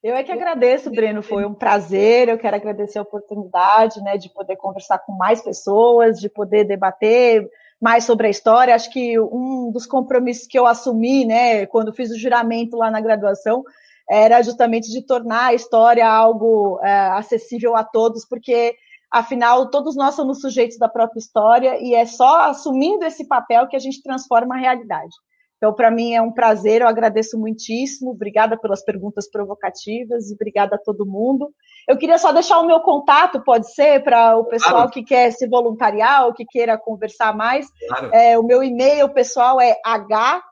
Eu 0.00 0.14
é 0.14 0.22
que 0.22 0.30
agradeço, 0.30 0.88
Breno. 0.88 1.20
Foi 1.20 1.44
um 1.44 1.52
prazer. 1.52 2.28
Eu 2.28 2.38
quero 2.38 2.54
agradecer 2.54 3.00
a 3.00 3.02
oportunidade 3.02 4.00
né, 4.02 4.16
de 4.16 4.32
poder 4.32 4.54
conversar 4.54 5.00
com 5.00 5.10
mais 5.16 5.42
pessoas, 5.42 6.20
de 6.20 6.28
poder 6.28 6.62
debater 6.62 7.50
mais 7.80 8.04
sobre 8.04 8.28
a 8.28 8.30
história. 8.30 8.72
Acho 8.72 8.88
que 8.92 9.18
um 9.18 9.72
dos 9.72 9.84
compromissos 9.84 10.46
que 10.46 10.56
eu 10.56 10.64
assumi, 10.64 11.24
né, 11.24 11.66
quando 11.66 11.92
fiz 11.92 12.08
o 12.08 12.18
juramento 12.18 12.76
lá 12.76 12.88
na 12.88 13.00
graduação, 13.00 13.64
era 14.08 14.40
justamente 14.42 14.92
de 14.92 15.04
tornar 15.04 15.46
a 15.46 15.54
história 15.54 16.08
algo 16.08 16.78
é, 16.84 17.08
acessível 17.08 17.74
a 17.74 17.82
todos, 17.82 18.24
porque 18.24 18.76
Afinal, 19.12 19.68
todos 19.70 19.96
nós 19.96 20.14
somos 20.14 20.40
sujeitos 20.40 20.78
da 20.78 20.88
própria 20.88 21.18
história 21.18 21.78
e 21.80 21.94
é 21.94 22.06
só 22.06 22.50
assumindo 22.50 23.04
esse 23.04 23.26
papel 23.26 23.66
que 23.66 23.74
a 23.74 23.80
gente 23.80 24.02
transforma 24.02 24.54
a 24.54 24.58
realidade. 24.58 25.12
Então, 25.60 25.74
para 25.74 25.90
mim 25.90 26.14
é 26.14 26.22
um 26.22 26.32
prazer, 26.32 26.80
eu 26.80 26.88
agradeço 26.88 27.38
muitíssimo. 27.38 28.12
Obrigada 28.12 28.56
pelas 28.56 28.82
perguntas 28.82 29.30
provocativas 29.30 30.30
e 30.30 30.34
obrigada 30.34 30.76
a 30.76 30.78
todo 30.78 31.04
mundo. 31.04 31.52
Eu 31.86 31.98
queria 31.98 32.16
só 32.16 32.32
deixar 32.32 32.60
o 32.60 32.66
meu 32.66 32.80
contato, 32.80 33.42
pode 33.42 33.70
ser, 33.74 34.02
para 34.02 34.38
o 34.38 34.44
pessoal 34.46 34.74
claro. 34.74 34.90
que 34.90 35.02
quer 35.02 35.30
se 35.32 35.46
voluntariar 35.46 36.24
ou 36.24 36.32
que 36.32 36.46
queira 36.46 36.78
conversar 36.78 37.36
mais. 37.36 37.66
Claro. 37.88 38.08
É, 38.14 38.38
o 38.38 38.42
meu 38.42 38.62
e-mail 38.62 39.06
pessoal 39.10 39.60
é 39.60 39.76
h.débora 39.84 40.46